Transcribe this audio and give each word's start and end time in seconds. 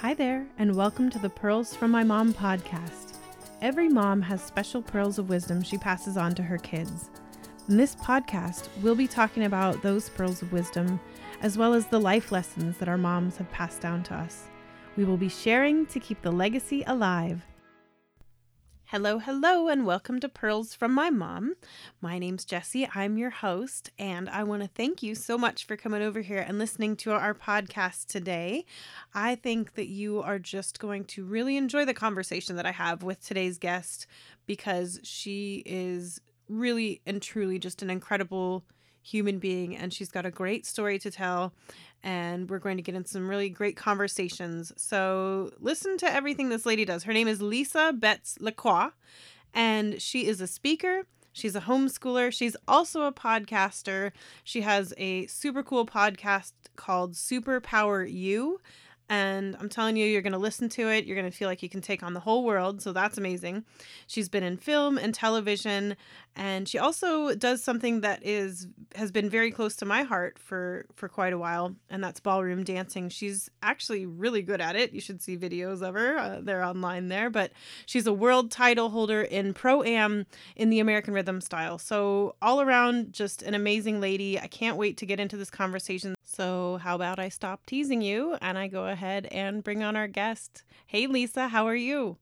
Hi 0.00 0.14
there, 0.14 0.46
and 0.58 0.76
welcome 0.76 1.10
to 1.10 1.18
the 1.18 1.28
Pearls 1.28 1.74
from 1.74 1.90
My 1.90 2.04
Mom 2.04 2.32
podcast. 2.32 3.16
Every 3.60 3.88
mom 3.88 4.22
has 4.22 4.40
special 4.40 4.80
pearls 4.80 5.18
of 5.18 5.28
wisdom 5.28 5.60
she 5.60 5.76
passes 5.76 6.16
on 6.16 6.36
to 6.36 6.42
her 6.44 6.56
kids. 6.56 7.10
In 7.68 7.76
this 7.76 7.96
podcast, 7.96 8.68
we'll 8.80 8.94
be 8.94 9.08
talking 9.08 9.42
about 9.42 9.82
those 9.82 10.08
pearls 10.08 10.40
of 10.40 10.52
wisdom, 10.52 11.00
as 11.42 11.58
well 11.58 11.74
as 11.74 11.86
the 11.86 11.98
life 11.98 12.30
lessons 12.30 12.78
that 12.78 12.88
our 12.88 12.96
moms 12.96 13.38
have 13.38 13.50
passed 13.50 13.80
down 13.80 14.04
to 14.04 14.14
us. 14.14 14.44
We 14.96 15.04
will 15.04 15.16
be 15.16 15.28
sharing 15.28 15.84
to 15.86 15.98
keep 15.98 16.22
the 16.22 16.30
legacy 16.30 16.84
alive. 16.86 17.44
Hello, 18.90 19.18
hello, 19.18 19.68
and 19.68 19.84
welcome 19.84 20.18
to 20.18 20.30
Pearls 20.30 20.74
from 20.74 20.94
My 20.94 21.10
Mom. 21.10 21.56
My 22.00 22.18
name's 22.18 22.46
Jessie. 22.46 22.88
I'm 22.94 23.18
your 23.18 23.28
host, 23.28 23.90
and 23.98 24.30
I 24.30 24.44
want 24.44 24.62
to 24.62 24.68
thank 24.68 25.02
you 25.02 25.14
so 25.14 25.36
much 25.36 25.66
for 25.66 25.76
coming 25.76 26.00
over 26.00 26.22
here 26.22 26.38
and 26.38 26.58
listening 26.58 26.96
to 26.96 27.12
our 27.12 27.34
podcast 27.34 28.06
today. 28.06 28.64
I 29.12 29.34
think 29.34 29.74
that 29.74 29.88
you 29.88 30.22
are 30.22 30.38
just 30.38 30.78
going 30.78 31.04
to 31.04 31.26
really 31.26 31.58
enjoy 31.58 31.84
the 31.84 31.92
conversation 31.92 32.56
that 32.56 32.64
I 32.64 32.72
have 32.72 33.02
with 33.02 33.20
today's 33.20 33.58
guest 33.58 34.06
because 34.46 35.00
she 35.02 35.62
is 35.66 36.18
really 36.48 37.02
and 37.04 37.20
truly 37.20 37.58
just 37.58 37.82
an 37.82 37.90
incredible 37.90 38.64
human 39.02 39.38
being 39.38 39.76
and 39.76 39.92
she's 39.92 40.10
got 40.10 40.26
a 40.26 40.30
great 40.30 40.66
story 40.66 40.98
to 40.98 41.10
tell 41.10 41.54
and 42.02 42.48
we're 42.48 42.58
going 42.58 42.76
to 42.76 42.82
get 42.82 42.94
in 42.94 43.04
some 43.04 43.28
really 43.28 43.48
great 43.48 43.76
conversations. 43.76 44.72
So 44.76 45.50
listen 45.60 45.98
to 45.98 46.12
everything 46.12 46.48
this 46.48 46.66
lady 46.66 46.84
does. 46.84 47.04
Her 47.04 47.12
name 47.12 47.28
is 47.28 47.42
Lisa 47.42 47.92
Betts 47.96 48.38
Lacroix, 48.40 48.88
and 49.54 50.00
she 50.00 50.26
is 50.26 50.40
a 50.40 50.46
speaker. 50.46 51.02
She's 51.32 51.54
a 51.54 51.60
homeschooler. 51.60 52.32
She's 52.32 52.56
also 52.66 53.02
a 53.02 53.12
podcaster. 53.12 54.12
She 54.42 54.62
has 54.62 54.92
a 54.96 55.26
super 55.26 55.62
cool 55.62 55.86
podcast 55.86 56.52
called 56.74 57.12
Superpower 57.12 58.10
You. 58.10 58.60
And 59.10 59.56
I'm 59.58 59.68
telling 59.68 59.96
you, 59.96 60.04
you're 60.04 60.20
going 60.20 60.32
to 60.32 60.38
listen 60.38 60.68
to 60.70 60.90
it. 60.90 61.06
You're 61.06 61.16
going 61.16 61.30
to 61.30 61.36
feel 61.36 61.48
like 61.48 61.62
you 61.62 61.68
can 61.68 61.80
take 61.80 62.02
on 62.02 62.12
the 62.12 62.20
whole 62.20 62.44
world. 62.44 62.82
So 62.82 62.92
that's 62.92 63.16
amazing. 63.16 63.64
She's 64.06 64.28
been 64.28 64.42
in 64.42 64.58
film 64.58 64.98
and 64.98 65.14
television. 65.14 65.96
And 66.36 66.68
she 66.68 66.78
also 66.78 67.34
does 67.34 67.62
something 67.62 68.02
that 68.02 68.24
is 68.24 68.68
has 68.94 69.10
been 69.10 69.28
very 69.28 69.50
close 69.50 69.76
to 69.76 69.84
my 69.84 70.02
heart 70.02 70.38
for 70.38 70.86
for 70.94 71.08
quite 71.08 71.32
a 71.32 71.38
while, 71.38 71.74
and 71.90 72.02
that's 72.02 72.20
ballroom 72.20 72.64
dancing. 72.64 73.08
She's 73.08 73.50
actually 73.62 74.06
really 74.06 74.42
good 74.42 74.60
at 74.60 74.76
it. 74.76 74.92
You 74.92 75.00
should 75.00 75.20
see 75.20 75.36
videos 75.36 75.82
of 75.82 75.94
her; 75.94 76.16
uh, 76.16 76.40
they're 76.42 76.62
online 76.62 77.08
there. 77.08 77.28
But 77.30 77.52
she's 77.86 78.06
a 78.06 78.12
world 78.12 78.50
title 78.50 78.90
holder 78.90 79.22
in 79.22 79.52
pro 79.54 79.82
am 79.82 80.26
in 80.56 80.70
the 80.70 80.80
American 80.80 81.12
Rhythm 81.14 81.40
style. 81.40 81.78
So 81.78 82.36
all 82.40 82.60
around, 82.60 83.12
just 83.12 83.42
an 83.42 83.54
amazing 83.54 84.00
lady. 84.00 84.38
I 84.38 84.46
can't 84.46 84.76
wait 84.76 84.96
to 84.98 85.06
get 85.06 85.20
into 85.20 85.36
this 85.36 85.50
conversation. 85.50 86.14
So 86.24 86.78
how 86.82 86.94
about 86.94 87.18
I 87.18 87.30
stop 87.30 87.66
teasing 87.66 88.00
you 88.00 88.36
and 88.40 88.56
I 88.56 88.68
go 88.68 88.86
ahead 88.86 89.26
and 89.26 89.64
bring 89.64 89.82
on 89.82 89.96
our 89.96 90.06
guest. 90.06 90.62
Hey, 90.86 91.06
Lisa, 91.06 91.48
how 91.48 91.66
are 91.66 91.74
you? 91.74 92.18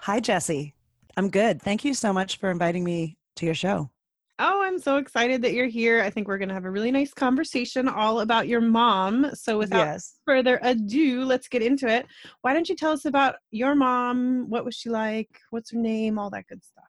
Hi, 0.00 0.20
jesse 0.20 0.74
I'm 1.16 1.30
good. 1.30 1.62
Thank 1.62 1.84
you 1.84 1.94
so 1.94 2.12
much 2.12 2.38
for 2.38 2.50
inviting 2.50 2.84
me 2.84 3.16
to 3.36 3.46
your 3.46 3.54
show. 3.54 3.90
Oh, 4.38 4.62
I'm 4.62 4.78
so 4.78 4.98
excited 4.98 5.40
that 5.42 5.54
you're 5.54 5.66
here. 5.66 6.02
I 6.02 6.10
think 6.10 6.28
we're 6.28 6.36
going 6.36 6.50
to 6.50 6.54
have 6.54 6.66
a 6.66 6.70
really 6.70 6.90
nice 6.90 7.14
conversation 7.14 7.88
all 7.88 8.20
about 8.20 8.48
your 8.48 8.60
mom. 8.60 9.30
So, 9.34 9.56
without 9.56 9.86
yes. 9.86 10.16
further 10.26 10.58
ado, 10.62 11.24
let's 11.24 11.48
get 11.48 11.62
into 11.62 11.88
it. 11.88 12.06
Why 12.42 12.52
don't 12.52 12.68
you 12.68 12.76
tell 12.76 12.92
us 12.92 13.06
about 13.06 13.36
your 13.50 13.74
mom? 13.74 14.50
What 14.50 14.66
was 14.66 14.74
she 14.74 14.90
like? 14.90 15.30
What's 15.50 15.72
her 15.72 15.78
name? 15.78 16.18
All 16.18 16.28
that 16.30 16.46
good 16.48 16.62
stuff. 16.62 16.84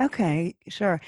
Okay, 0.00 0.54
sure. 0.68 1.00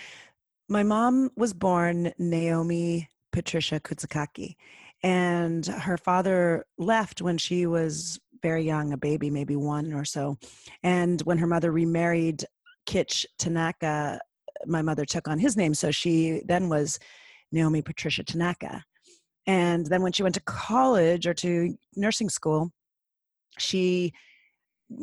My 0.68 0.82
mom 0.82 1.30
was 1.36 1.52
born 1.52 2.12
Naomi 2.18 3.08
Patricia 3.30 3.78
Kutsakaki, 3.78 4.56
and 5.04 5.64
her 5.64 5.96
father 5.96 6.66
left 6.76 7.22
when 7.22 7.38
she 7.38 7.66
was 7.66 8.18
very 8.42 8.64
young, 8.64 8.92
a 8.92 8.96
baby, 8.96 9.30
maybe 9.30 9.54
one 9.54 9.92
or 9.92 10.04
so. 10.04 10.38
And 10.82 11.20
when 11.22 11.38
her 11.38 11.46
mother 11.46 11.70
remarried 11.70 12.44
Kitch 12.84 13.26
Tanaka, 13.38 14.20
my 14.66 14.82
mother 14.82 15.04
took 15.04 15.28
on 15.28 15.38
his 15.38 15.56
name. 15.56 15.74
So 15.74 15.90
she 15.90 16.42
then 16.46 16.68
was 16.68 16.98
Naomi 17.52 17.82
Patricia 17.82 18.24
Tanaka. 18.24 18.84
And 19.46 19.86
then 19.86 20.02
when 20.02 20.12
she 20.12 20.22
went 20.22 20.34
to 20.36 20.42
college 20.42 21.26
or 21.26 21.34
to 21.34 21.76
nursing 21.96 22.30
school, 22.30 22.72
she, 23.58 24.12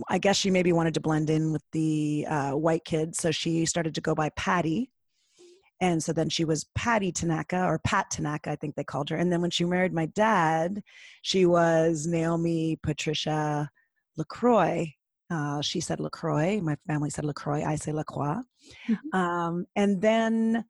I 0.10 0.18
guess 0.18 0.38
she 0.38 0.50
maybe 0.50 0.74
wanted 0.74 0.96
to 0.96 1.00
blend 1.00 1.30
in 1.30 1.52
with 1.52 1.64
the 1.72 2.26
uh, 2.28 2.52
white 2.52 2.86
kids. 2.86 3.20
So 3.20 3.32
she 3.32 3.66
started 3.66 3.96
to 3.96 4.02
go 4.02 4.16
by 4.16 4.30
Patty. 4.36 4.92
And 5.80 6.04
so 6.04 6.14
then 6.14 6.30
she 6.30 6.46
was 6.46 6.66
Patty 6.76 7.12
Tanaka 7.12 7.64
or 7.64 7.80
Pat 7.80 8.12
Tanaka, 8.12 8.52
I 8.52 8.56
think 8.56 8.76
they 8.76 8.84
called 8.84 9.10
her. 9.10 9.16
And 9.16 9.32
then 9.32 9.42
when 9.42 9.50
she 9.50 9.66
married 9.66 9.94
my 9.94 10.06
dad, 10.08 10.84
she 11.24 11.46
was 11.46 12.06
Naomi 12.06 12.78
Patricia 12.84 13.70
LaCroix 14.18 14.94
uh, 15.32 15.62
she 15.62 15.80
said 15.80 16.00
LaCroix. 16.00 16.60
My 16.62 16.76
family 16.88 17.10
said 17.10 17.26
LaCroix. 17.26 17.64
I 17.64 17.76
say 17.76 17.94
LaCroix. 17.94 18.42
Mm-hmm. 18.90 19.18
Um, 19.18 19.66
and 19.76 20.02
then, 20.02 20.66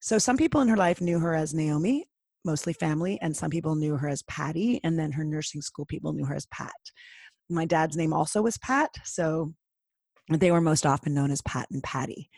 so 0.00 0.18
some 0.18 0.36
people 0.36 0.60
in 0.60 0.68
her 0.68 0.76
life 0.76 1.00
knew 1.00 1.18
her 1.18 1.34
as 1.34 1.52
Naomi, 1.52 2.06
mostly 2.44 2.72
family, 2.72 3.18
and 3.20 3.36
some 3.36 3.50
people 3.50 3.74
knew 3.74 3.96
her 3.96 4.08
as 4.08 4.22
Patty. 4.22 4.80
And 4.84 4.98
then 4.98 5.12
her 5.12 5.24
nursing 5.24 5.60
school 5.60 5.86
people 5.86 6.12
knew 6.12 6.24
her 6.24 6.36
as 6.36 6.46
Pat. 6.46 6.72
My 7.50 7.64
dad's 7.64 7.96
name 7.96 8.12
also 8.12 8.42
was 8.42 8.58
Pat. 8.58 8.90
So 9.04 9.52
they 10.30 10.52
were 10.52 10.60
most 10.60 10.86
often 10.86 11.12
known 11.12 11.30
as 11.30 11.42
Pat 11.42 11.66
and 11.72 11.82
Patty. 11.82 12.30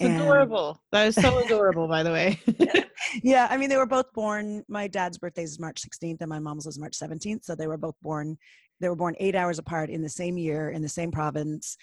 It's 0.00 0.22
adorable. 0.22 0.80
That 0.92 1.08
is 1.08 1.14
so 1.16 1.38
adorable, 1.38 1.88
by 1.88 2.02
the 2.02 2.12
way. 2.12 2.40
yeah, 3.22 3.48
I 3.50 3.56
mean, 3.56 3.68
they 3.68 3.76
were 3.76 3.86
both 3.86 4.12
born. 4.12 4.64
My 4.68 4.86
dad's 4.86 5.18
birthday 5.18 5.42
is 5.42 5.58
March 5.58 5.82
16th, 5.82 6.18
and 6.20 6.28
my 6.28 6.38
mom's 6.38 6.66
was 6.66 6.78
March 6.78 6.98
17th. 6.98 7.44
So 7.44 7.54
they 7.54 7.66
were 7.66 7.76
both 7.76 7.94
born 8.02 8.36
they 8.80 8.88
were 8.88 8.96
born 8.96 9.14
eight 9.18 9.34
hours 9.34 9.58
apart 9.58 9.90
in 9.90 10.02
the 10.02 10.08
same 10.08 10.38
year 10.38 10.70
in 10.70 10.82
the 10.82 10.88
same 10.88 11.10
province 11.10 11.76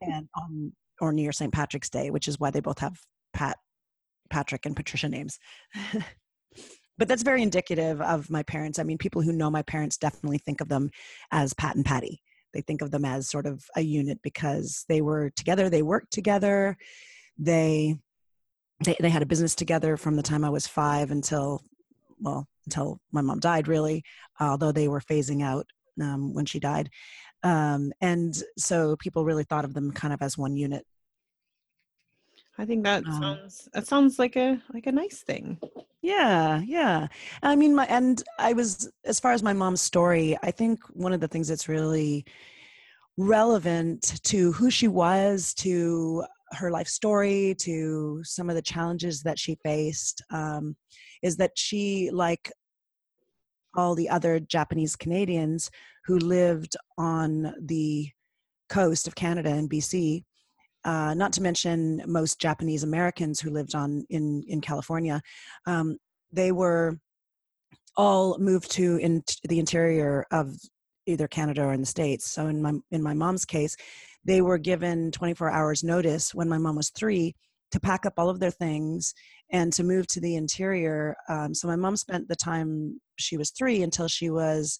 and 0.00 0.28
on 0.36 0.72
or 1.00 1.12
near 1.12 1.32
st 1.32 1.52
patrick's 1.52 1.90
day 1.90 2.10
which 2.10 2.28
is 2.28 2.38
why 2.38 2.50
they 2.50 2.60
both 2.60 2.78
have 2.78 2.98
pat 3.32 3.56
patrick 4.30 4.66
and 4.66 4.76
patricia 4.76 5.08
names. 5.08 5.38
But 6.98 7.06
that's 7.06 7.22
very 7.22 7.44
indicative 7.44 8.00
of 8.00 8.28
my 8.28 8.42
parents. 8.42 8.80
I 8.80 8.82
mean 8.82 8.98
people 8.98 9.22
who 9.22 9.32
know 9.32 9.50
my 9.52 9.62
parents 9.62 9.96
definitely 9.96 10.38
think 10.38 10.60
of 10.60 10.68
them 10.68 10.90
as 11.30 11.54
pat 11.54 11.76
and 11.76 11.84
patty. 11.84 12.20
They 12.52 12.60
think 12.60 12.82
of 12.82 12.90
them 12.90 13.04
as 13.04 13.30
sort 13.30 13.46
of 13.46 13.62
a 13.76 13.80
unit 13.80 14.18
because 14.20 14.84
they 14.88 15.00
were 15.00 15.30
together 15.30 15.70
they 15.70 15.82
worked 15.82 16.12
together 16.12 16.76
they 17.38 17.96
they, 18.84 18.96
they 19.00 19.10
had 19.10 19.22
a 19.22 19.26
business 19.26 19.54
together 19.54 19.96
from 19.96 20.16
the 20.16 20.22
time 20.22 20.44
i 20.44 20.50
was 20.50 20.66
five 20.66 21.10
until 21.10 21.62
well 22.20 22.48
until 22.66 23.00
my 23.12 23.20
mom 23.20 23.38
died 23.38 23.68
really 23.68 24.02
although 24.40 24.72
they 24.72 24.88
were 24.88 25.00
phasing 25.00 25.42
out 25.42 25.66
um, 26.00 26.34
when 26.34 26.46
she 26.46 26.60
died. 26.60 26.90
Um, 27.42 27.92
and 28.00 28.40
so 28.56 28.96
people 28.96 29.24
really 29.24 29.44
thought 29.44 29.64
of 29.64 29.74
them 29.74 29.92
kind 29.92 30.12
of 30.12 30.22
as 30.22 30.36
one 30.36 30.56
unit. 30.56 30.84
I 32.58 32.64
think 32.64 32.82
that 32.84 33.06
um, 33.06 33.22
sounds 33.22 33.68
that 33.72 33.86
sounds 33.86 34.18
like 34.18 34.36
a 34.36 34.60
like 34.74 34.86
a 34.86 34.92
nice 34.92 35.22
thing. 35.22 35.58
Yeah, 36.02 36.60
yeah. 36.64 37.06
I 37.42 37.54
mean, 37.54 37.74
my 37.74 37.86
and 37.86 38.22
I 38.38 38.52
was 38.52 38.90
as 39.04 39.20
far 39.20 39.32
as 39.32 39.42
my 39.42 39.52
mom's 39.52 39.80
story. 39.80 40.36
I 40.42 40.50
think 40.50 40.80
one 40.90 41.12
of 41.12 41.20
the 41.20 41.28
things 41.28 41.46
that's 41.48 41.68
really 41.68 42.24
relevant 43.16 44.20
to 44.24 44.52
who 44.52 44.70
she 44.70 44.88
was, 44.88 45.54
to 45.54 46.24
her 46.52 46.70
life 46.70 46.88
story, 46.88 47.54
to 47.60 48.22
some 48.24 48.48
of 48.48 48.56
the 48.56 48.62
challenges 48.62 49.22
that 49.22 49.38
she 49.38 49.58
faced, 49.62 50.22
um, 50.30 50.76
is 51.22 51.36
that 51.36 51.52
she, 51.56 52.10
like 52.12 52.50
all 53.76 53.94
the 53.94 54.08
other 54.08 54.40
Japanese 54.40 54.96
Canadians 54.96 55.70
who 56.04 56.18
lived 56.18 56.76
on 56.96 57.54
the 57.60 58.08
coast 58.68 59.06
of 59.06 59.14
Canada 59.14 59.50
and 59.50 59.70
BC. 59.70 60.24
Uh, 60.84 61.12
not 61.14 61.32
to 61.32 61.42
mention 61.42 62.02
most 62.06 62.40
Japanese 62.40 62.82
Americans 62.82 63.40
who 63.40 63.50
lived 63.50 63.74
on 63.74 64.04
in 64.10 64.42
in 64.48 64.60
California, 64.60 65.20
um, 65.66 65.98
they 66.32 66.52
were 66.52 66.98
all 67.96 68.38
moved 68.38 68.70
to 68.70 68.96
in 68.96 69.22
the 69.48 69.58
interior 69.58 70.24
of 70.30 70.54
either 71.06 71.26
Canada 71.26 71.62
or 71.64 71.72
in 71.72 71.80
the 71.80 71.86
States. 71.86 72.30
So 72.30 72.46
in 72.46 72.62
my 72.62 72.74
in 72.90 73.02
my 73.02 73.14
mom's 73.14 73.44
case, 73.44 73.76
they 74.24 74.40
were 74.40 74.58
given 74.58 75.10
24 75.10 75.50
hours 75.50 75.82
notice 75.82 76.34
when 76.34 76.48
my 76.48 76.58
mom 76.58 76.76
was 76.76 76.90
three 76.90 77.34
to 77.72 77.80
pack 77.80 78.06
up 78.06 78.14
all 78.16 78.30
of 78.30 78.40
their 78.40 78.50
things 78.50 79.14
and 79.50 79.72
to 79.72 79.84
move 79.84 80.06
to 80.08 80.20
the 80.20 80.36
interior. 80.36 81.16
Um, 81.28 81.54
so 81.54 81.68
my 81.68 81.76
mom 81.76 81.96
spent 81.96 82.28
the 82.28 82.36
time 82.36 83.00
she 83.16 83.36
was 83.36 83.50
three 83.50 83.82
until 83.82 84.08
she 84.08 84.30
was 84.30 84.78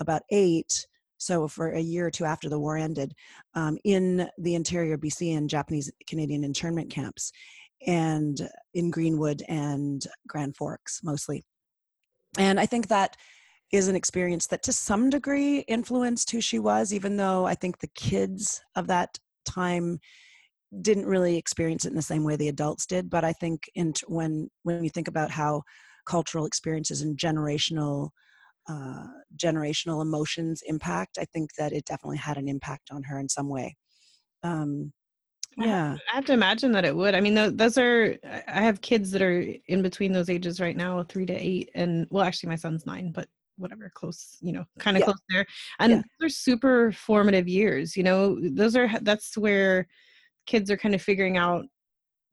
about 0.00 0.22
eight. 0.30 0.86
So 1.18 1.46
for 1.48 1.72
a 1.72 1.80
year 1.80 2.06
or 2.06 2.10
two 2.10 2.24
after 2.24 2.48
the 2.48 2.58
war 2.58 2.76
ended, 2.78 3.12
um, 3.54 3.76
in 3.84 4.28
the 4.38 4.54
interior 4.54 4.96
BC 4.96 5.36
and 5.36 5.50
Japanese 5.50 5.90
Canadian 6.08 6.44
internment 6.44 6.90
camps, 6.90 7.30
and 7.86 8.48
in 8.74 8.90
Greenwood 8.90 9.42
and 9.48 10.04
Grand 10.26 10.56
Forks 10.56 11.00
mostly. 11.02 11.44
And 12.38 12.60
I 12.60 12.66
think 12.66 12.88
that 12.88 13.16
is 13.72 13.88
an 13.88 13.96
experience 13.96 14.46
that 14.48 14.62
to 14.64 14.72
some 14.72 15.10
degree 15.10 15.60
influenced 15.60 16.30
who 16.30 16.40
she 16.40 16.58
was, 16.58 16.92
even 16.92 17.16
though 17.16 17.46
I 17.46 17.54
think 17.54 17.78
the 17.78 17.90
kids 17.94 18.60
of 18.74 18.86
that 18.88 19.18
time 19.44 20.00
didn't 20.82 21.06
really 21.06 21.36
experience 21.36 21.84
it 21.84 21.90
in 21.90 21.96
the 21.96 22.02
same 22.02 22.24
way 22.24 22.36
the 22.36 22.48
adults 22.48 22.86
did 22.86 23.10
but 23.10 23.24
i 23.24 23.32
think 23.32 23.68
in 23.74 23.92
when 24.06 24.48
when 24.62 24.84
you 24.84 24.90
think 24.90 25.08
about 25.08 25.30
how 25.30 25.62
cultural 26.06 26.46
experiences 26.46 27.02
and 27.02 27.18
generational 27.18 28.10
uh, 28.68 29.06
generational 29.36 30.02
emotions 30.02 30.62
impact. 30.66 31.18
I 31.18 31.24
think 31.24 31.54
that 31.54 31.72
it 31.72 31.84
definitely 31.86 32.18
had 32.18 32.36
an 32.36 32.48
impact 32.48 32.90
on 32.90 33.02
her 33.04 33.18
in 33.18 33.28
some 33.28 33.48
way. 33.48 33.76
Um, 34.42 34.92
yeah, 35.56 35.96
I 36.12 36.14
have 36.14 36.26
to 36.26 36.32
imagine 36.32 36.70
that 36.72 36.84
it 36.84 36.94
would. 36.94 37.14
I 37.14 37.20
mean, 37.20 37.56
those 37.56 37.76
are. 37.76 38.16
I 38.24 38.60
have 38.60 38.80
kids 38.80 39.10
that 39.10 39.22
are 39.22 39.44
in 39.66 39.82
between 39.82 40.12
those 40.12 40.30
ages 40.30 40.60
right 40.60 40.76
now, 40.76 41.02
three 41.02 41.26
to 41.26 41.32
eight, 41.32 41.70
and 41.74 42.06
well, 42.10 42.24
actually, 42.24 42.50
my 42.50 42.56
son's 42.56 42.86
nine, 42.86 43.10
but 43.12 43.26
whatever 43.56 43.90
close 43.94 44.38
you 44.40 44.52
know 44.52 44.64
kind 44.78 44.96
of 44.96 45.02
yeah. 45.02 45.04
close 45.04 45.20
there 45.28 45.44
and 45.80 45.92
yeah. 45.92 46.02
they're 46.18 46.30
super 46.30 46.90
formative 46.92 47.46
years 47.46 47.94
you 47.94 48.02
know 48.02 48.38
those 48.40 48.74
are 48.74 48.90
that's 49.02 49.36
where 49.36 49.86
kids 50.50 50.68
are 50.68 50.76
kind 50.76 50.96
of 50.96 51.00
figuring 51.00 51.36
out 51.36 51.64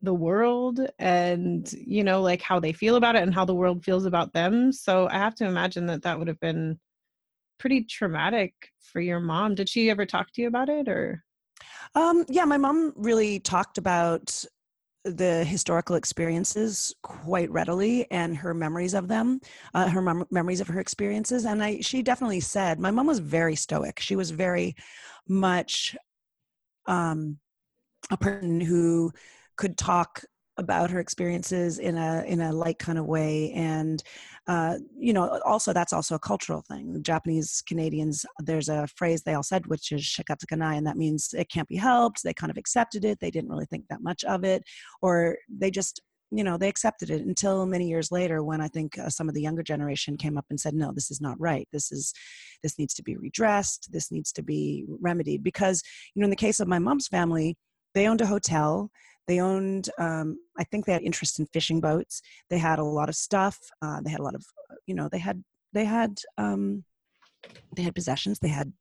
the 0.02 0.14
world 0.14 0.80
and 0.98 1.72
you 1.74 2.04
know 2.04 2.19
like 2.22 2.42
how 2.42 2.60
they 2.60 2.74
feel 2.74 2.96
about 2.96 3.16
it 3.16 3.22
and 3.22 3.34
how 3.34 3.46
the 3.46 3.54
world 3.54 3.84
feels 3.84 4.06
about 4.06 4.34
them. 4.34 4.72
So 4.72 5.08
i 5.10 5.18
have 5.25 5.36
to 5.36 5.46
imagine 5.46 5.86
that 5.88 6.02
that 6.02 6.18
would 6.18 6.28
have 6.28 6.40
been 6.40 6.80
pretty 7.60 7.84
traumatic 7.84 8.54
for 8.80 9.02
your 9.02 9.19
mom. 9.19 9.56
Did 9.56 9.69
she 9.69 9.90
ever 9.92 10.06
talk 10.06 10.31
to 10.34 10.42
you 10.42 10.48
about 10.48 10.69
it 10.69 10.88
or? 10.88 11.24
Um 11.94 12.25
yeah 12.28 12.46
my 12.46 12.58
mom 12.58 12.94
really 12.96 13.40
talked 13.40 13.78
about 13.78 14.44
the 15.04 15.44
historical 15.44 15.96
experiences 15.96 16.94
quite 17.04 17.50
readily 17.52 18.10
and 18.12 18.36
her 18.36 18.54
memories 18.54 18.96
of 18.96 19.08
them 19.08 19.40
uh, 19.75 19.88
her 19.88 20.02
mem- 20.02 20.25
memories 20.31 20.60
of 20.60 20.68
her 20.68 20.81
experiences 20.81 21.46
and 21.46 21.64
i 21.64 21.80
she 21.81 22.02
definitely 22.02 22.42
said 22.42 22.80
my 22.80 22.92
mom 22.92 23.08
was 23.08 23.19
very 23.19 23.56
stoic. 23.56 24.00
She 24.00 24.16
was 24.16 24.31
very 24.31 24.75
much 25.28 25.96
um 26.88 27.40
a 28.12 28.18
person 28.18 28.62
who 28.62 29.12
could 29.58 29.78
talk 29.78 30.24
about 30.58 30.90
her 30.90 31.00
experiences 31.00 31.78
in 31.78 31.98
a 31.98 32.24
in 32.26 32.42
a 32.42 32.52
light 32.52 32.80
kind 32.80 32.98
of 32.98 33.06
way. 33.06 33.52
And 33.52 34.02
uh, 34.48 34.78
you 34.98 35.14
know 35.14 35.40
also 35.46 35.72
that's 35.72 35.94
also 35.94 36.16
a 36.16 36.20
cultural 36.20 36.64
thing. 36.68 37.02
Japanese 37.04 37.64
canadians 37.68 38.26
there's 38.40 38.70
a 38.70 38.88
phrase 38.96 39.22
they 39.22 39.34
all 39.34 39.44
said 39.44 39.68
which 39.68 39.92
is 39.92 40.02
shikata 40.02 40.48
ga 40.48 40.56
nai 40.56 40.76
and 40.76 40.88
that 40.88 40.98
means 40.98 41.34
it 41.38 41.50
can't 41.50 41.68
be 41.68 41.76
helped. 41.76 42.24
They 42.24 42.34
kind 42.34 42.52
of 42.52 42.58
accepted 42.58 43.06
it. 43.06 43.20
They 43.20 43.32
didn't 43.32 43.50
really 43.50 43.68
think 43.68 43.86
that 43.90 44.02
much 44.02 44.24
of 44.24 44.44
it. 44.44 44.64
Or 45.02 45.38
they 45.48 45.70
just 45.72 46.02
you 46.32 46.44
know 46.44 46.58
they 46.58 46.68
accepted 46.68 47.10
it 47.10 47.22
until 47.22 47.66
many 47.66 47.88
years 47.88 48.12
later 48.12 48.44
when 48.44 48.60
i 48.60 48.68
think 48.68 48.98
uh, 49.00 49.08
some 49.10 49.30
of 49.30 49.34
the 49.34 49.42
younger 49.42 49.64
generation 49.64 50.18
came 50.18 50.38
up 50.38 50.44
and 50.50 50.60
said 50.60 50.74
no 50.74 50.92
this 50.92 51.10
is 51.10 51.22
not 51.22 51.40
right. 51.40 51.68
This 51.72 51.92
is 51.92 52.14
this 52.64 52.78
needs 52.80 52.94
to 52.96 53.04
be 53.04 53.16
redressed. 53.16 53.90
This 53.92 54.12
needs 54.12 54.32
to 54.34 54.44
be 54.44 54.86
remedied. 55.00 55.44
Because 55.44 55.84
you 56.16 56.22
know 56.22 56.26
in 56.26 56.32
the 56.32 56.36
case 56.36 56.60
of 56.60 56.68
my 56.68 56.80
mom's 56.80 57.08
family 57.08 57.56
they 57.98 58.08
owned 58.08 58.22
a 58.22 58.28
hotel. 58.28 58.92
They 59.28 59.42
owned 59.42 59.90
um, 59.98 60.40
i 60.58 60.64
think 60.64 60.86
they 60.86 60.94
had 60.94 61.02
interest 61.02 61.40
in 61.40 61.48
fishing 61.48 61.82
boats. 61.82 62.22
They 62.50 62.60
had 62.60 62.80
a 62.80 62.84
lot 62.84 63.10
of 63.10 63.16
stuff 63.16 63.58
uh, 63.82 64.00
they 64.02 64.12
had 64.12 64.20
a 64.20 64.24
lot 64.24 64.36
of 64.36 64.46
you 64.86 64.96
know 64.96 65.10
they 65.12 65.20
had 65.20 65.44
they 65.74 65.86
had 65.86 66.20
um, 66.38 66.84
they 67.76 67.84
had 67.84 67.96
possessions. 67.96 68.40
They 68.40 68.48
had 68.60 68.72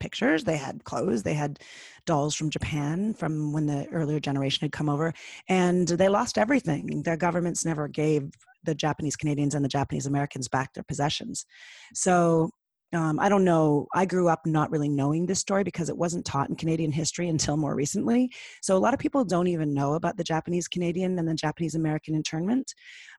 pictures. 0.00 0.44
They 0.44 0.56
had 0.56 0.84
clothes. 0.84 1.22
They 1.22 1.34
had 1.34 1.58
dolls 2.06 2.34
from 2.34 2.50
japan 2.50 3.14
from 3.14 3.52
when 3.52 3.66
the 3.66 3.86
earlier 3.90 4.18
generation 4.18 4.64
had 4.64 4.72
come 4.72 4.88
over. 4.88 5.12
And 5.48 5.86
they 5.86 6.08
lost 6.08 6.38
everything. 6.38 7.02
Their 7.02 7.16
governments 7.16 7.64
never 7.64 7.86
gave 7.88 8.30
the 8.64 8.74
japanese 8.74 9.16
canadians 9.16 9.54
and 9.56 9.64
the 9.64 9.68
japanese 9.78 10.06
americans 10.06 10.48
back 10.48 10.72
their 10.72 10.84
possessions. 10.84 11.46
So 11.94 12.50
um, 12.92 13.18
I 13.18 13.28
don't 13.28 13.44
know. 13.44 13.86
I 13.94 14.04
grew 14.04 14.28
up 14.28 14.40
not 14.44 14.70
really 14.70 14.88
knowing 14.88 15.26
this 15.26 15.40
story 15.40 15.64
because 15.64 15.88
it 15.88 15.96
wasn't 15.96 16.26
taught 16.26 16.50
in 16.50 16.56
Canadian 16.56 16.92
history 16.92 17.28
until 17.28 17.56
more 17.56 17.74
recently. 17.74 18.30
So 18.60 18.76
a 18.76 18.78
lot 18.78 18.94
of 18.94 19.00
people 19.00 19.24
don't 19.24 19.48
even 19.48 19.72
know 19.72 19.94
about 19.94 20.16
the 20.16 20.24
Japanese 20.24 20.68
Canadian 20.68 21.18
and 21.18 21.28
the 21.28 21.34
Japanese 21.34 21.74
American 21.74 22.14
internment. 22.14 22.74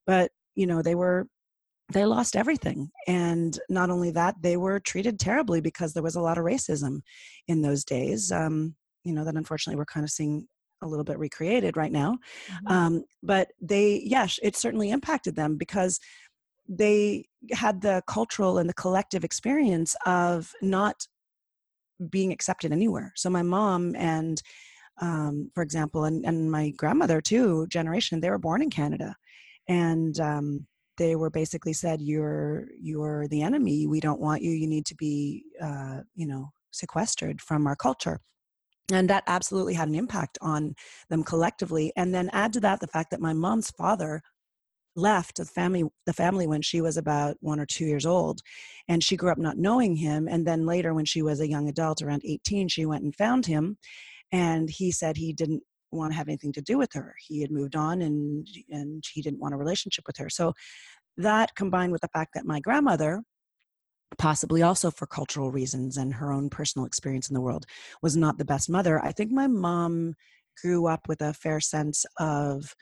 But, 0.05 0.31
you 0.55 0.67
know, 0.67 0.81
they 0.81 0.95
were 0.95 1.27
they 1.91 2.05
lost 2.05 2.35
everything. 2.35 2.89
And 3.07 3.57
not 3.69 3.89
only 3.89 4.11
that, 4.11 4.35
they 4.41 4.57
were 4.57 4.79
treated 4.79 5.19
terribly 5.19 5.59
because 5.59 5.93
there 5.93 6.03
was 6.03 6.15
a 6.15 6.21
lot 6.21 6.37
of 6.37 6.45
racism 6.45 7.01
in 7.47 7.61
those 7.61 7.83
days. 7.83 8.31
Um, 8.31 8.75
you 9.03 9.13
know, 9.13 9.25
that 9.25 9.35
unfortunately 9.35 9.77
we're 9.77 9.85
kind 9.85 10.03
of 10.03 10.09
seeing 10.09 10.47
a 10.81 10.87
little 10.87 11.03
bit 11.03 11.17
recreated 11.17 11.77
right 11.77 11.91
now. 11.91 12.17
Mm-hmm. 12.47 12.67
Um, 12.67 13.03
but 13.21 13.49
they, 13.61 14.01
yes, 14.05 14.39
it 14.43 14.55
certainly 14.55 14.91
impacted 14.91 15.35
them 15.35 15.57
because 15.57 15.99
they 16.67 17.25
had 17.51 17.81
the 17.81 18.01
cultural 18.07 18.57
and 18.57 18.69
the 18.69 18.73
collective 18.73 19.23
experience 19.23 19.95
of 20.05 20.53
not 20.61 21.07
being 22.09 22.31
accepted 22.31 22.71
anywhere. 22.71 23.11
So 23.15 23.29
my 23.29 23.41
mom 23.43 23.95
and 23.95 24.41
um, 25.01 25.51
for 25.53 25.63
example, 25.63 26.05
and, 26.05 26.25
and 26.25 26.51
my 26.51 26.69
grandmother 26.71 27.21
too, 27.21 27.67
generation, 27.67 28.21
they 28.21 28.29
were 28.29 28.37
born 28.37 28.61
in 28.61 28.69
Canada. 28.69 29.15
And 29.67 30.19
um, 30.19 30.67
they 30.97 31.15
were 31.15 31.29
basically 31.29 31.73
said, 31.73 32.01
You're 32.01 32.67
you're 32.79 33.27
the 33.27 33.41
enemy. 33.41 33.87
We 33.87 33.99
don't 33.99 34.19
want 34.19 34.41
you. 34.41 34.51
You 34.51 34.67
need 34.67 34.85
to 34.87 34.95
be 34.95 35.43
uh, 35.61 36.01
you 36.15 36.27
know, 36.27 36.51
sequestered 36.71 37.41
from 37.41 37.65
our 37.65 37.75
culture. 37.75 38.19
And 38.91 39.09
that 39.09 39.23
absolutely 39.27 39.73
had 39.73 39.87
an 39.87 39.95
impact 39.95 40.37
on 40.41 40.75
them 41.09 41.23
collectively. 41.23 41.93
And 41.95 42.13
then 42.13 42.29
add 42.33 42.53
to 42.53 42.59
that 42.61 42.81
the 42.81 42.87
fact 42.87 43.11
that 43.11 43.21
my 43.21 43.33
mom's 43.33 43.71
father 43.71 44.21
left 44.95 45.37
the 45.37 45.45
family 45.45 45.83
the 46.05 46.13
family 46.13 46.45
when 46.47 46.61
she 46.61 46.79
was 46.81 46.97
about 46.97 47.35
one 47.39 47.59
or 47.59 47.65
two 47.65 47.85
years 47.85 48.05
old 48.05 48.41
and 48.87 49.03
she 49.03 49.17
grew 49.17 49.31
up 49.31 49.39
not 49.39 49.57
knowing 49.57 49.95
him 49.95 50.27
and 50.27 50.45
then 50.45 50.65
later 50.65 50.93
when 50.93 51.05
she 51.05 51.21
was 51.21 51.39
a 51.39 51.49
young 51.49 51.67
adult 51.67 52.01
around 52.01 52.21
18 52.23 52.67
she 52.67 52.85
went 52.85 53.03
and 53.03 53.15
found 53.15 53.45
him 53.47 53.77
and 54.31 54.69
he 54.69 54.91
said 54.91 55.17
he 55.17 55.33
didn't 55.33 55.63
want 55.93 56.11
to 56.11 56.17
have 56.17 56.27
anything 56.27 56.51
to 56.53 56.61
do 56.61 56.77
with 56.77 56.91
her. 56.93 57.15
He 57.19 57.41
had 57.41 57.51
moved 57.51 57.75
on 57.75 58.01
and 58.01 58.47
and 58.69 59.03
he 59.13 59.21
didn't 59.21 59.39
want 59.39 59.53
a 59.53 59.57
relationship 59.57 60.05
with 60.07 60.17
her. 60.17 60.29
So 60.29 60.53
that 61.17 61.55
combined 61.55 61.91
with 61.91 62.01
the 62.01 62.09
fact 62.09 62.31
that 62.33 62.45
my 62.45 62.59
grandmother 62.59 63.21
possibly 64.17 64.61
also 64.61 64.91
for 64.91 65.07
cultural 65.07 65.51
reasons 65.51 65.97
and 65.97 66.13
her 66.13 66.31
own 66.31 66.49
personal 66.49 66.85
experience 66.85 67.29
in 67.29 67.33
the 67.33 67.41
world 67.41 67.65
was 68.01 68.15
not 68.15 68.37
the 68.37 68.45
best 68.45 68.69
mother 68.69 69.03
i 69.03 69.11
think 69.11 69.31
my 69.31 69.47
mom 69.47 70.13
grew 70.61 70.85
up 70.85 71.07
with 71.07 71.19
a 71.19 71.33
fair 71.33 71.59
sense 71.59 72.05
of 72.19 72.75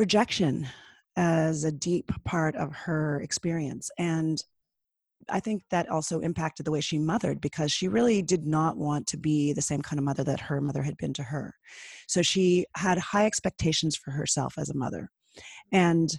rejection 0.00 0.66
as 1.14 1.62
a 1.62 1.70
deep 1.70 2.10
part 2.24 2.56
of 2.56 2.72
her 2.72 3.20
experience. 3.20 3.90
And 3.98 4.42
I 5.28 5.40
think 5.40 5.62
that 5.70 5.90
also 5.90 6.20
impacted 6.20 6.64
the 6.64 6.70
way 6.70 6.80
she 6.80 6.98
mothered 6.98 7.40
because 7.42 7.70
she 7.70 7.86
really 7.86 8.22
did 8.22 8.46
not 8.46 8.78
want 8.78 9.06
to 9.08 9.18
be 9.18 9.52
the 9.52 9.60
same 9.60 9.82
kind 9.82 9.98
of 9.98 10.04
mother 10.04 10.24
that 10.24 10.40
her 10.40 10.60
mother 10.62 10.82
had 10.82 10.96
been 10.96 11.12
to 11.12 11.22
her. 11.22 11.54
So 12.08 12.22
she 12.22 12.64
had 12.74 12.96
high 12.98 13.26
expectations 13.26 13.94
for 13.94 14.10
herself 14.10 14.54
as 14.56 14.70
a 14.70 14.76
mother. 14.76 15.10
And 15.70 16.10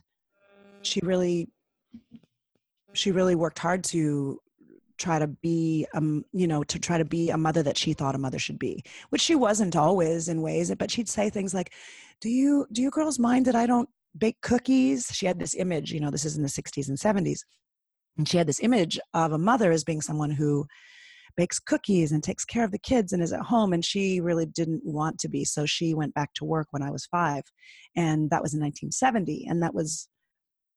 she 0.83 0.99
really 1.03 1.49
she 2.93 3.11
really 3.11 3.35
worked 3.35 3.59
hard 3.59 3.83
to 3.85 4.39
try 4.97 5.17
to 5.17 5.27
be 5.27 5.87
um 5.95 6.23
you 6.31 6.47
know 6.47 6.63
to 6.63 6.77
try 6.77 6.97
to 6.97 7.05
be 7.05 7.31
a 7.31 7.37
mother 7.37 7.63
that 7.63 7.77
she 7.77 7.93
thought 7.93 8.15
a 8.15 8.19
mother 8.19 8.37
should 8.37 8.59
be 8.59 8.83
which 9.09 9.21
she 9.21 9.33
wasn't 9.33 9.75
always 9.75 10.27
in 10.27 10.41
ways 10.41 10.73
but 10.77 10.91
she'd 10.91 11.09
say 11.09 11.29
things 11.29 11.53
like 11.53 11.73
do 12.21 12.29
you 12.29 12.65
do 12.71 12.81
you 12.81 12.91
girls 12.91 13.19
mind 13.19 13.45
that 13.45 13.55
i 13.55 13.65
don't 13.65 13.89
bake 14.17 14.41
cookies? 14.41 15.09
She 15.13 15.25
had 15.25 15.39
this 15.39 15.55
image 15.55 15.91
you 15.91 15.99
know 15.99 16.11
this 16.11 16.25
is 16.25 16.35
in 16.35 16.43
the 16.43 16.49
60s 16.49 16.89
and 16.89 16.97
70s 16.97 17.39
and 18.17 18.27
she 18.27 18.37
had 18.37 18.47
this 18.47 18.59
image 18.61 18.99
of 19.13 19.31
a 19.31 19.37
mother 19.37 19.71
as 19.71 19.83
being 19.83 20.01
someone 20.01 20.31
who 20.31 20.65
bakes 21.37 21.59
cookies 21.59 22.11
and 22.11 22.23
takes 22.23 22.43
care 22.43 22.63
of 22.63 22.71
the 22.71 22.79
kids 22.79 23.13
and 23.13 23.23
is 23.23 23.31
at 23.31 23.41
home 23.41 23.73
and 23.73 23.85
she 23.85 24.19
really 24.19 24.45
didn't 24.45 24.81
want 24.83 25.17
to 25.19 25.29
be 25.29 25.45
so 25.45 25.65
she 25.65 25.93
went 25.93 26.13
back 26.13 26.33
to 26.33 26.45
work 26.45 26.67
when 26.71 26.83
i 26.83 26.91
was 26.91 27.05
five. 27.05 27.43
And 27.95 28.29
that 28.31 28.41
was 28.41 28.53
in 28.53 28.59
1970 28.59 29.47
and 29.49 29.63
that 29.63 29.73
was 29.73 30.07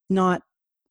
not 0.08 0.42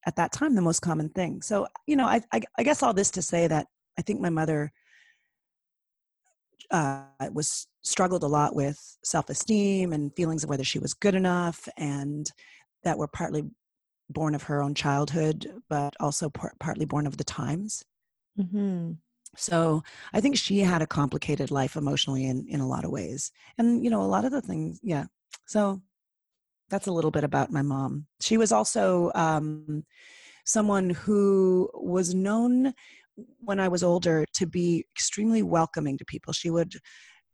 at 0.06 0.16
that 0.16 0.32
time 0.32 0.54
the 0.54 0.60
most 0.62 0.80
common 0.80 1.08
thing. 1.08 1.40
So, 1.40 1.66
you 1.86 1.96
know, 1.96 2.06
I, 2.06 2.20
I, 2.32 2.42
I 2.58 2.62
guess 2.62 2.82
all 2.82 2.92
this 2.92 3.10
to 3.12 3.22
say 3.22 3.46
that 3.46 3.66
I 3.98 4.02
think 4.02 4.20
my 4.20 4.28
mother 4.30 4.70
uh, 6.74 7.28
was 7.32 7.66
struggled 7.82 8.24
a 8.24 8.34
lot 8.38 8.54
with 8.54 8.78
self-esteem 9.04 9.92
and 9.92 10.14
feelings 10.16 10.42
of 10.42 10.50
whether 10.50 10.64
she 10.64 10.78
was 10.78 10.94
good 11.04 11.14
enough, 11.14 11.68
and 11.76 12.30
that 12.82 12.98
were 12.98 13.08
partly 13.20 13.42
born 14.10 14.34
of 14.34 14.42
her 14.44 14.62
own 14.62 14.74
childhood, 14.74 15.38
but 15.68 15.94
also 16.00 16.28
par- 16.28 16.56
partly 16.58 16.84
born 16.84 17.06
of 17.06 17.16
the 17.16 17.24
times. 17.24 17.84
Mm-hmm. 18.38 18.92
So 19.36 19.82
I 20.12 20.20
think 20.20 20.36
she 20.36 20.58
had 20.60 20.82
a 20.82 20.86
complicated 20.86 21.50
life 21.50 21.76
emotionally 21.76 22.24
in 22.26 22.46
in 22.48 22.60
a 22.60 22.68
lot 22.68 22.84
of 22.84 22.90
ways, 22.90 23.32
and 23.58 23.84
you 23.84 23.90
know, 23.90 24.02
a 24.02 24.12
lot 24.14 24.24
of 24.24 24.32
the 24.32 24.42
things, 24.42 24.80
yeah. 24.82 25.06
So 25.46 25.80
that's 26.70 26.86
a 26.86 26.92
little 26.92 27.10
bit 27.10 27.24
about 27.24 27.52
my 27.52 27.62
mom. 27.62 28.06
She 28.20 28.36
was 28.36 28.52
also 28.52 29.10
um, 29.14 29.84
someone 30.44 30.90
who 30.90 31.70
was 31.74 32.14
known 32.14 32.74
when 33.40 33.60
I 33.60 33.68
was 33.68 33.82
older 33.82 34.24
to 34.34 34.46
be 34.46 34.84
extremely 34.94 35.42
welcoming 35.42 35.98
to 35.98 36.04
people. 36.04 36.32
She 36.32 36.50
would, 36.50 36.74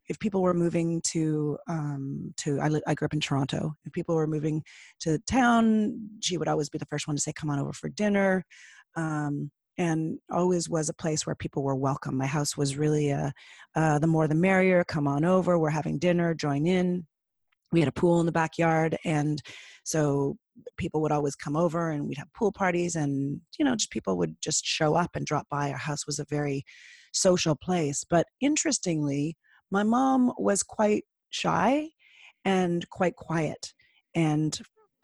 if 0.08 0.18
people 0.18 0.42
were 0.42 0.54
moving 0.54 1.00
to 1.12 1.58
um, 1.68 2.34
to 2.38 2.60
I, 2.60 2.68
li- 2.68 2.82
I 2.86 2.94
grew 2.94 3.06
up 3.06 3.14
in 3.14 3.20
Toronto. 3.20 3.74
If 3.84 3.92
people 3.92 4.14
were 4.14 4.26
moving 4.26 4.62
to 5.00 5.18
town, 5.20 5.98
she 6.20 6.36
would 6.36 6.48
always 6.48 6.68
be 6.68 6.78
the 6.78 6.86
first 6.86 7.06
one 7.06 7.16
to 7.16 7.22
say, 7.22 7.32
"Come 7.32 7.50
on 7.50 7.58
over 7.58 7.72
for 7.72 7.88
dinner." 7.88 8.44
Um, 8.96 9.50
and 9.78 10.18
always 10.30 10.68
was 10.68 10.90
a 10.90 10.94
place 10.94 11.26
where 11.26 11.36
people 11.36 11.62
were 11.62 11.76
welcome. 11.76 12.16
My 12.16 12.26
house 12.26 12.56
was 12.56 12.76
really 12.76 13.10
a, 13.10 13.32
uh, 13.74 13.98
the 13.98 14.06
more 14.06 14.28
the 14.28 14.34
merrier. 14.34 14.84
Come 14.84 15.06
on 15.06 15.24
over. 15.24 15.58
We're 15.58 15.70
having 15.70 15.98
dinner. 15.98 16.34
Join 16.34 16.66
in 16.66 17.06
we 17.72 17.80
had 17.80 17.88
a 17.88 17.92
pool 17.92 18.20
in 18.20 18.26
the 18.26 18.32
backyard 18.32 18.96
and 19.04 19.40
so 19.84 20.36
people 20.76 21.00
would 21.02 21.12
always 21.12 21.36
come 21.36 21.56
over 21.56 21.90
and 21.90 22.06
we'd 22.06 22.18
have 22.18 22.32
pool 22.34 22.52
parties 22.52 22.96
and 22.96 23.40
you 23.58 23.64
know 23.64 23.74
just 23.76 23.90
people 23.90 24.16
would 24.18 24.36
just 24.40 24.64
show 24.64 24.94
up 24.94 25.10
and 25.14 25.26
drop 25.26 25.46
by. 25.50 25.70
Our 25.70 25.78
house 25.78 26.06
was 26.06 26.18
a 26.18 26.26
very 26.28 26.64
social 27.12 27.56
place. 27.56 28.04
But 28.08 28.26
interestingly 28.40 29.36
my 29.70 29.82
mom 29.82 30.32
was 30.38 30.62
quite 30.62 31.04
shy 31.30 31.88
and 32.44 32.88
quite 32.90 33.16
quiet 33.16 33.72
and 34.14 34.58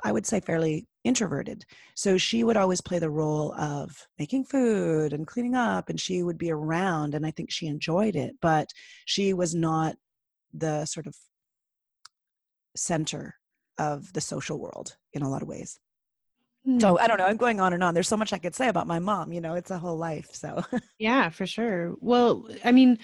i 0.05 0.11
would 0.11 0.27
say 0.27 0.41
fairly 0.41 0.87
introverted. 1.05 1.65
So 1.95 2.19
she 2.19 2.43
would 2.43 2.57
always 2.57 2.81
play 2.81 2.99
the 2.99 3.11
role 3.11 3.55
of 3.55 4.09
making 4.19 4.45
food 4.47 5.13
and 5.13 5.27
cleaning 5.27 5.55
up 5.55 5.89
and 5.89 6.01
she 6.01 6.25
would 6.25 6.39
be 6.39 6.51
around 6.51 7.15
and 7.15 7.25
i 7.25 7.31
think 7.31 7.51
she 7.51 7.67
enjoyed 7.67 8.17
it 8.17 8.35
but 8.43 8.69
she 9.05 9.33
was 9.33 9.55
not 9.55 9.95
the 10.53 10.85
sort 10.85 11.07
of 11.07 11.15
center 12.77 13.35
of 13.79 14.13
the 14.13 14.21
social 14.21 14.59
world 14.59 14.97
in 15.13 15.23
a 15.23 15.29
lot 15.29 15.43
of 15.43 15.49
ways. 15.49 15.79
So 16.81 16.97
hmm. 16.97 16.99
I 17.01 17.07
don't 17.07 17.19
know. 17.19 17.27
I'm 17.27 17.37
going 17.37 17.61
on 17.61 17.73
and 17.73 17.85
on. 17.85 17.95
There's 17.95 18.09
so 18.09 18.17
much 18.17 18.33
I 18.33 18.39
could 18.39 18.55
say 18.55 18.69
about 18.69 18.89
my 18.89 18.99
mom. 18.99 19.33
You 19.33 19.41
know, 19.41 19.55
it's 19.55 19.71
a 19.71 19.79
whole 19.79 19.97
life. 19.97 20.29
So 20.33 20.65
yeah, 20.99 21.29
for 21.29 21.47
sure. 21.47 21.95
Well, 22.01 22.49
I 22.65 22.73
mean, 22.73 22.99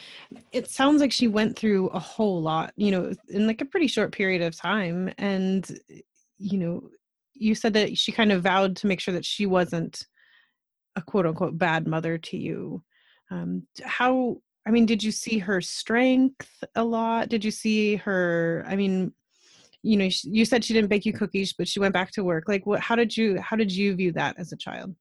it 0.51 0.69
sounds 0.69 1.01
like 1.01 1.13
she 1.13 1.29
went 1.29 1.57
through 1.57 1.89
a 1.89 1.99
whole 2.01 2.43
lot. 2.43 2.73
You 2.77 2.91
know, 2.91 3.13
in 3.29 3.47
like 3.47 3.61
a 3.61 3.67
pretty 3.67 3.87
short 3.87 4.11
period 4.11 4.43
of 4.43 4.57
time, 4.57 5.13
and 5.17 5.79
you 6.39 6.59
know, 6.59 6.89
you 7.35 7.55
said 7.55 7.75
that 7.75 7.97
she 7.97 8.11
kind 8.11 8.33
of 8.33 8.43
vowed 8.43 8.77
to 8.77 8.89
make 8.89 8.99
sure 8.99 9.15
that 9.15 9.25
she 9.25 9.47
wasn't 9.47 10.07
a 10.97 11.03
quote 11.03 11.27
unquote 11.27 11.57
bad 11.57 11.87
mother 11.87 12.19
to 12.19 12.37
you. 12.37 12.83
Um, 13.31 13.67
how? 13.85 14.39
I 14.67 14.71
mean, 14.71 14.87
did 14.87 15.05
you 15.05 15.13
see 15.13 15.39
her 15.39 15.61
strength 15.61 16.65
a 16.75 16.83
lot? 16.83 17.29
Did 17.29 17.45
you 17.45 17.53
see 17.53 17.97
her? 17.97 18.65
I 18.67 18.75
mean, 18.75 19.13
you 19.83 19.97
know 19.97 20.09
you 20.25 20.45
said 20.45 20.65
she 20.65 20.73
didn't 20.73 20.91
bake 20.91 21.05
you 21.05 21.13
cookies 21.13 21.53
but 21.53 21.69
she 21.69 21.81
went 21.81 21.95
back 21.95 22.11
to 22.13 22.25
work. 22.25 22.45
Like 22.49 22.67
what 22.67 22.81
how 22.81 22.97
did 22.97 23.17
you 23.17 23.41
how 23.41 23.57
did 23.57 23.73
you 23.73 23.95
view 23.95 24.13
that 24.13 24.39
as 24.39 24.53
a 24.53 24.57
child? 24.57 24.95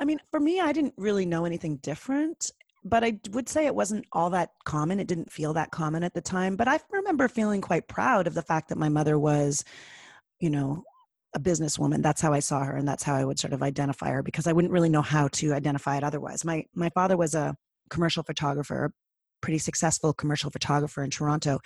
I 0.00 0.04
mean 0.04 0.18
for 0.30 0.40
me 0.40 0.60
i 0.60 0.72
didn't 0.72 0.94
really 0.96 1.26
know 1.26 1.44
anything 1.44 1.76
different 1.76 2.50
but 2.84 3.04
i 3.04 3.18
would 3.32 3.48
say 3.48 3.66
it 3.66 3.74
wasn't 3.74 4.06
all 4.12 4.30
that 4.30 4.50
common. 4.64 4.98
It 4.98 5.06
didn't 5.06 5.32
feel 5.32 5.52
that 5.54 5.70
common 5.70 6.02
at 6.02 6.14
the 6.14 6.20
time 6.20 6.56
but 6.56 6.68
i 6.68 6.80
remember 6.90 7.28
feeling 7.28 7.60
quite 7.60 7.88
proud 7.88 8.26
of 8.26 8.34
the 8.34 8.42
fact 8.42 8.68
that 8.68 8.78
my 8.78 8.88
mother 8.88 9.18
was 9.18 9.64
you 10.40 10.50
know 10.50 10.82
a 11.34 11.38
businesswoman. 11.38 12.02
That's 12.02 12.20
how 12.20 12.32
i 12.32 12.40
saw 12.40 12.64
her 12.64 12.76
and 12.76 12.88
that's 12.88 13.04
how 13.04 13.14
i 13.14 13.24
would 13.24 13.38
sort 13.38 13.52
of 13.52 13.62
identify 13.62 14.10
her 14.10 14.22
because 14.22 14.46
i 14.46 14.52
wouldn't 14.52 14.72
really 14.72 14.88
know 14.88 15.02
how 15.02 15.28
to 15.28 15.52
identify 15.52 15.96
it 15.96 16.04
otherwise. 16.04 16.44
My 16.44 16.64
my 16.74 16.90
father 16.90 17.16
was 17.16 17.34
a 17.34 17.54
commercial 17.90 18.22
photographer 18.22 18.92
pretty 19.40 19.58
successful 19.58 20.12
commercial 20.12 20.50
photographer 20.50 21.02
in 21.02 21.10
Toronto. 21.10 21.58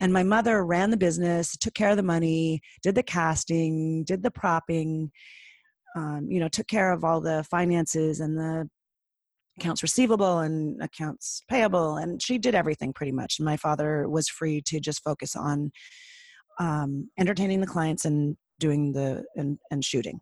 And 0.00 0.12
my 0.12 0.22
mother 0.22 0.64
ran 0.64 0.90
the 0.90 0.96
business, 0.96 1.56
took 1.56 1.74
care 1.74 1.90
of 1.90 1.96
the 1.96 2.02
money, 2.02 2.60
did 2.82 2.94
the 2.94 3.02
casting, 3.02 4.04
did 4.04 4.22
the 4.22 4.30
propping, 4.30 5.10
um, 5.96 6.26
you 6.28 6.40
know, 6.40 6.48
took 6.48 6.66
care 6.66 6.92
of 6.92 7.04
all 7.04 7.20
the 7.20 7.44
finances 7.50 8.20
and 8.20 8.36
the 8.36 8.68
accounts 9.58 9.82
receivable 9.82 10.40
and 10.40 10.82
accounts 10.82 11.42
payable. 11.48 11.96
And 11.96 12.20
she 12.20 12.38
did 12.38 12.54
everything 12.54 12.92
pretty 12.92 13.12
much. 13.12 13.40
My 13.40 13.56
father 13.56 14.08
was 14.08 14.28
free 14.28 14.60
to 14.66 14.80
just 14.80 15.02
focus 15.02 15.36
on 15.36 15.70
um, 16.58 17.08
entertaining 17.18 17.60
the 17.60 17.66
clients 17.66 18.04
and 18.04 18.36
doing 18.58 18.92
the 18.92 19.24
and, 19.36 19.58
and 19.70 19.84
shooting. 19.84 20.20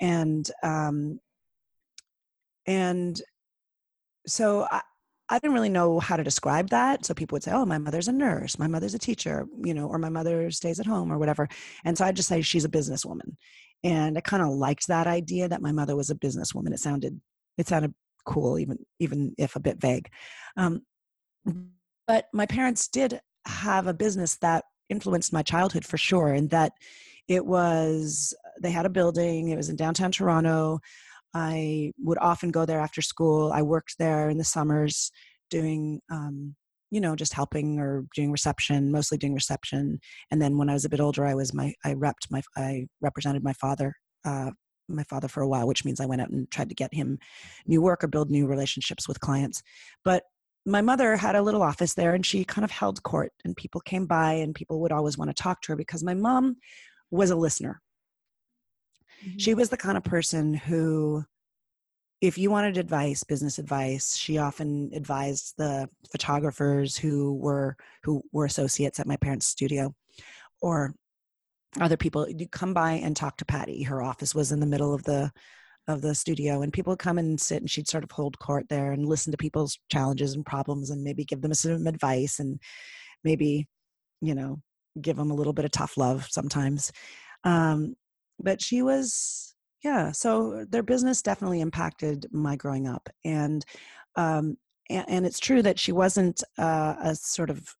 And 0.00 0.50
um, 0.62 1.20
and 2.66 3.20
so 4.26 4.66
I, 4.70 4.82
I 5.30 5.38
didn't 5.38 5.54
really 5.54 5.68
know 5.68 6.00
how 6.00 6.16
to 6.16 6.24
describe 6.24 6.70
that. 6.70 7.06
So 7.06 7.14
people 7.14 7.36
would 7.36 7.44
say, 7.44 7.52
"Oh, 7.52 7.64
my 7.64 7.78
mother's 7.78 8.08
a 8.08 8.12
nurse, 8.12 8.58
my 8.58 8.66
mother's 8.66 8.94
a 8.94 8.98
teacher, 8.98 9.46
you 9.64 9.72
know, 9.74 9.86
or 9.86 9.98
my 9.98 10.08
mother 10.08 10.50
stays 10.50 10.80
at 10.80 10.86
home 10.86 11.12
or 11.12 11.18
whatever." 11.18 11.48
And 11.84 11.96
so 11.96 12.04
I'd 12.04 12.16
just 12.16 12.28
say 12.28 12.42
she's 12.42 12.64
a 12.64 12.68
businesswoman. 12.68 13.36
And 13.84 14.18
I 14.18 14.20
kind 14.20 14.42
of 14.42 14.50
liked 14.50 14.88
that 14.88 15.06
idea 15.06 15.48
that 15.48 15.62
my 15.62 15.72
mother 15.72 15.96
was 15.96 16.10
a 16.10 16.14
businesswoman. 16.16 16.72
It 16.72 16.80
sounded 16.80 17.20
it 17.56 17.68
sounded 17.68 17.94
cool, 18.26 18.58
even 18.58 18.78
even 18.98 19.34
if 19.38 19.56
a 19.56 19.60
bit 19.60 19.80
vague. 19.80 20.08
Um, 20.56 20.82
but 22.06 22.26
my 22.32 22.46
parents 22.46 22.88
did 22.88 23.20
have 23.46 23.86
a 23.86 23.94
business 23.94 24.36
that 24.38 24.64
influenced 24.88 25.32
my 25.32 25.42
childhood 25.42 25.84
for 25.84 25.96
sure, 25.96 26.32
and 26.32 26.50
that 26.50 26.72
it 27.28 27.46
was 27.46 28.34
they 28.60 28.70
had 28.72 28.86
a 28.86 28.90
building. 28.90 29.48
It 29.48 29.56
was 29.56 29.68
in 29.68 29.76
downtown 29.76 30.10
Toronto. 30.12 30.80
I 31.34 31.92
would 31.98 32.18
often 32.18 32.50
go 32.50 32.64
there 32.64 32.80
after 32.80 33.02
school. 33.02 33.52
I 33.52 33.62
worked 33.62 33.96
there 33.98 34.28
in 34.30 34.38
the 34.38 34.44
summers 34.44 35.10
doing, 35.48 36.00
um, 36.10 36.56
you 36.90 37.00
know, 37.00 37.14
just 37.14 37.34
helping 37.34 37.78
or 37.78 38.04
doing 38.14 38.32
reception, 38.32 38.90
mostly 38.90 39.18
doing 39.18 39.34
reception. 39.34 40.00
And 40.30 40.42
then 40.42 40.58
when 40.58 40.68
I 40.68 40.72
was 40.72 40.84
a 40.84 40.88
bit 40.88 41.00
older, 41.00 41.24
I 41.24 41.34
was 41.34 41.54
my, 41.54 41.72
I 41.84 41.94
repped 41.94 42.30
my, 42.30 42.42
I 42.56 42.86
represented 43.00 43.44
my 43.44 43.52
father, 43.52 43.94
uh, 44.24 44.50
my 44.88 45.04
father 45.04 45.28
for 45.28 45.42
a 45.42 45.48
while, 45.48 45.68
which 45.68 45.84
means 45.84 46.00
I 46.00 46.06
went 46.06 46.20
out 46.20 46.30
and 46.30 46.50
tried 46.50 46.68
to 46.68 46.74
get 46.74 46.92
him 46.92 47.18
new 47.66 47.80
work 47.80 48.02
or 48.02 48.08
build 48.08 48.30
new 48.30 48.46
relationships 48.46 49.06
with 49.06 49.20
clients. 49.20 49.62
But 50.04 50.24
my 50.66 50.82
mother 50.82 51.16
had 51.16 51.36
a 51.36 51.42
little 51.42 51.62
office 51.62 51.94
there 51.94 52.14
and 52.14 52.26
she 52.26 52.44
kind 52.44 52.64
of 52.64 52.70
held 52.70 53.02
court 53.02 53.32
and 53.44 53.56
people 53.56 53.80
came 53.80 54.06
by 54.06 54.34
and 54.34 54.54
people 54.54 54.80
would 54.80 54.92
always 54.92 55.16
want 55.16 55.30
to 55.34 55.42
talk 55.42 55.62
to 55.62 55.72
her 55.72 55.76
because 55.76 56.02
my 56.02 56.14
mom 56.14 56.56
was 57.10 57.30
a 57.30 57.36
listener 57.36 57.80
Mm-hmm. 59.24 59.38
She 59.38 59.54
was 59.54 59.68
the 59.68 59.76
kind 59.76 59.96
of 59.96 60.04
person 60.04 60.54
who, 60.54 61.24
if 62.20 62.38
you 62.38 62.50
wanted 62.50 62.76
advice, 62.76 63.24
business 63.24 63.58
advice, 63.58 64.16
she 64.16 64.38
often 64.38 64.90
advised 64.94 65.54
the 65.56 65.88
photographers 66.10 66.96
who 66.96 67.34
were 67.34 67.76
who 68.02 68.22
were 68.32 68.44
associates 68.44 69.00
at 69.00 69.06
my 69.06 69.16
parents' 69.16 69.46
studio, 69.46 69.94
or 70.60 70.94
other 71.80 71.96
people. 71.96 72.28
You 72.28 72.48
come 72.48 72.74
by 72.74 72.92
and 72.92 73.16
talk 73.16 73.36
to 73.38 73.44
Patty. 73.44 73.82
Her 73.82 74.02
office 74.02 74.34
was 74.34 74.52
in 74.52 74.60
the 74.60 74.66
middle 74.66 74.94
of 74.94 75.04
the 75.04 75.30
of 75.88 76.02
the 76.02 76.14
studio 76.14 76.62
and 76.62 76.72
people 76.72 76.92
would 76.92 76.98
come 76.98 77.18
and 77.18 77.40
sit 77.40 77.60
and 77.60 77.70
she'd 77.70 77.88
sort 77.88 78.04
of 78.04 78.10
hold 78.10 78.38
court 78.38 78.66
there 78.68 78.92
and 78.92 79.06
listen 79.06 79.30
to 79.30 79.36
people's 79.36 79.78
challenges 79.90 80.34
and 80.34 80.46
problems 80.46 80.90
and 80.90 81.02
maybe 81.02 81.24
give 81.24 81.40
them 81.40 81.52
some 81.54 81.86
advice 81.86 82.38
and 82.38 82.60
maybe 83.24 83.66
you 84.20 84.34
know 84.34 84.60
give 85.00 85.16
them 85.16 85.30
a 85.30 85.34
little 85.34 85.52
bit 85.52 85.64
of 85.64 85.70
tough 85.70 85.96
love 85.96 86.26
sometimes 86.30 86.92
um, 87.44 87.94
but 88.42 88.62
she 88.62 88.82
was 88.82 89.54
yeah 89.82 90.12
so 90.12 90.64
their 90.68 90.82
business 90.82 91.22
definitely 91.22 91.60
impacted 91.60 92.26
my 92.32 92.56
growing 92.56 92.86
up 92.86 93.08
and 93.24 93.64
um 94.16 94.56
and, 94.90 95.04
and 95.08 95.26
it's 95.26 95.38
true 95.38 95.62
that 95.62 95.78
she 95.78 95.92
wasn't 95.92 96.42
uh, 96.58 96.96
a 97.00 97.14
sort 97.14 97.48
of 97.48 97.74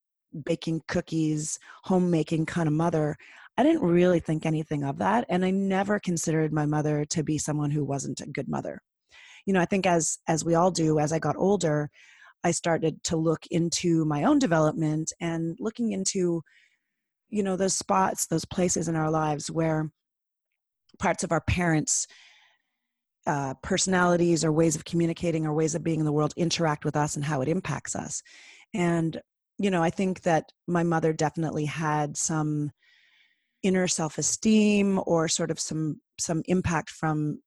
baking 0.45 0.81
cookies 0.87 1.59
homemaking 1.83 2.47
kind 2.47 2.69
of 2.69 2.73
mother. 2.73 3.17
I 3.59 3.65
didn't 3.65 3.83
really 3.83 4.21
think 4.21 4.47
anything 4.47 4.85
of 4.85 4.99
that 4.99 5.27
and 5.29 5.45
i 5.45 5.51
never 5.51 5.99
considered 5.99 6.53
my 6.53 6.65
mother 6.65 7.05
to 7.07 7.23
be 7.23 7.37
someone 7.37 7.71
who 7.71 7.85
wasn't 7.85 8.21
a 8.21 8.27
good 8.27 8.49
mother. 8.49 8.81
You 9.45 9.53
know 9.53 9.61
i 9.61 9.65
think 9.67 9.87
as 9.87 10.19
as 10.29 10.45
we 10.45 10.55
all 10.55 10.71
do 10.71 10.99
as 10.99 11.13
i 11.13 11.19
got 11.19 11.37
older 11.37 11.91
i 12.45 12.53
started 12.53 13.03
to 13.05 13.17
look 13.17 13.47
into 13.51 14.05
my 14.05 14.25
own 14.25 14.39
development 14.39 15.13
and 15.21 15.57
looking 15.61 15.93
into 15.93 16.43
you 17.29 17.43
know 17.43 17.57
those 17.57 17.75
spots 17.75 18.27
those 18.27 18.45
places 18.45 18.89
in 18.89 18.97
our 18.97 19.11
lives 19.11 19.51
where 19.51 19.91
parts 21.01 21.25
of 21.25 21.33
our 21.33 21.41
parents 21.41 22.07
uh, 23.27 23.55
personalities 23.63 24.45
or 24.45 24.53
ways 24.53 24.77
of 24.77 24.85
communicating 24.85 25.47
or 25.47 25.53
ways 25.53 25.75
of 25.75 25.85
being 25.85 26.01
in 26.01 26.07
the 26.07 26.13
world 26.13 26.33
interact 26.37 26.85
with 26.85 26.97
us 26.97 27.17
and 27.17 27.25
how 27.25 27.43
it 27.43 27.49
impacts 27.49 27.95
us. 27.95 28.23
And 28.73 29.21
you 29.61 29.71
know 29.71 29.83
i 29.83 29.91
think 29.91 30.23
that 30.23 30.51
my 30.67 30.83
mother 30.83 31.13
definitely 31.13 31.67
had 31.67 32.17
some 32.17 32.71
inner 33.63 33.87
self-esteem 33.87 35.01
or 35.07 35.29
sort 35.29 35.51
of 35.51 35.61
some 35.61 36.01
some 36.19 36.43
impact 36.47 36.91
from 36.91 37.41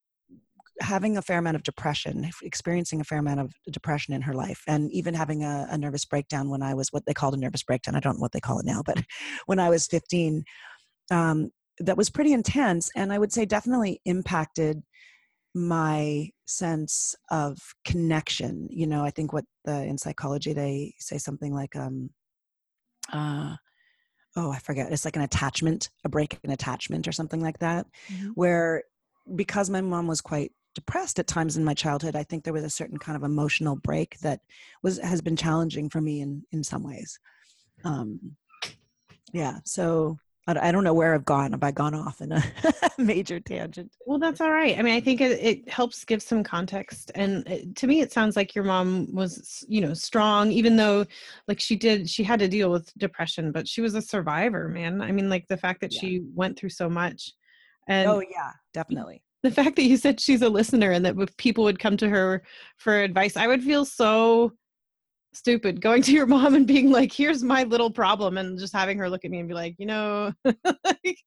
having 0.79 1.17
a 1.17 1.21
fair 1.21 1.39
amount 1.39 1.55
of 1.55 1.63
depression 1.63 2.29
experiencing 2.43 3.01
a 3.01 3.03
fair 3.03 3.17
amount 3.17 3.39
of 3.39 3.51
depression 3.71 4.13
in 4.13 4.21
her 4.21 4.33
life 4.33 4.61
and 4.67 4.91
even 4.91 5.13
having 5.13 5.43
a, 5.43 5.67
a 5.71 5.77
nervous 5.77 6.05
breakdown 6.05 6.49
when 6.49 6.61
i 6.61 6.73
was 6.73 6.89
what 6.89 7.03
they 7.05 7.13
called 7.13 7.33
a 7.33 7.37
nervous 7.37 7.63
breakdown. 7.63 7.95
I 7.95 7.99
don't 7.99 8.15
know 8.15 8.21
what 8.21 8.31
they 8.31 8.39
call 8.39 8.59
it 8.59 8.65
now 8.65 8.83
but 8.85 9.03
when 9.47 9.59
i 9.59 9.69
was 9.69 9.87
15 9.87 10.43
um, 11.11 11.49
that 11.79 11.97
was 11.97 12.09
pretty 12.09 12.33
intense 12.33 12.89
and 12.95 13.11
i 13.11 13.17
would 13.17 13.31
say 13.31 13.45
definitely 13.45 14.01
impacted 14.05 14.81
my 15.55 16.29
sense 16.45 17.15
of 17.29 17.57
connection 17.85 18.67
you 18.71 18.87
know 18.87 19.03
i 19.03 19.09
think 19.09 19.33
what 19.33 19.45
the 19.65 19.83
in 19.83 19.97
psychology 19.97 20.53
they 20.53 20.93
say 20.99 21.17
something 21.17 21.53
like 21.53 21.75
um 21.75 22.09
uh 23.11 23.55
oh 24.35 24.51
i 24.51 24.57
forget 24.59 24.91
it's 24.91 25.05
like 25.05 25.15
an 25.15 25.21
attachment 25.21 25.89
a 26.05 26.09
break 26.09 26.39
in 26.43 26.51
attachment 26.51 27.07
or 27.07 27.11
something 27.11 27.39
like 27.39 27.59
that 27.59 27.85
mm-hmm. 28.11 28.29
where 28.29 28.83
because 29.35 29.69
my 29.69 29.81
mom 29.81 30.07
was 30.07 30.21
quite 30.21 30.51
depressed 30.75 31.19
at 31.19 31.27
times 31.27 31.55
in 31.55 31.63
my 31.63 31.73
childhood 31.73 32.15
i 32.15 32.23
think 32.23 32.43
there 32.43 32.53
was 32.53 32.63
a 32.63 32.69
certain 32.69 32.97
kind 32.97 33.15
of 33.15 33.23
emotional 33.23 33.75
break 33.75 34.17
that 34.19 34.41
was 34.81 34.97
has 34.99 35.21
been 35.21 35.35
challenging 35.35 35.87
for 35.87 36.01
me 36.01 36.21
in 36.21 36.43
in 36.51 36.63
some 36.63 36.83
ways 36.83 37.19
um 37.83 38.19
yeah 39.33 39.59
so 39.65 40.17
I 40.45 40.73
don't 40.73 40.83
know 40.83 40.93
where 40.93 41.13
I've 41.13 41.23
gone. 41.23 41.51
Have 41.51 41.63
I 41.63 41.71
gone 41.71 41.95
off 41.95 42.19
in 42.19 42.33
a 42.33 42.43
major 42.97 43.39
tangent? 43.39 43.93
Well, 44.05 44.19
that's 44.19 44.41
all 44.41 44.51
right. 44.51 44.77
I 44.77 44.81
mean, 44.81 44.93
I 44.93 44.99
think 44.99 45.21
it, 45.21 45.39
it 45.39 45.69
helps 45.69 46.03
give 46.03 46.21
some 46.21 46.43
context. 46.43 47.11
And 47.15 47.47
it, 47.47 47.75
to 47.77 47.87
me, 47.87 48.01
it 48.01 48.11
sounds 48.11 48.35
like 48.35 48.53
your 48.53 48.65
mom 48.65 49.07
was, 49.13 49.63
you 49.69 49.79
know, 49.79 49.93
strong, 49.93 50.51
even 50.51 50.75
though, 50.75 51.05
like, 51.47 51.61
she 51.61 51.77
did, 51.77 52.09
she 52.09 52.23
had 52.23 52.39
to 52.39 52.49
deal 52.49 52.69
with 52.69 52.93
depression, 52.97 53.53
but 53.53 53.69
she 53.69 53.79
was 53.79 53.95
a 53.95 54.01
survivor, 54.01 54.67
man. 54.67 55.01
I 55.01 55.13
mean, 55.13 55.29
like, 55.29 55.47
the 55.47 55.57
fact 55.57 55.79
that 55.79 55.93
yeah. 55.93 56.01
she 56.01 56.21
went 56.33 56.59
through 56.59 56.71
so 56.71 56.89
much. 56.89 57.31
Oh, 57.87 57.93
and 57.93 58.09
oh 58.09 58.21
yeah, 58.21 58.51
definitely. 58.73 59.23
The 59.43 59.51
fact 59.51 59.77
that 59.77 59.83
you 59.83 59.97
said 59.97 60.19
she's 60.19 60.41
a 60.41 60.49
listener 60.49 60.91
and 60.91 61.05
that 61.05 61.37
people 61.37 61.65
would 61.65 61.79
come 61.79 61.97
to 61.97 62.09
her 62.09 62.43
for 62.77 63.01
advice, 63.01 63.37
I 63.37 63.47
would 63.47 63.63
feel 63.63 63.85
so 63.85 64.53
stupid 65.33 65.81
going 65.81 66.01
to 66.03 66.11
your 66.11 66.25
mom 66.27 66.55
and 66.55 66.67
being 66.67 66.91
like, 66.91 67.11
"Here's 67.11 67.43
my 67.43 67.63
little 67.63 67.91
problem," 67.91 68.37
and 68.37 68.57
just 68.57 68.73
having 68.73 68.97
her 68.99 69.09
look 69.09 69.25
at 69.25 69.31
me 69.31 69.39
and 69.39 69.47
be 69.47 69.55
like, 69.55 69.75
"You 69.77 69.85
know." 69.87 70.31
like, 70.45 71.17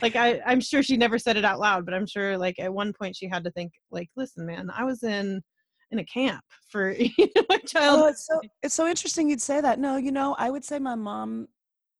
like 0.00 0.16
I, 0.16 0.40
I'm 0.46 0.60
sure 0.60 0.82
she 0.82 0.96
never 0.96 1.18
said 1.18 1.36
it 1.36 1.44
out 1.44 1.58
loud, 1.58 1.84
but 1.84 1.94
I'm 1.94 2.06
sure 2.06 2.38
like 2.38 2.58
at 2.58 2.72
one 2.72 2.92
point 2.92 3.16
she 3.16 3.28
had 3.28 3.44
to 3.44 3.50
think 3.50 3.72
like, 3.90 4.08
listen, 4.16 4.46
man, 4.46 4.70
I 4.74 4.84
was 4.84 5.02
in 5.02 5.42
in 5.90 5.98
a 5.98 6.04
camp 6.04 6.44
for 6.68 6.92
you 6.98 7.10
know, 7.18 7.42
my 7.48 7.58
child. 7.58 8.00
Oh, 8.00 8.06
it's 8.08 8.26
so 8.26 8.40
it's 8.62 8.74
so 8.74 8.86
interesting 8.86 9.28
you'd 9.28 9.42
say 9.42 9.60
that. 9.60 9.78
No, 9.78 9.96
you 9.96 10.12
know, 10.12 10.34
I 10.38 10.50
would 10.50 10.64
say 10.64 10.78
my 10.78 10.94
mom 10.94 11.48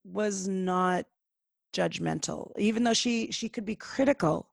was 0.04 0.48
not 0.48 1.06
judgmental, 1.74 2.52
even 2.58 2.84
though 2.84 2.94
she 2.94 3.30
she 3.30 3.48
could 3.48 3.64
be 3.64 3.76
critical 3.76 4.48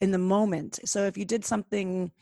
in 0.00 0.10
the 0.10 0.18
moment. 0.18 0.80
So 0.84 1.04
if 1.04 1.16
you 1.16 1.24
did 1.24 1.44
something 1.44 2.12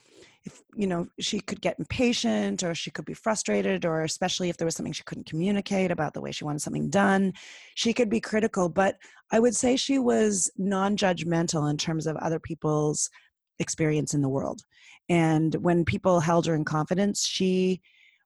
if 0.45 0.61
you 0.75 0.87
know 0.87 1.07
she 1.21 1.41
could 1.41 1.61
get 1.61 1.79
impatient 1.79 2.63
or 2.63 2.75
she 2.75 2.91
could 2.91 3.05
be 3.05 3.15
frustrated 3.15 3.85
or 3.85 4.03
especially 4.03 4.49
if 4.49 4.57
there 4.57 4.65
was 4.65 4.75
something 4.75 4.93
she 4.93 5.05
couldn't 5.05 5.27
communicate 5.27 5.91
about 5.91 6.15
the 6.15 6.21
way 6.21 6.33
she 6.33 6.45
wanted 6.45 6.61
something 6.61 6.91
done 6.91 7.33
she 7.75 7.93
could 7.93 8.11
be 8.11 8.21
critical. 8.21 8.69
But 8.69 8.97
i 9.31 9.39
would 9.39 9.55
say 9.55 9.77
she 9.77 9.99
was 9.99 10.51
non-judgmental 10.59 11.71
in 11.71 11.77
terms 11.77 12.07
of 12.07 12.17
other 12.17 12.39
people's 12.41 13.11
experience 13.59 14.15
in 14.15 14.23
the 14.23 14.29
world. 14.29 14.63
And 15.09 15.55
when 15.57 15.85
people 15.85 16.21
held 16.21 16.47
her 16.47 16.55
in 16.55 16.65
confidence 16.65 17.25
she 17.27 17.81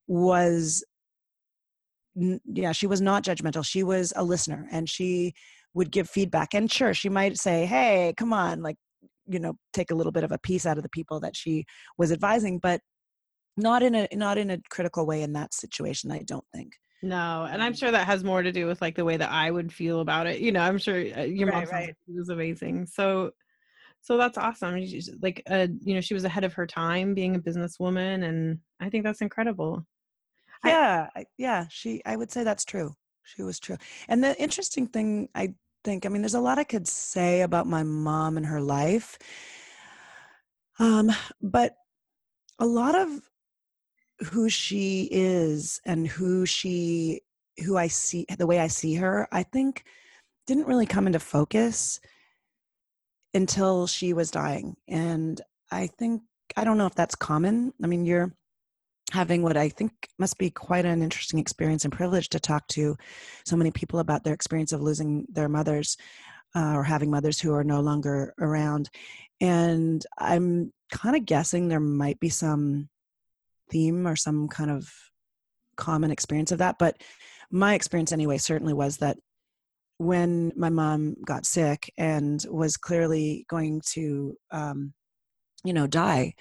was 0.06 0.84
yeah 2.46 2.72
she 2.72 2.86
was 2.86 3.00
not 3.02 3.24
judgmental. 3.24 3.64
She 3.64 3.82
was 3.82 4.12
a 4.16 4.24
listener 4.24 4.66
and 4.70 4.88
she 4.88 5.34
would 5.74 5.90
give 5.90 6.08
feedback. 6.08 6.54
And 6.54 6.72
sure 6.72 6.94
she 6.94 7.10
might 7.10 7.36
say 7.38 7.66
hey 7.66 8.14
come 8.16 8.32
on 8.32 8.62
like 8.62 8.76
you 9.26 9.38
know 9.38 9.54
take 9.72 9.90
a 9.90 9.94
little 9.94 10.12
bit 10.12 10.24
of 10.24 10.32
a 10.32 10.38
piece 10.38 10.66
out 10.66 10.76
of 10.76 10.82
the 10.82 10.88
people 10.88 11.20
that 11.20 11.36
she 11.36 11.64
was 11.98 12.12
advising 12.12 12.58
but 12.58 12.80
not 13.56 13.82
in 13.82 13.94
a 13.94 14.08
not 14.12 14.38
in 14.38 14.50
a 14.50 14.58
critical 14.70 15.06
way 15.06 15.22
in 15.22 15.32
that 15.32 15.54
situation 15.54 16.10
i 16.10 16.22
don't 16.26 16.44
think 16.54 16.72
no 17.02 17.46
and 17.50 17.62
i'm 17.62 17.74
sure 17.74 17.90
that 17.90 18.06
has 18.06 18.24
more 18.24 18.42
to 18.42 18.52
do 18.52 18.66
with 18.66 18.80
like 18.80 18.94
the 18.94 19.04
way 19.04 19.16
that 19.16 19.30
i 19.30 19.50
would 19.50 19.72
feel 19.72 20.00
about 20.00 20.26
it 20.26 20.40
you 20.40 20.52
know 20.52 20.60
i'm 20.60 20.78
sure 20.78 20.96
uh, 20.96 21.22
your 21.22 21.48
right, 21.48 21.66
mom 21.66 21.72
right. 21.72 21.94
was 22.08 22.28
amazing 22.28 22.86
so 22.86 23.30
so 24.02 24.16
that's 24.16 24.38
awesome 24.38 24.78
She's 24.86 25.10
like 25.20 25.42
uh 25.50 25.66
you 25.82 25.94
know 25.94 26.00
she 26.00 26.14
was 26.14 26.24
ahead 26.24 26.44
of 26.44 26.54
her 26.54 26.66
time 26.66 27.14
being 27.14 27.36
a 27.36 27.40
businesswoman 27.40 28.24
and 28.24 28.58
i 28.80 28.88
think 28.88 29.04
that's 29.04 29.20
incredible 29.20 29.84
yeah 30.64 31.08
I, 31.14 31.24
yeah 31.38 31.66
she 31.68 32.02
i 32.06 32.16
would 32.16 32.30
say 32.30 32.44
that's 32.44 32.64
true 32.64 32.94
she 33.24 33.42
was 33.42 33.58
true 33.58 33.76
and 34.08 34.22
the 34.22 34.40
interesting 34.40 34.86
thing 34.86 35.28
i 35.34 35.54
think. 35.86 36.04
I 36.04 36.08
mean, 36.08 36.20
there's 36.20 36.34
a 36.34 36.40
lot 36.40 36.58
I 36.58 36.64
could 36.64 36.88
say 36.88 37.42
about 37.42 37.68
my 37.68 37.84
mom 37.84 38.36
and 38.36 38.44
her 38.44 38.60
life. 38.60 39.18
Um, 40.80 41.12
but 41.40 41.76
a 42.58 42.66
lot 42.66 42.96
of 42.96 43.08
who 44.32 44.48
she 44.48 45.08
is 45.12 45.80
and 45.86 46.08
who 46.08 46.44
she 46.44 47.20
who 47.64 47.78
I 47.78 47.86
see 47.86 48.26
the 48.36 48.48
way 48.48 48.58
I 48.58 48.66
see 48.66 48.94
her, 48.96 49.28
I 49.30 49.44
think 49.44 49.84
didn't 50.48 50.66
really 50.66 50.86
come 50.86 51.06
into 51.06 51.20
focus 51.20 52.00
until 53.32 53.86
she 53.86 54.12
was 54.12 54.32
dying. 54.32 54.76
And 54.88 55.40
I 55.70 55.86
think 55.86 56.22
I 56.56 56.64
don't 56.64 56.78
know 56.78 56.86
if 56.86 56.96
that's 56.96 57.14
common. 57.14 57.72
I 57.82 57.86
mean, 57.86 58.04
you're 58.04 58.34
having 59.12 59.42
what 59.42 59.56
I 59.56 59.68
think 59.68 59.92
must 60.18 60.36
be 60.38 60.50
quite 60.50 60.84
an 60.84 61.02
interesting 61.02 61.38
experience 61.38 61.84
and 61.84 61.92
privilege 61.92 62.28
to 62.30 62.40
talk 62.40 62.66
to 62.68 62.96
so 63.44 63.56
many 63.56 63.70
people 63.70 64.00
about 64.00 64.24
their 64.24 64.34
experience 64.34 64.72
of 64.72 64.82
losing 64.82 65.26
their 65.28 65.48
mothers 65.48 65.96
uh, 66.54 66.72
or 66.72 66.82
having 66.82 67.10
mothers 67.10 67.40
who 67.40 67.52
are 67.54 67.64
no 67.64 67.80
longer 67.80 68.34
around. 68.40 68.90
And 69.40 70.04
I'm 70.18 70.72
kind 70.90 71.14
of 71.16 71.24
guessing 71.24 71.68
there 71.68 71.80
might 71.80 72.18
be 72.18 72.30
some 72.30 72.88
theme 73.70 74.06
or 74.06 74.16
some 74.16 74.48
kind 74.48 74.70
of 74.70 74.90
common 75.76 76.10
experience 76.10 76.52
of 76.52 76.58
that. 76.58 76.76
But 76.78 77.00
my 77.50 77.74
experience, 77.74 78.12
anyway, 78.12 78.38
certainly 78.38 78.72
was 78.72 78.96
that 78.98 79.18
when 79.98 80.52
my 80.56 80.68
mom 80.68 81.16
got 81.24 81.46
sick 81.46 81.92
and 81.96 82.44
was 82.50 82.76
clearly 82.76 83.46
going 83.48 83.82
to, 83.92 84.36
um, 84.50 84.92
you 85.64 85.72
know, 85.72 85.86
die 85.86 86.34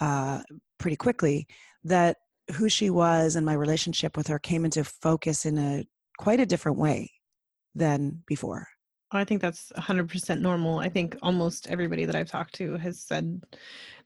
uh, 0.00 0.40
pretty 0.78 0.96
quickly, 0.96 1.46
that 1.84 2.18
who 2.56 2.68
she 2.68 2.90
was 2.90 3.36
and 3.36 3.46
my 3.46 3.54
relationship 3.54 4.16
with 4.16 4.26
her 4.26 4.38
came 4.38 4.64
into 4.64 4.84
focus 4.84 5.44
in 5.46 5.58
a 5.58 5.84
quite 6.18 6.40
a 6.40 6.46
different 6.46 6.78
way 6.78 7.10
than 7.74 8.22
before. 8.26 8.66
I 9.10 9.24
think 9.24 9.42
that's 9.42 9.70
100% 9.76 10.40
normal. 10.40 10.78
I 10.78 10.88
think 10.88 11.16
almost 11.22 11.68
everybody 11.68 12.04
that 12.06 12.16
I've 12.16 12.30
talked 12.30 12.54
to 12.56 12.76
has 12.78 13.00
said 13.00 13.42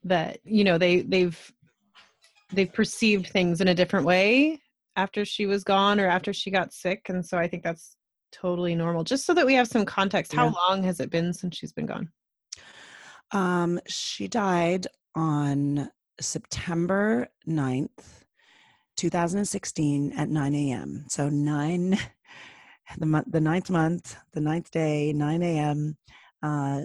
that 0.05 0.39
you 0.45 0.65
know 0.65 0.79
they 0.79 1.03
they've 1.03 1.53
they've 2.53 2.73
perceived 2.73 3.29
things 3.29 3.61
in 3.61 3.69
a 3.69 3.75
different 3.75 4.07
way 4.07 4.61
after 4.97 5.25
she 5.25 5.47
was 5.47 5.65
gone 5.65 6.01
or 6.01 6.07
after 6.07 6.33
she 6.33 6.51
got 6.51 6.73
sick 6.73 7.07
and 7.09 7.25
so 7.25 7.39
I 7.39 7.49
think 7.49 7.63
that's 7.63 7.97
totally 8.33 8.75
normal. 8.75 9.05
Just 9.05 9.27
so 9.27 9.35
that 9.35 9.47
we 9.47 9.55
have 9.55 9.69
some 9.69 9.85
context, 9.85 10.33
how 10.33 10.55
long 10.69 10.83
has 10.83 11.01
it 11.01 11.11
been 11.11 11.33
since 11.33 11.57
she's 11.57 11.73
been 11.73 11.87
gone? 11.87 12.11
Um 13.33 13.81
she 13.87 14.29
died 14.29 14.87
on 15.15 15.89
September 16.21 17.29
9th, 17.49 18.25
2016 18.97 20.13
at 20.13 20.29
9 20.29 20.55
a.m. 20.55 21.05
So 21.09 21.29
9, 21.29 21.99
the 22.99 23.07
month, 23.07 23.27
the 23.31 23.41
ninth 23.41 23.71
month, 23.71 24.17
the 24.33 24.41
ninth 24.41 24.71
day, 24.71 25.13
9 25.13 25.43
a.m. 25.43 25.97
Uh, 26.43 26.83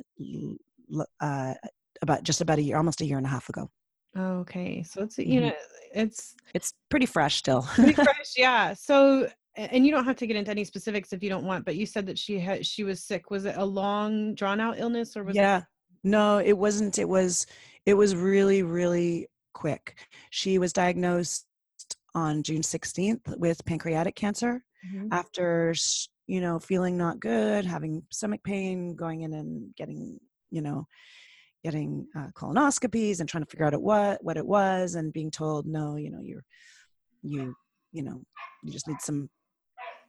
uh, 1.19 1.53
about 2.01 2.23
just 2.23 2.41
about 2.41 2.59
a 2.59 2.61
year, 2.61 2.77
almost 2.77 3.01
a 3.01 3.05
year 3.05 3.17
and 3.17 3.25
a 3.25 3.29
half 3.29 3.49
ago. 3.49 3.69
Okay, 4.17 4.83
so 4.83 5.03
it's 5.03 5.17
you 5.17 5.25
mm-hmm. 5.25 5.47
know 5.47 5.53
it's 5.93 6.35
it's 6.53 6.73
pretty 6.89 7.05
fresh 7.05 7.37
still. 7.37 7.61
pretty 7.61 7.93
fresh, 7.93 8.33
yeah. 8.35 8.73
So 8.73 9.29
and 9.55 9.85
you 9.85 9.91
don't 9.91 10.05
have 10.05 10.15
to 10.17 10.27
get 10.27 10.35
into 10.35 10.51
any 10.51 10.63
specifics 10.63 11.13
if 11.13 11.21
you 11.21 11.29
don't 11.29 11.45
want, 11.45 11.65
but 11.65 11.75
you 11.75 11.85
said 11.85 12.05
that 12.07 12.17
she 12.17 12.39
had 12.39 12.65
she 12.65 12.83
was 12.83 13.03
sick. 13.03 13.31
Was 13.31 13.45
it 13.45 13.55
a 13.57 13.65
long, 13.65 14.35
drawn 14.35 14.59
out 14.59 14.79
illness, 14.79 15.15
or 15.15 15.23
was 15.23 15.35
yeah? 15.35 15.59
It- 15.59 15.63
no, 16.03 16.39
it 16.39 16.57
wasn't. 16.57 16.97
It 16.99 17.07
was 17.07 17.45
it 17.85 17.93
was 17.93 18.15
really 18.15 18.63
really 18.63 19.27
quick. 19.53 19.97
She 20.29 20.57
was 20.57 20.73
diagnosed 20.73 21.45
on 22.13 22.43
June 22.43 22.61
16th 22.61 23.37
with 23.37 23.63
pancreatic 23.65 24.15
cancer 24.15 24.63
mm-hmm. 24.85 25.07
after 25.11 25.73
you 26.27 26.41
know 26.41 26.59
feeling 26.59 26.97
not 26.97 27.19
good, 27.19 27.65
having 27.65 28.03
stomach 28.11 28.41
pain, 28.43 28.95
going 28.95 29.21
in 29.21 29.33
and 29.33 29.75
getting 29.75 30.19
you 30.49 30.61
know 30.61 30.85
getting 31.63 32.07
uh, 32.17 32.27
colonoscopies 32.35 33.19
and 33.19 33.29
trying 33.29 33.43
to 33.43 33.49
figure 33.49 33.65
out 33.65 33.79
what 33.81 34.23
what 34.23 34.37
it 34.37 34.45
was 34.45 34.95
and 34.95 35.13
being 35.13 35.31
told 35.31 35.65
no, 35.65 35.95
you 35.95 36.09
know 36.09 36.21
you're 36.21 36.43
you 37.21 37.53
you 37.91 38.03
know 38.03 38.21
you 38.63 38.71
just 38.71 38.87
need 38.87 39.01
some 39.01 39.29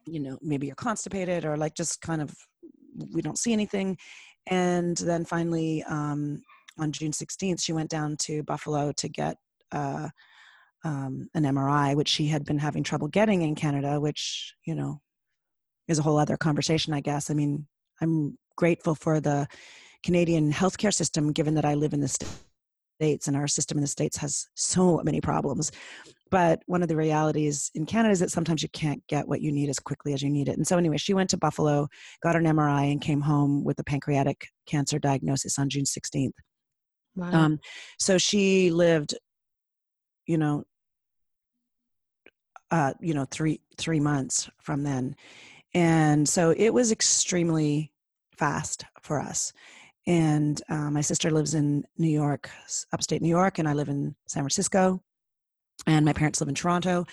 you 0.07 0.21
know 0.21 0.39
maybe 0.43 0.67
you're 0.67 0.77
constipated 0.77 1.45
or 1.45 1.57
like 1.57 1.75
just 1.75 2.01
kind 2.01 2.23
of 2.23 2.35
we 3.13 3.23
don't 3.23 3.39
see 3.39 3.53
anything 3.53 3.97
and 4.47 4.97
then 4.97 5.25
finally 5.25 5.83
um, 5.85 6.43
on 6.79 6.93
June 6.93 7.13
16th, 7.13 7.63
she 7.63 7.73
went 7.73 7.91
down 7.91 8.17
to 8.21 8.43
Buffalo 8.43 8.93
to 8.93 9.09
get 9.09 9.37
uh, 9.73 10.09
um, 10.85 11.29
an 11.35 11.45
MRI, 11.45 11.95
which 11.95 12.09
she 12.09 12.27
had 12.27 12.45
been 12.45 12.59
having 12.59 12.83
trouble 12.83 13.09
getting 13.09 13.43
in 13.43 13.55
Canada, 13.55 14.01
which, 14.01 14.55
you 14.65 14.75
know, 14.75 15.01
is 15.89 15.99
a 15.99 16.03
whole 16.03 16.19
other 16.19 16.37
conversation, 16.37 16.93
I 16.93 17.01
guess. 17.01 17.31
I 17.31 17.35
mean, 17.35 17.67
I'm 18.01 18.39
grateful 18.57 18.95
for 18.95 19.21
the 19.21 19.47
Canadian 20.03 20.53
healthcare 20.53 20.93
system, 20.93 21.33
given 21.33 21.55
that 21.55 21.65
I 21.65 21.75
live 21.75 21.93
in 21.93 22.01
the 22.01 22.09
States 22.09 22.43
and 23.03 23.37
our 23.37 23.49
system 23.49 23.79
in 23.79 23.83
the 23.83 23.89
States 23.89 24.17
has 24.19 24.47
so 24.55 25.01
many 25.05 25.21
problems. 25.21 25.73
But 26.31 26.63
one 26.67 26.83
of 26.83 26.89
the 26.89 26.97
realities 26.97 27.71
in 27.75 27.85
Canada 27.85 28.13
is 28.13 28.21
that 28.21 28.31
sometimes 28.31 28.63
you 28.63 28.69
can't 28.71 29.07
get 29.07 29.29
what 29.29 29.43
you 29.43 29.53
need 29.53 29.69
as 29.69 29.79
quickly 29.79 30.15
as 30.15 30.23
you 30.23 30.31
need 30.31 30.49
it. 30.49 30.57
And 30.57 30.67
so, 30.67 30.79
anyway, 30.79 30.97
she 30.97 31.13
went 31.13 31.29
to 31.31 31.37
Buffalo, 31.37 31.89
got 32.23 32.37
an 32.37 32.45
MRI, 32.45 32.91
and 32.91 33.03
came 33.03 33.21
home 33.21 33.65
with 33.65 33.79
a 33.81 33.85
pancreatic 33.85 34.47
cancer 34.67 34.99
diagnosis 34.99 35.59
on 35.59 35.69
June 35.69 35.85
16th. 35.85 36.33
Wow. 37.17 37.33
Um, 37.33 37.59
so 37.99 38.17
she 38.17 38.71
lived, 38.71 39.15
you 40.27 40.39
know, 40.39 40.65
uh, 42.71 42.95
you 43.01 43.13
know, 43.13 43.27
three 43.31 43.61
three 43.77 44.01
months 44.01 44.49
from 44.63 44.83
then, 44.83 45.15
and 45.75 46.27
so 46.27 46.55
it 46.57 46.71
was 46.73 46.91
extremely 46.91 47.93
fast 48.39 48.87
for 49.03 49.21
us. 49.21 49.53
And 50.07 50.61
uh, 50.69 50.91
my 50.91 51.01
sister 51.01 51.31
lives 51.31 51.55
in 51.55 51.85
New 51.97 52.11
York, 52.11 52.51
upstate 52.93 53.23
New 53.23 53.29
York, 53.29 53.59
and 53.59 53.69
I 53.69 53.73
live 53.73 53.89
in 53.89 54.15
San 54.27 54.43
Francisco, 54.43 55.01
and 55.87 56.05
my 56.05 56.13
parents 56.13 56.41
live 56.41 56.49
in 56.49 56.55
Toronto. 56.55 57.07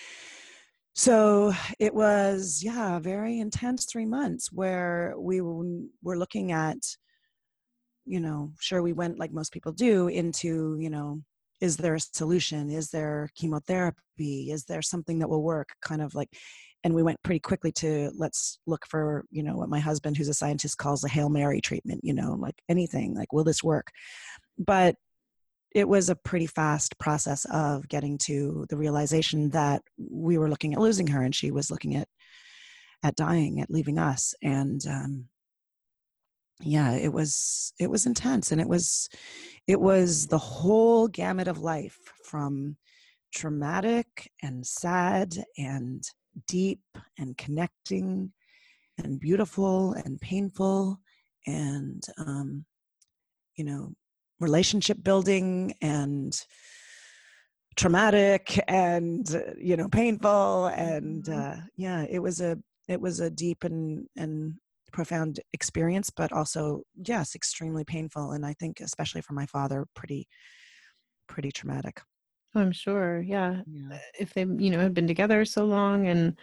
So 0.94 1.52
it 1.78 1.94
was, 1.94 2.62
yeah, 2.64 2.98
very 2.98 3.38
intense 3.38 3.84
three 3.84 4.06
months 4.06 4.50
where 4.50 5.14
we 5.16 5.40
were 5.40 6.16
looking 6.16 6.50
at 6.50 6.78
you 8.10 8.18
know, 8.18 8.52
sure 8.58 8.82
we 8.82 8.92
went 8.92 9.20
like 9.20 9.32
most 9.32 9.52
people 9.52 9.70
do 9.70 10.08
into, 10.08 10.76
you 10.80 10.90
know, 10.90 11.22
is 11.60 11.76
there 11.76 11.94
a 11.94 12.00
solution? 12.00 12.68
Is 12.68 12.90
there 12.90 13.28
chemotherapy? 13.36 14.50
Is 14.50 14.64
there 14.64 14.82
something 14.82 15.20
that 15.20 15.28
will 15.28 15.42
work? 15.44 15.68
Kind 15.80 16.02
of 16.02 16.14
like 16.14 16.28
and 16.84 16.94
we 16.94 17.02
went 17.02 17.22
pretty 17.22 17.40
quickly 17.40 17.72
to 17.72 18.10
let's 18.16 18.58
look 18.66 18.86
for 18.86 19.24
you 19.30 19.42
know 19.42 19.56
what 19.56 19.68
my 19.68 19.80
husband 19.80 20.16
who's 20.16 20.28
a 20.28 20.34
scientist 20.34 20.78
calls 20.78 21.04
a 21.04 21.08
hail 21.08 21.28
mary 21.28 21.60
treatment 21.60 22.00
you 22.02 22.14
know 22.14 22.36
like 22.38 22.54
anything 22.68 23.14
like 23.14 23.32
will 23.32 23.44
this 23.44 23.62
work? 23.62 23.90
But 24.58 24.96
it 25.72 25.88
was 25.88 26.10
a 26.10 26.16
pretty 26.16 26.46
fast 26.46 26.98
process 26.98 27.44
of 27.46 27.88
getting 27.88 28.18
to 28.18 28.66
the 28.68 28.76
realization 28.76 29.50
that 29.50 29.82
we 29.98 30.36
were 30.36 30.50
looking 30.50 30.74
at 30.74 30.80
losing 30.80 31.06
her 31.06 31.22
and 31.22 31.34
she 31.34 31.50
was 31.50 31.70
looking 31.70 31.94
at 31.96 32.08
at 33.02 33.16
dying 33.16 33.60
at 33.60 33.70
leaving 33.70 33.98
us 33.98 34.34
and 34.42 34.86
um 34.86 35.26
yeah 36.62 36.92
it 36.92 37.12
was 37.12 37.72
it 37.78 37.88
was 37.88 38.04
intense 38.04 38.52
and 38.52 38.60
it 38.60 38.68
was 38.68 39.08
it 39.66 39.80
was 39.80 40.26
the 40.26 40.38
whole 40.38 41.08
gamut 41.08 41.48
of 41.48 41.60
life 41.60 41.98
from 42.24 42.76
traumatic 43.32 44.30
and 44.42 44.66
sad 44.66 45.34
and 45.56 46.02
deep 46.46 46.80
and 47.18 47.36
connecting 47.36 48.32
and 48.98 49.20
beautiful 49.20 49.92
and 49.92 50.20
painful 50.20 50.98
and 51.46 52.02
um, 52.18 52.64
you 53.56 53.64
know 53.64 53.92
relationship 54.40 55.02
building 55.02 55.74
and 55.82 56.44
traumatic 57.76 58.60
and 58.68 59.34
uh, 59.34 59.52
you 59.58 59.76
know 59.76 59.88
painful 59.88 60.66
and 60.66 61.24
mm-hmm. 61.24 61.60
uh, 61.60 61.62
yeah 61.76 62.04
it 62.08 62.18
was 62.18 62.40
a 62.40 62.58
it 62.88 63.00
was 63.00 63.20
a 63.20 63.30
deep 63.30 63.64
and 63.64 64.06
and 64.16 64.54
profound 64.92 65.38
experience 65.52 66.10
but 66.10 66.32
also 66.32 66.82
yes 67.06 67.34
extremely 67.34 67.84
painful 67.84 68.32
and 68.32 68.44
i 68.44 68.52
think 68.54 68.80
especially 68.80 69.20
for 69.20 69.34
my 69.34 69.46
father 69.46 69.86
pretty 69.94 70.26
pretty 71.28 71.52
traumatic 71.52 72.00
I'm 72.54 72.72
sure. 72.72 73.20
Yeah. 73.20 73.62
yeah. 73.66 73.96
Uh, 73.96 73.98
if 74.18 74.34
they, 74.34 74.42
you 74.42 74.70
know, 74.70 74.80
have 74.80 74.94
been 74.94 75.06
together 75.06 75.44
so 75.44 75.64
long 75.64 76.06
and 76.06 76.36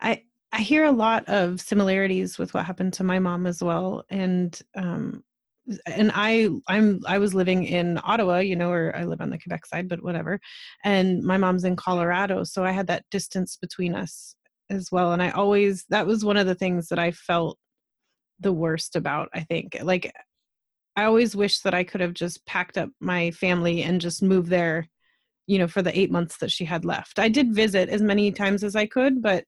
I 0.00 0.24
I 0.52 0.60
hear 0.60 0.84
a 0.84 0.92
lot 0.92 1.28
of 1.28 1.60
similarities 1.60 2.38
with 2.38 2.54
what 2.54 2.64
happened 2.64 2.94
to 2.94 3.04
my 3.04 3.18
mom 3.18 3.46
as 3.46 3.62
well 3.62 4.04
and 4.08 4.58
um 4.76 5.22
and 5.86 6.10
I 6.14 6.48
I'm 6.66 7.00
I 7.06 7.18
was 7.18 7.34
living 7.34 7.64
in 7.64 8.00
Ottawa, 8.02 8.38
you 8.38 8.56
know, 8.56 8.70
or 8.70 8.94
I 8.96 9.04
live 9.04 9.20
on 9.20 9.30
the 9.30 9.38
Quebec 9.38 9.66
side, 9.66 9.88
but 9.88 10.02
whatever. 10.02 10.40
And 10.84 11.22
my 11.22 11.36
mom's 11.36 11.64
in 11.64 11.76
Colorado, 11.76 12.44
so 12.44 12.64
I 12.64 12.72
had 12.72 12.86
that 12.88 13.04
distance 13.10 13.56
between 13.56 13.94
us 13.94 14.34
as 14.70 14.92
well 14.92 15.12
and 15.12 15.22
I 15.22 15.30
always 15.30 15.86
that 15.88 16.06
was 16.06 16.24
one 16.24 16.36
of 16.36 16.46
the 16.46 16.54
things 16.54 16.88
that 16.88 16.98
I 16.98 17.10
felt 17.12 17.58
the 18.40 18.52
worst 18.52 18.96
about, 18.96 19.28
I 19.34 19.40
think. 19.40 19.78
Like 19.82 20.12
I 20.96 21.04
always 21.04 21.36
wish 21.36 21.60
that 21.60 21.74
I 21.74 21.84
could 21.84 22.00
have 22.00 22.14
just 22.14 22.44
packed 22.46 22.78
up 22.78 22.90
my 23.00 23.30
family 23.32 23.82
and 23.82 24.00
just 24.00 24.22
moved 24.22 24.48
there 24.50 24.88
you 25.48 25.58
know 25.58 25.66
for 25.66 25.82
the 25.82 25.98
eight 25.98 26.10
months 26.10 26.36
that 26.38 26.50
she 26.50 26.64
had 26.64 26.84
left 26.84 27.18
i 27.18 27.28
did 27.28 27.52
visit 27.52 27.88
as 27.88 28.02
many 28.02 28.30
times 28.30 28.62
as 28.62 28.76
i 28.76 28.86
could 28.86 29.20
but 29.20 29.44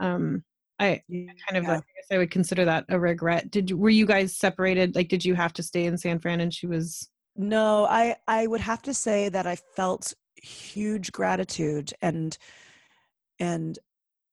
um 0.00 0.42
i 0.80 1.00
kind 1.48 1.56
of 1.56 1.64
yeah. 1.64 1.72
i 1.72 1.76
guess 1.76 2.06
i 2.10 2.18
would 2.18 2.30
consider 2.30 2.64
that 2.64 2.84
a 2.88 2.98
regret 2.98 3.50
did 3.50 3.70
were 3.70 3.90
you 3.90 4.06
guys 4.06 4.36
separated 4.36 4.96
like 4.96 5.08
did 5.08 5.24
you 5.24 5.34
have 5.34 5.52
to 5.52 5.62
stay 5.62 5.84
in 5.84 5.96
san 5.96 6.18
fran 6.18 6.40
and 6.40 6.52
she 6.52 6.66
was 6.66 7.08
no 7.36 7.84
i 7.86 8.16
i 8.26 8.46
would 8.46 8.60
have 8.60 8.82
to 8.82 8.94
say 8.94 9.28
that 9.28 9.46
i 9.46 9.56
felt 9.76 10.12
huge 10.42 11.12
gratitude 11.12 11.92
and 12.02 12.36
and 13.38 13.78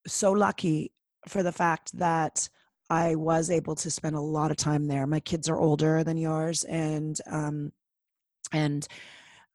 so 0.08 0.32
lucky 0.32 0.92
for 1.28 1.44
the 1.44 1.52
fact 1.52 1.98
that 1.98 2.50
I 2.90 3.16
was 3.16 3.52
able 3.52 3.76
to 3.76 3.92
spend 3.92 4.16
a 4.16 4.22
lot 4.22 4.52
of 4.52 4.58
time 4.58 4.88
there. 4.88 5.06
My 5.06 5.20
kids 5.20 5.48
are 5.48 5.60
older 5.60 6.04
than 6.04 6.18
yours, 6.18 6.64
and 6.64 7.20
um, 7.28 7.72
and 8.52 8.88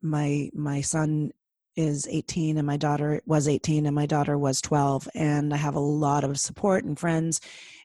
my 0.03 0.51
my 0.55 0.81
son 0.83 1.33
is 1.77 2.07
18 2.09 2.59
and 2.59 2.67
my 2.67 2.77
daughter 2.77 3.21
was 3.27 3.49
18 3.49 3.87
and 3.87 3.95
my 3.95 4.07
daughter 4.07 4.39
was 4.39 4.61
12 4.61 5.09
and 5.15 5.53
i 5.53 5.57
have 5.57 5.75
a 5.75 5.81
lot 5.81 6.25
of 6.25 6.39
support 6.39 6.85
and 6.85 6.99
friends 6.99 7.41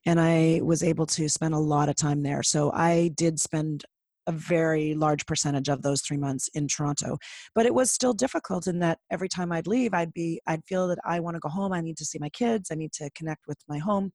and 0.05 0.19
i 0.19 0.59
was 0.63 0.83
able 0.83 1.05
to 1.05 1.27
spend 1.27 1.53
a 1.53 1.59
lot 1.59 1.89
of 1.89 1.95
time 1.95 2.21
there. 2.21 2.43
So 2.43 2.71
i 2.73 3.11
did 3.15 3.39
spend 3.39 3.85
a 4.27 4.31
very 4.31 4.93
large 4.93 5.25
percentage 5.25 5.69
of 5.69 5.81
those 5.81 6.01
three 6.01 6.17
months 6.17 6.49
in 6.53 6.67
toronto 6.67 7.17
but 7.55 7.65
it 7.65 7.73
was 7.73 7.89
still 7.89 8.13
difficult 8.13 8.67
in 8.67 8.77
that 8.79 8.99
every 9.09 9.27
time 9.27 9.51
i'd 9.51 9.65
leave 9.65 9.91
i'd 9.93 10.13
be 10.13 10.39
i'd 10.45 10.63
feel 10.65 10.87
that 10.87 10.99
i 11.03 11.19
want 11.19 11.35
to 11.35 11.39
go 11.39 11.49
home 11.49 11.73
i 11.73 11.81
need 11.81 11.97
to 11.97 12.05
see 12.05 12.19
my 12.19 12.29
kids 12.29 12.69
i 12.71 12.75
need 12.75 12.91
to 12.91 13.09
connect 13.15 13.47
with 13.47 13.57
my 13.67 13.79
home 13.79 14.11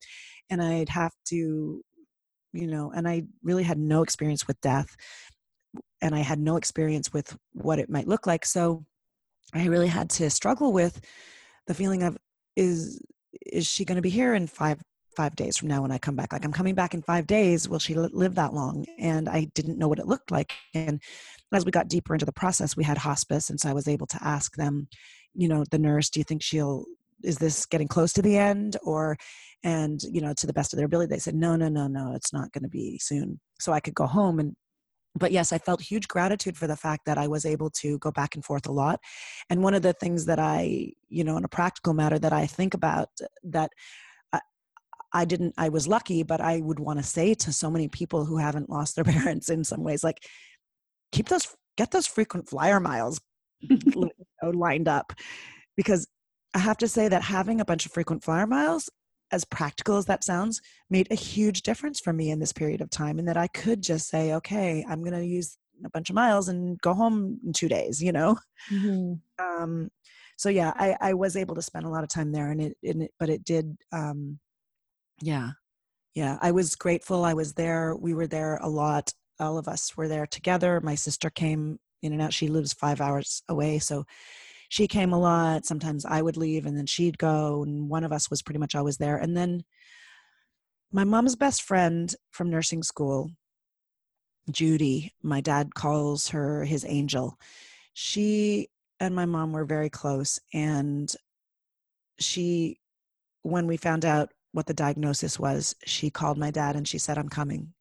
and 0.50 0.62
i'd 0.62 0.88
have 0.88 1.12
to 1.24 1.82
you 2.52 2.66
know 2.68 2.92
and 2.94 3.08
i 3.08 3.22
really 3.42 3.64
had 3.64 3.78
no 3.78 4.02
experience 4.02 4.46
with 4.46 4.60
death 4.60 4.94
and 6.00 6.14
i 6.14 6.20
had 6.20 6.38
no 6.38 6.56
experience 6.56 7.12
with 7.12 7.36
what 7.52 7.78
it 7.78 7.90
might 7.90 8.06
look 8.06 8.26
like. 8.26 8.44
So 8.44 8.84
I 9.52 9.66
really 9.66 9.88
had 9.88 10.10
to 10.10 10.30
struggle 10.30 10.72
with 10.72 11.00
the 11.66 11.74
feeling 11.74 12.02
of 12.02 12.16
is 12.56 13.00
is 13.44 13.66
she 13.66 13.84
going 13.84 13.96
to 13.96 14.02
be 14.02 14.10
here 14.10 14.34
in 14.34 14.46
five 14.46 14.80
five 15.16 15.36
days 15.36 15.56
from 15.56 15.68
now 15.68 15.82
when 15.82 15.92
I 15.92 15.98
come 15.98 16.16
back? 16.16 16.32
Like 16.32 16.44
I'm 16.44 16.52
coming 16.52 16.74
back 16.74 16.94
in 16.94 17.02
five 17.02 17.26
days. 17.26 17.68
Will 17.68 17.78
she 17.78 17.94
live 17.94 18.34
that 18.34 18.52
long? 18.52 18.84
And 18.98 19.28
I 19.28 19.44
didn't 19.54 19.78
know 19.78 19.88
what 19.88 20.00
it 20.00 20.08
looked 20.08 20.30
like. 20.30 20.52
And 20.74 21.00
as 21.52 21.64
we 21.64 21.70
got 21.70 21.88
deeper 21.88 22.14
into 22.14 22.26
the 22.26 22.32
process, 22.32 22.76
we 22.76 22.84
had 22.84 22.98
hospice, 22.98 23.50
and 23.50 23.60
so 23.60 23.68
I 23.68 23.74
was 23.74 23.86
able 23.88 24.06
to 24.08 24.18
ask 24.22 24.56
them, 24.56 24.88
you 25.34 25.48
know, 25.48 25.64
the 25.70 25.78
nurse, 25.78 26.10
do 26.10 26.20
you 26.20 26.24
think 26.24 26.42
she'll 26.42 26.84
is 27.22 27.38
this 27.38 27.64
getting 27.66 27.88
close 27.88 28.12
to 28.12 28.22
the 28.22 28.36
end 28.36 28.76
or 28.82 29.16
and 29.62 30.02
you 30.02 30.20
know 30.20 30.34
to 30.34 30.46
the 30.46 30.52
best 30.52 30.72
of 30.72 30.76
their 30.76 30.86
ability 30.86 31.08
they 31.08 31.18
said 31.18 31.34
no 31.34 31.56
no 31.56 31.68
no 31.68 31.86
no 31.86 32.12
it's 32.14 32.32
not 32.32 32.52
going 32.52 32.62
to 32.62 32.68
be 32.68 32.98
soon 32.98 33.40
so 33.58 33.72
i 33.72 33.80
could 33.80 33.94
go 33.94 34.06
home 34.06 34.38
and 34.38 34.54
but 35.14 35.32
yes, 35.32 35.52
I 35.52 35.58
felt 35.58 35.80
huge 35.80 36.08
gratitude 36.08 36.56
for 36.56 36.66
the 36.66 36.76
fact 36.76 37.06
that 37.06 37.18
I 37.18 37.28
was 37.28 37.44
able 37.44 37.70
to 37.70 37.98
go 37.98 38.10
back 38.10 38.34
and 38.34 38.44
forth 38.44 38.66
a 38.66 38.72
lot. 38.72 39.00
And 39.48 39.62
one 39.62 39.74
of 39.74 39.82
the 39.82 39.92
things 39.92 40.26
that 40.26 40.38
I, 40.38 40.92
you 41.08 41.22
know, 41.22 41.36
in 41.36 41.44
a 41.44 41.48
practical 41.48 41.94
matter 41.94 42.18
that 42.18 42.32
I 42.32 42.46
think 42.46 42.74
about 42.74 43.08
uh, 43.22 43.26
that 43.44 43.70
I, 44.32 44.40
I 45.12 45.24
didn't, 45.24 45.54
I 45.56 45.68
was 45.68 45.86
lucky, 45.86 46.24
but 46.24 46.40
I 46.40 46.60
would 46.60 46.80
want 46.80 46.98
to 46.98 47.04
say 47.04 47.34
to 47.34 47.52
so 47.52 47.70
many 47.70 47.86
people 47.88 48.24
who 48.24 48.38
haven't 48.38 48.70
lost 48.70 48.96
their 48.96 49.04
parents 49.14 49.48
in 49.48 49.62
some 49.62 49.84
ways, 49.84 50.02
like, 50.02 50.18
keep 51.12 51.28
those, 51.28 51.46
get 51.76 51.92
those 51.92 52.08
frequent 52.08 52.48
flyer 52.48 52.80
miles 52.80 53.20
lined 54.42 54.88
up. 54.88 55.12
Because 55.76 56.08
I 56.54 56.58
have 56.58 56.76
to 56.78 56.88
say 56.88 57.08
that 57.08 57.22
having 57.22 57.60
a 57.60 57.64
bunch 57.64 57.86
of 57.86 57.92
frequent 57.92 58.24
flyer 58.24 58.46
miles 58.46 58.90
as 59.34 59.44
practical 59.44 59.96
as 59.96 60.06
that 60.06 60.24
sounds, 60.24 60.60
made 60.88 61.08
a 61.10 61.16
huge 61.16 61.62
difference 61.62 62.00
for 62.00 62.12
me 62.12 62.30
in 62.30 62.38
this 62.38 62.52
period 62.52 62.80
of 62.80 62.88
time. 62.88 63.18
And 63.18 63.28
that 63.28 63.36
I 63.36 63.48
could 63.48 63.82
just 63.82 64.08
say, 64.08 64.32
okay, 64.34 64.84
I'm 64.88 65.00
going 65.00 65.18
to 65.20 65.26
use 65.26 65.58
a 65.84 65.90
bunch 65.90 66.08
of 66.08 66.14
miles 66.14 66.48
and 66.48 66.80
go 66.80 66.94
home 66.94 67.40
in 67.44 67.52
two 67.52 67.68
days, 67.68 68.02
you 68.02 68.12
know? 68.12 68.38
Mm-hmm. 68.72 69.14
Um, 69.44 69.90
so 70.36 70.48
yeah, 70.48 70.72
I, 70.76 70.96
I 71.00 71.14
was 71.14 71.36
able 71.36 71.56
to 71.56 71.62
spend 71.62 71.84
a 71.84 71.88
lot 71.88 72.04
of 72.04 72.08
time 72.08 72.32
there 72.32 72.50
and 72.50 72.60
it, 72.60 72.76
and 72.82 73.02
it 73.02 73.10
but 73.18 73.28
it 73.28 73.44
did, 73.44 73.76
um, 73.92 74.38
yeah, 75.20 75.50
yeah, 76.14 76.38
I 76.40 76.52
was 76.52 76.76
grateful. 76.76 77.24
I 77.24 77.34
was 77.34 77.54
there. 77.54 77.96
We 77.96 78.14
were 78.14 78.28
there 78.28 78.58
a 78.62 78.68
lot. 78.68 79.12
All 79.40 79.58
of 79.58 79.66
us 79.66 79.96
were 79.96 80.08
there 80.08 80.26
together. 80.26 80.80
My 80.80 80.94
sister 80.94 81.28
came 81.28 81.78
in 82.02 82.12
and 82.12 82.22
out. 82.22 82.32
She 82.32 82.48
lives 82.48 82.72
five 82.72 83.00
hours 83.00 83.42
away. 83.48 83.80
So 83.80 84.04
she 84.68 84.88
came 84.88 85.12
a 85.12 85.18
lot. 85.18 85.64
Sometimes 85.64 86.04
I 86.04 86.22
would 86.22 86.36
leave 86.36 86.66
and 86.66 86.76
then 86.76 86.86
she'd 86.86 87.18
go, 87.18 87.62
and 87.62 87.88
one 87.88 88.04
of 88.04 88.12
us 88.12 88.30
was 88.30 88.42
pretty 88.42 88.58
much 88.60 88.74
always 88.74 88.96
there. 88.96 89.16
And 89.16 89.36
then 89.36 89.64
my 90.92 91.04
mom's 91.04 91.36
best 91.36 91.62
friend 91.62 92.14
from 92.30 92.50
nursing 92.50 92.82
school, 92.82 93.30
Judy, 94.50 95.12
my 95.22 95.40
dad 95.40 95.74
calls 95.74 96.28
her 96.28 96.64
his 96.64 96.84
angel. 96.86 97.38
She 97.94 98.68
and 99.00 99.14
my 99.14 99.26
mom 99.26 99.52
were 99.52 99.64
very 99.64 99.90
close, 99.90 100.38
and 100.52 101.12
she, 102.18 102.78
when 103.42 103.66
we 103.66 103.76
found 103.76 104.04
out 104.04 104.30
what 104.52 104.66
the 104.66 104.74
diagnosis 104.74 105.38
was, 105.38 105.74
she 105.84 106.10
called 106.10 106.38
my 106.38 106.50
dad 106.50 106.76
and 106.76 106.86
she 106.86 106.98
said, 106.98 107.18
I'm 107.18 107.28
coming 107.28 107.72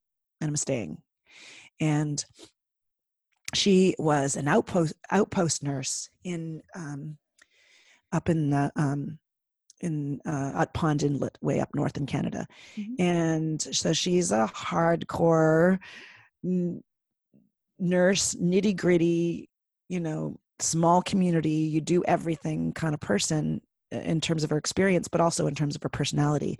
and 0.41 0.49
I'm 0.49 0.55
staying. 0.55 0.97
And 1.79 2.23
she 3.53 3.95
was 3.99 4.35
an 4.35 4.47
outpost 4.47 4.93
outpost 5.11 5.63
nurse 5.63 6.09
in 6.23 6.61
um, 6.75 7.17
up 8.11 8.29
in 8.29 8.49
the 8.49 8.71
um, 8.75 9.19
in 9.81 10.21
uh, 10.25 10.51
at 10.55 10.73
Pond 10.73 11.03
Inlet, 11.03 11.37
way 11.41 11.59
up 11.59 11.69
north 11.75 11.97
in 11.97 12.05
Canada, 12.05 12.47
mm-hmm. 12.77 13.01
and 13.01 13.61
so 13.61 13.93
she's 13.93 14.31
a 14.31 14.49
hardcore 14.53 15.79
n- 16.43 16.83
nurse, 17.79 18.35
nitty 18.35 18.75
gritty, 18.75 19.49
you 19.89 19.99
know, 19.99 20.39
small 20.59 21.01
community. 21.01 21.49
You 21.49 21.81
do 21.81 22.03
everything 22.05 22.71
kind 22.73 22.93
of 22.93 22.99
person 22.99 23.61
uh, 23.93 23.97
in 23.97 24.21
terms 24.21 24.43
of 24.43 24.49
her 24.49 24.57
experience, 24.57 25.07
but 25.07 25.21
also 25.21 25.47
in 25.47 25.55
terms 25.55 25.75
of 25.75 25.83
her 25.83 25.89
personality. 25.89 26.59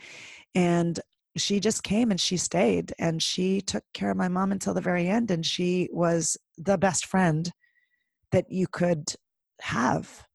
And 0.54 1.00
she 1.36 1.60
just 1.60 1.84
came 1.84 2.12
and 2.12 2.20
she 2.20 2.38
stayed 2.38 2.94
and 3.00 3.22
she 3.22 3.62
took 3.62 3.84
care 3.94 4.12
of 4.12 4.18
my 4.18 4.28
mom 4.28 4.52
until 4.52 4.74
the 4.74 4.82
very 4.82 5.08
end 5.08 5.32
and 5.32 5.46
she 5.46 5.90
was 5.92 6.38
the 6.58 6.78
best 6.78 7.06
friend 7.06 7.52
that 8.32 8.52
you 8.52 8.68
could 8.68 9.14
have 9.62 10.26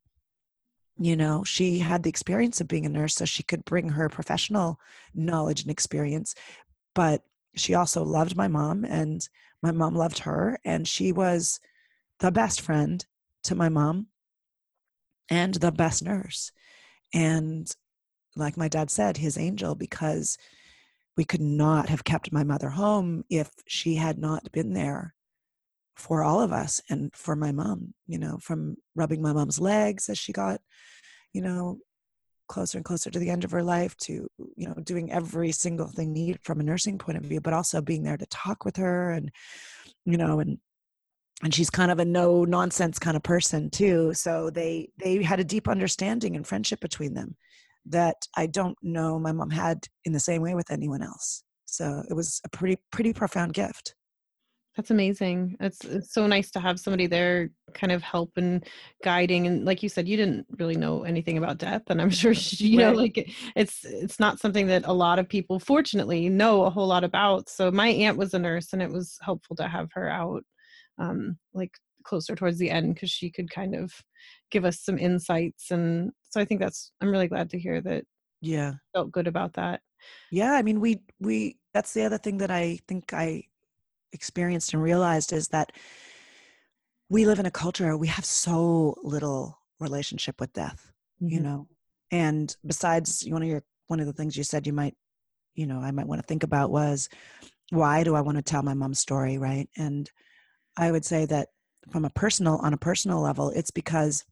you 0.99 1.15
know 1.15 1.45
she 1.45 1.79
had 1.79 2.03
the 2.03 2.11
experience 2.11 2.61
of 2.61 2.69
being 2.69 2.87
a 2.87 2.89
nurse 2.89 3.15
so 3.15 3.25
she 3.25 3.43
could 3.43 3.65
bring 3.65 3.91
her 3.91 4.09
professional 4.09 4.81
knowledge 5.15 5.63
and 5.63 5.71
experience 5.71 6.35
but 6.95 7.23
she 7.55 7.75
also 7.75 8.03
loved 8.03 8.37
my 8.37 8.49
mom 8.49 8.85
and 8.85 9.29
my 9.63 9.73
mom 9.73 9.95
loved 9.95 10.21
her 10.21 10.59
and 10.65 10.87
she 10.89 11.13
was 11.13 11.61
the 12.21 12.31
best 12.31 12.61
friend 12.61 13.07
to 13.45 13.55
my 13.55 13.69
mom 13.69 14.07
and 15.29 15.55
the 15.55 15.73
best 15.73 16.03
nurse. 16.03 16.53
And 17.13 17.71
like 18.37 18.57
my 18.57 18.69
dad 18.69 18.91
said, 18.91 19.17
his 19.17 19.39
angel, 19.39 19.75
because 19.75 20.39
we 21.19 21.25
could 21.25 21.41
not 21.41 21.89
have 21.89 22.05
kept 22.05 22.33
my 22.33 22.45
mother 22.45 22.71
home 22.71 23.25
if 23.29 23.51
she 23.67 23.97
had 23.97 24.19
not 24.19 24.51
been 24.53 24.73
there 24.73 25.15
for 25.97 26.23
all 26.23 26.41
of 26.41 26.53
us 26.53 26.81
and 26.89 27.11
for 27.13 27.35
my 27.35 27.51
mom, 27.51 27.93
you 28.07 28.19
know, 28.19 28.39
from 28.41 28.77
rubbing 28.95 29.21
my 29.21 29.33
mom's 29.33 29.59
legs 29.59 30.09
as 30.09 30.17
she 30.17 30.33
got, 30.33 30.61
you 31.33 31.43
know, 31.43 31.79
closer 32.49 32.79
and 32.79 32.85
closer 32.85 33.11
to 33.11 33.19
the 33.19 33.31
end 33.31 33.43
of 33.43 33.51
her 33.51 33.63
life 33.63 33.95
to 33.99 34.27
you 34.57 34.67
know 34.67 34.75
doing 34.83 35.13
every 35.13 35.53
single 35.53 35.89
thing 35.89 36.15
needed 36.15 36.41
from 36.43 36.61
a 36.61 36.63
nursing 36.63 36.97
point 36.97 37.19
of 37.19 37.25
view 37.25 37.43
but 37.43 37.53
also 37.53 37.83
being 37.83 38.03
there 38.03 38.17
to 38.17 38.25
talk 38.31 38.65
with 38.65 38.77
her 38.77 39.11
and 39.11 39.31
you 40.07 40.17
know 40.17 40.41
and 40.41 40.57
and 41.43 41.55
she's 41.55 41.69
kind 41.69 41.91
of 41.91 41.99
a 41.99 42.07
no 42.07 42.47
nonsense 42.47 42.99
kind 42.99 43.19
of 43.19 43.23
person 43.23 43.69
too 43.69 44.15
so 44.15 44.49
they 44.49 44.89
they 44.97 45.23
had 45.23 45.41
a 45.41 45.45
deep 45.45 45.69
understanding 45.69 46.37
and 46.37 46.47
friendship 46.47 46.81
between 46.81 47.13
them 47.13 47.37
that 47.87 48.17
i 48.37 48.47
don't 48.47 48.77
know 48.83 49.19
my 49.19 49.33
mom 49.33 49.51
had 49.51 49.79
in 50.05 50.13
the 50.13 50.21
same 50.21 50.43
way 50.43 50.55
with 50.55 50.71
anyone 50.71 51.03
else 51.03 51.43
so 51.65 52.03
it 52.09 52.15
was 52.15 52.41
a 52.45 52.49
pretty 52.49 52.79
pretty 52.91 53.13
profound 53.13 53.53
gift 53.53 53.95
that's 54.79 54.93
amazing. 54.93 55.57
It's 55.59 55.85
it's 55.85 56.15
so 56.15 56.29
nice 56.29 56.53
to 56.53 56.61
have 56.61 56.79
somebody 56.79 57.09
there 57.09 57.51
kind 57.75 57.91
of 57.91 58.01
help 58.01 58.31
and 58.37 58.65
guiding 59.03 59.49
and 59.49 59.65
like 59.65 59.83
you 59.83 59.89
said 59.89 60.07
you 60.07 60.17
didn't 60.17 60.47
really 60.57 60.77
know 60.77 61.03
anything 61.03 61.37
about 61.37 61.59
death 61.59 61.83
and 61.89 62.01
I'm 62.01 62.11
sure 62.23 62.33
she, 62.33 62.69
you 62.69 62.79
know 62.79 62.93
like 62.93 63.29
it's 63.57 63.85
it's 63.85 64.21
not 64.21 64.39
something 64.39 64.69
that 64.69 64.87
a 64.87 64.93
lot 64.93 65.19
of 65.19 65.29
people 65.29 65.59
fortunately 65.59 66.29
know 66.29 66.63
a 66.63 66.71
whole 66.71 66.87
lot 66.87 67.03
about. 67.03 67.49
So 67.49 67.73
my 67.73 67.89
aunt 67.89 68.19
was 68.19 68.35
a 68.35 68.39
nurse 68.39 68.73
and 68.73 68.81
it 68.81 68.89
was 68.89 69.19
helpful 69.21 69.57
to 69.57 69.67
have 69.67 69.89
her 69.95 70.09
out 70.09 70.45
um 70.99 71.37
like 71.53 71.73
closer 72.09 72.35
towards 72.35 72.59
the 72.59 72.71
end 72.71 72.95
because 72.95 73.11
she 73.11 73.31
could 73.31 73.51
kind 73.51 73.75
of 73.75 73.93
give 74.51 74.65
us 74.65 74.81
some 74.81 74.99
insights 74.99 75.71
and 75.71 76.11
so 76.31 76.41
I 76.41 76.45
think 76.45 76.61
that's 76.61 76.93
I'm 77.01 77.11
really 77.11 77.29
glad 77.29 77.51
to 77.51 77.59
hear 77.59 77.81
that 77.83 78.05
yeah 78.41 78.75
felt 78.95 79.13
good 79.13 79.27
about 79.27 79.55
that. 79.55 79.81
Yeah, 80.31 80.53
I 80.53 80.63
mean 80.63 80.81
we 80.81 81.01
we 81.21 81.59
that's 81.75 81.93
the 81.93 82.05
other 82.05 82.19
thing 82.19 82.39
that 82.39 82.51
I 82.51 82.79
think 82.89 83.13
I 83.13 83.45
experienced 84.13 84.73
and 84.73 84.83
realized 84.83 85.33
is 85.33 85.49
that 85.49 85.73
we 87.11 87.27
live 87.27 87.39
in 87.39 87.47
a 87.47 87.51
culture 87.51 87.97
we 87.97 88.07
have 88.07 88.25
so 88.25 88.95
little 89.03 89.59
relationship 89.81 90.41
with 90.41 90.53
death 90.53 90.91
mm-hmm. 91.23 91.35
you 91.35 91.41
know 91.41 91.67
and 92.11 92.57
besides 92.67 93.25
one 93.29 93.43
of 93.43 93.49
your 93.49 93.63
one 93.89 94.01
of 94.01 94.07
the 94.07 94.13
things 94.13 94.37
you 94.37 94.45
said 94.45 94.67
you 94.67 94.73
might 94.73 94.95
you 95.55 95.67
know 95.67 95.79
i 95.79 95.91
might 95.91 96.07
want 96.07 96.21
to 96.21 96.27
think 96.27 96.43
about 96.43 96.71
was 96.71 97.09
why 97.71 98.03
do 98.03 98.15
i 98.15 98.21
want 98.21 98.37
to 98.37 98.43
tell 98.43 98.63
my 98.63 98.75
mom's 98.75 98.99
story 98.99 99.37
right 99.39 99.69
and 99.77 100.11
i 100.77 100.91
would 100.91 101.05
say 101.05 101.27
that 101.27 101.49
from 101.89 102.05
a 102.05 102.11
personal 102.11 102.57
on 102.59 102.73
a 102.73 102.79
personal 102.79 103.21
level 103.21 103.51
it's 103.51 103.71
because 103.71 104.25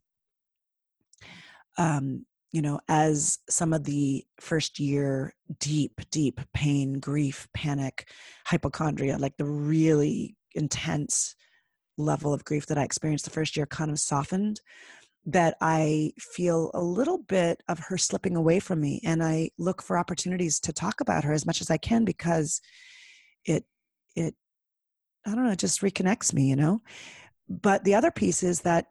um 1.77 2.25
you 2.51 2.61
know, 2.61 2.79
as 2.87 3.39
some 3.49 3.73
of 3.73 3.83
the 3.83 4.25
first 4.39 4.79
year 4.79 5.33
deep, 5.59 6.01
deep 6.11 6.39
pain, 6.53 6.93
grief, 6.99 7.47
panic, 7.53 8.09
hypochondria, 8.45 9.17
like 9.17 9.35
the 9.37 9.45
really 9.45 10.35
intense 10.55 11.35
level 11.97 12.33
of 12.33 12.45
grief 12.45 12.65
that 12.67 12.77
I 12.77 12.83
experienced 12.83 13.25
the 13.25 13.31
first 13.31 13.57
year 13.57 13.65
kind 13.65 13.91
of 13.91 13.99
softened, 13.99 14.61
that 15.25 15.57
I 15.59 16.13
feel 16.17 16.71
a 16.73 16.81
little 16.81 17.17
bit 17.17 17.61
of 17.67 17.79
her 17.79 17.97
slipping 17.97 18.37
away 18.37 18.59
from 18.59 18.79
me. 18.79 19.01
And 19.03 19.21
I 19.21 19.51
look 19.57 19.81
for 19.81 19.97
opportunities 19.97 20.59
to 20.61 20.73
talk 20.73 21.01
about 21.01 21.25
her 21.25 21.33
as 21.33 21.45
much 21.45 21.59
as 21.59 21.69
I 21.69 21.77
can 21.77 22.05
because 22.05 22.61
it, 23.45 23.65
it, 24.15 24.35
I 25.25 25.35
don't 25.35 25.43
know, 25.43 25.51
it 25.51 25.59
just 25.59 25.81
reconnects 25.81 26.33
me, 26.33 26.47
you 26.47 26.55
know? 26.55 26.81
But 27.49 27.83
the 27.83 27.95
other 27.95 28.11
piece 28.11 28.43
is 28.43 28.61
that 28.61 28.87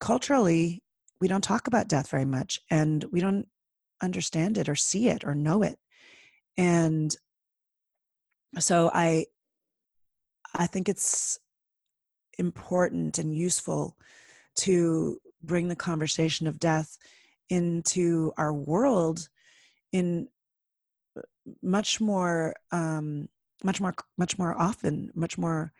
culturally, 0.00 0.82
we 1.20 1.28
don't 1.28 1.44
talk 1.44 1.66
about 1.66 1.88
death 1.88 2.10
very 2.10 2.26
much 2.26 2.60
and 2.70 3.04
we 3.10 3.20
don't 3.20 3.48
understand 4.02 4.58
it 4.58 4.68
or 4.68 4.74
see 4.74 5.08
it 5.08 5.24
or 5.24 5.34
know 5.34 5.62
it. 5.62 5.78
And 6.58 7.16
so 8.58 8.90
i 8.94 9.26
i 10.54 10.66
think 10.66 10.88
it's 10.88 11.38
important 12.38 13.18
and 13.18 13.34
useful 13.36 13.96
to 14.54 15.18
bring 15.42 15.68
the 15.68 15.76
conversation 15.76 16.46
of 16.46 16.58
death 16.58 16.96
into 17.48 18.32
our 18.36 18.52
world 18.52 19.28
in 19.92 20.28
uh, 21.16 21.22
much 21.62 22.00
more 22.00 22.54
um, 22.72 23.28
much 23.62 23.80
more 23.80 23.94
much 24.18 24.38
more 24.38 24.58
often 24.60 25.10
much 25.14 25.38
more 25.38 25.72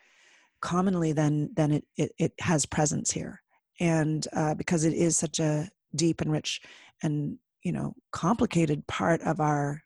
commonly 0.60 1.12
than 1.12 1.50
than 1.54 1.72
it, 1.72 1.84
it, 1.96 2.12
it 2.18 2.32
has 2.40 2.66
presence 2.66 3.10
here. 3.10 3.42
And 3.80 4.26
uh, 4.32 4.54
because 4.54 4.84
it 4.84 4.94
is 4.94 5.16
such 5.18 5.38
a 5.38 5.68
deep 5.94 6.20
and 6.20 6.32
rich 6.32 6.60
and 7.02 7.38
you 7.62 7.72
know 7.72 7.94
complicated 8.12 8.86
part 8.86 9.20
of 9.22 9.40
our 9.40 9.82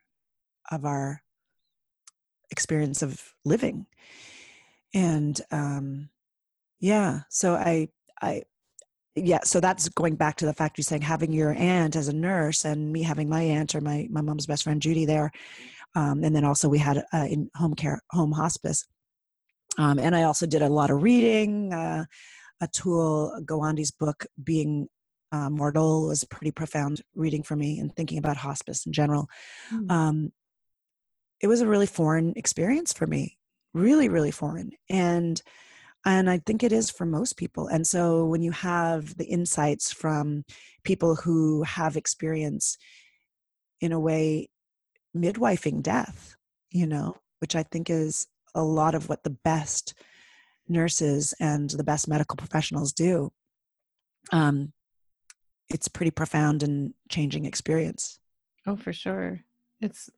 of 0.70 0.84
our 0.84 1.22
experience 2.50 3.02
of 3.02 3.34
living. 3.44 3.86
And 4.94 5.40
um 5.50 6.10
yeah 6.80 7.20
so 7.28 7.54
i 7.54 7.86
i 8.22 8.42
yeah 9.14 9.40
so 9.44 9.60
that's 9.60 9.88
going 9.90 10.16
back 10.16 10.36
to 10.36 10.46
the 10.46 10.52
fact 10.52 10.78
you're 10.78 10.82
saying 10.82 11.02
having 11.02 11.32
your 11.32 11.52
aunt 11.54 11.94
as 11.94 12.08
a 12.08 12.12
nurse 12.12 12.64
and 12.64 12.92
me 12.92 13.02
having 13.02 13.28
my 13.28 13.42
aunt 13.42 13.74
or 13.74 13.80
my 13.80 14.08
my 14.10 14.20
mom's 14.20 14.46
best 14.46 14.64
friend 14.64 14.82
judy 14.82 15.04
there 15.04 15.30
um, 15.94 16.22
and 16.22 16.34
then 16.34 16.44
also 16.44 16.68
we 16.68 16.78
had 16.78 17.04
uh, 17.12 17.26
in 17.28 17.50
home 17.54 17.74
care 17.74 18.00
home 18.10 18.32
hospice 18.32 18.86
um, 19.80 19.98
and 19.98 20.14
i 20.14 20.22
also 20.22 20.46
did 20.46 20.62
a 20.62 20.68
lot 20.68 20.90
of 20.90 21.02
reading 21.02 21.72
uh, 21.72 22.04
Atul 22.62 23.44
Gawande's 23.44 23.90
book, 23.90 24.26
Being 24.42 24.88
uh, 25.32 25.50
Mortal, 25.50 26.06
was 26.06 26.24
pretty 26.24 26.50
profound 26.50 27.00
reading 27.14 27.42
for 27.42 27.56
me 27.56 27.78
and 27.78 27.94
thinking 27.94 28.18
about 28.18 28.36
hospice 28.36 28.86
in 28.86 28.92
general. 28.92 29.28
Mm. 29.72 29.90
Um, 29.90 30.32
it 31.40 31.46
was 31.46 31.60
a 31.60 31.66
really 31.66 31.86
foreign 31.86 32.34
experience 32.36 32.92
for 32.92 33.06
me, 33.06 33.38
really, 33.72 34.08
really 34.08 34.30
foreign. 34.30 34.72
And 34.88 35.40
and 36.06 36.30
I 36.30 36.38
think 36.38 36.62
it 36.62 36.72
is 36.72 36.90
for 36.90 37.04
most 37.04 37.36
people. 37.36 37.66
And 37.66 37.86
so 37.86 38.24
when 38.24 38.40
you 38.40 38.52
have 38.52 39.18
the 39.18 39.26
insights 39.26 39.92
from 39.92 40.44
people 40.82 41.14
who 41.14 41.62
have 41.64 41.94
experience 41.94 42.78
in 43.82 43.92
a 43.92 44.00
way 44.00 44.48
midwifing 45.14 45.82
death, 45.82 46.36
you 46.70 46.86
know, 46.86 47.16
which 47.40 47.54
I 47.54 47.64
think 47.64 47.90
is 47.90 48.26
a 48.54 48.62
lot 48.62 48.94
of 48.94 49.08
what 49.08 49.22
the 49.24 49.30
best 49.30 49.94
nurses 50.68 51.34
and 51.40 51.70
the 51.70 51.84
best 51.84 52.08
medical 52.08 52.36
professionals 52.36 52.92
do, 52.92 53.32
um, 54.32 54.72
it's 55.68 55.88
pretty 55.88 56.10
profound 56.10 56.62
and 56.62 56.94
changing 57.08 57.44
experience. 57.44 58.18
Oh, 58.66 58.76
for 58.76 58.92
sure. 58.92 59.40
It's 59.80 60.10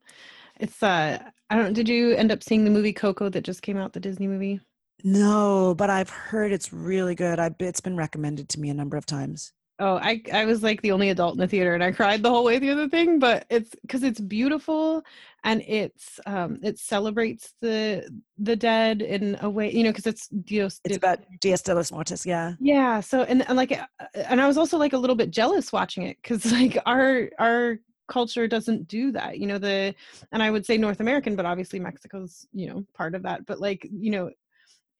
it's 0.59 0.83
uh 0.83 1.23
I 1.49 1.57
don't 1.57 1.73
did 1.73 1.88
you 1.88 2.12
end 2.12 2.33
up 2.33 2.42
seeing 2.42 2.64
the 2.64 2.71
movie 2.71 2.92
Coco 2.92 3.29
that 3.29 3.45
just 3.45 3.62
came 3.62 3.77
out, 3.77 3.92
the 3.92 4.01
Disney 4.01 4.27
movie? 4.27 4.61
No, 5.05 5.75
but 5.77 5.90
I've 5.90 6.11
heard 6.11 6.53
it's 6.53 6.73
really 6.73 7.14
good. 7.14 7.38
I 7.38 7.55
it's 7.59 7.81
been 7.81 7.97
recommended 7.97 8.49
to 8.51 8.61
me 8.61 8.71
a 8.71 8.75
number 8.75 8.97
of 8.97 9.07
times. 9.07 9.53
Oh, 9.85 9.97
I 9.97 10.23
I 10.33 10.45
was 10.45 10.62
like 10.62 10.81
the 10.81 10.92
only 10.92 11.11
adult 11.11 11.35
in 11.35 11.40
the 11.40 11.49
theater 11.49 11.75
and 11.75 11.83
I 11.83 11.90
cried 11.90 12.23
the 12.23 12.31
whole 12.31 12.45
way 12.45 12.61
through 12.61 12.77
the 12.77 12.88
thing, 12.88 13.18
but 13.18 13.47
it's 13.51 13.75
cuz 13.88 14.05
it's 14.05 14.21
beautiful 14.21 15.03
and 15.42 15.61
it's 15.66 16.21
um 16.25 16.61
it 16.62 16.79
celebrates 16.79 17.55
the 17.61 18.09
the 18.38 18.55
dead 18.55 19.03
in 19.03 19.37
a 19.40 19.51
way, 19.51 19.73
you 19.73 19.83
know, 19.83 19.92
cuz 19.92 20.07
it's 20.07 20.29
Dios 20.29 20.81
It's 20.85 20.97
about 20.97 21.18
Dias 21.40 21.62
de 21.62 21.75
los 21.75 21.90
Muertos, 21.90 22.25
yeah. 22.25 22.53
Yeah, 22.61 23.01
so 23.01 23.25
and, 23.25 23.45
and 23.49 23.57
like 23.57 23.73
uh, 23.73 23.87
and 24.14 24.40
I 24.40 24.47
was 24.47 24.57
also 24.57 24.79
like 24.79 24.92
a 24.92 24.99
little 24.99 25.16
bit 25.16 25.33
jealous 25.33 25.73
watching 25.73 26.05
it 26.05 26.23
cuz 26.23 26.53
like 26.59 26.79
our 26.87 27.31
our 27.40 27.81
culture 28.07 28.47
doesn't 28.47 28.87
do 28.87 29.11
that. 29.18 29.38
You 29.40 29.49
know, 29.49 29.59
the 29.59 29.97
and 30.31 30.45
I 30.45 30.51
would 30.53 30.64
say 30.64 30.77
North 30.79 31.01
American, 31.01 31.35
but 31.35 31.45
obviously 31.45 31.81
Mexico's, 31.81 32.47
you 32.53 32.68
know, 32.68 32.87
part 32.95 33.16
of 33.16 33.25
that, 33.25 33.47
but 33.47 33.59
like, 33.59 33.88
you 33.90 34.12
know, 34.12 34.31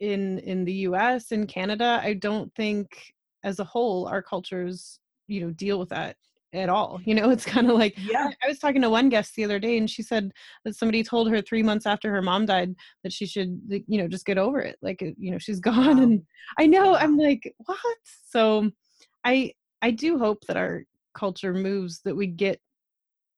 in 0.01 0.41
in 0.41 0.65
the 0.65 0.79
US 0.91 1.31
and 1.31 1.47
Canada, 1.47 2.01
I 2.03 2.15
don't 2.15 2.53
think 2.57 3.15
as 3.45 3.59
a 3.59 3.65
whole 3.65 4.07
our 4.07 4.23
cultures 4.23 4.99
you 5.27 5.41
know 5.41 5.51
deal 5.51 5.79
with 5.79 5.89
that 5.89 6.17
at 6.53 6.69
all 6.69 7.01
you 7.05 7.15
know 7.15 7.31
it's 7.35 7.45
kind 7.45 7.71
of 7.71 7.77
like 7.77 7.95
yeah. 7.99 8.29
I, 8.29 8.47
I, 8.47 8.49
was 8.49 8.59
talking 8.59 8.83
to 8.83 8.91
one 8.91 9.09
guest 9.09 9.35
the 9.35 9.45
other 9.45 9.59
day 9.59 9.79
and 9.79 9.89
she 9.89 10.03
said 10.03 10.33
that 10.65 10.77
somebody 10.77 11.03
told 11.03 11.31
her 11.31 11.41
three 11.41 11.63
months 11.63 11.87
after 11.87 12.11
her 12.11 12.23
mom 12.23 12.47
died 12.47 12.75
that 13.03 13.13
she 13.13 13.27
should 13.27 13.61
you 13.69 13.99
know 13.99 14.09
just 14.09 14.27
get 14.27 14.39
over 14.39 14.61
it 14.61 14.77
like 14.83 15.01
you 15.01 15.31
know 15.31 15.39
she's 15.39 15.61
gone 15.73 15.97
wow. 15.97 16.03
and 16.03 16.23
i 16.59 16.67
know 16.67 16.95
i'm 16.97 17.17
like 17.17 17.53
what? 17.67 17.79
So 18.27 18.71
i 19.25 19.53
i 19.81 19.91
do 19.91 20.19
hope 20.19 20.45
that 20.47 20.57
our 20.57 20.85
culture 21.15 21.55
moves 21.55 22.01
that 22.05 22.17
we 22.17 22.27
get 22.27 22.61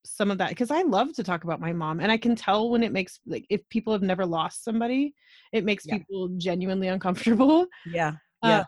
some 0.07 0.31
of 0.31 0.37
that 0.39 0.51
because 0.51 0.71
i 0.71 0.83
love 0.83 1.13
to 1.15 1.25
talk 1.25 1.45
about 1.45 1.61
my 1.61 1.73
mom 1.73 1.99
and 2.01 2.13
i 2.13 2.17
can 2.17 2.37
tell 2.37 2.69
when 2.69 2.83
it 2.83 2.93
makes 2.93 3.21
like 3.27 3.47
if 3.49 3.67
people 3.71 3.93
have 3.93 4.03
never 4.03 4.27
lost 4.27 4.63
somebody 4.63 5.15
it 5.53 5.65
makes 5.65 5.87
yeah. 5.87 5.97
people 5.97 6.29
genuinely 6.37 6.89
uncomfortable. 6.89 7.67
Yeah 7.87 8.13
yeah. 8.43 8.61
uh, 8.61 8.65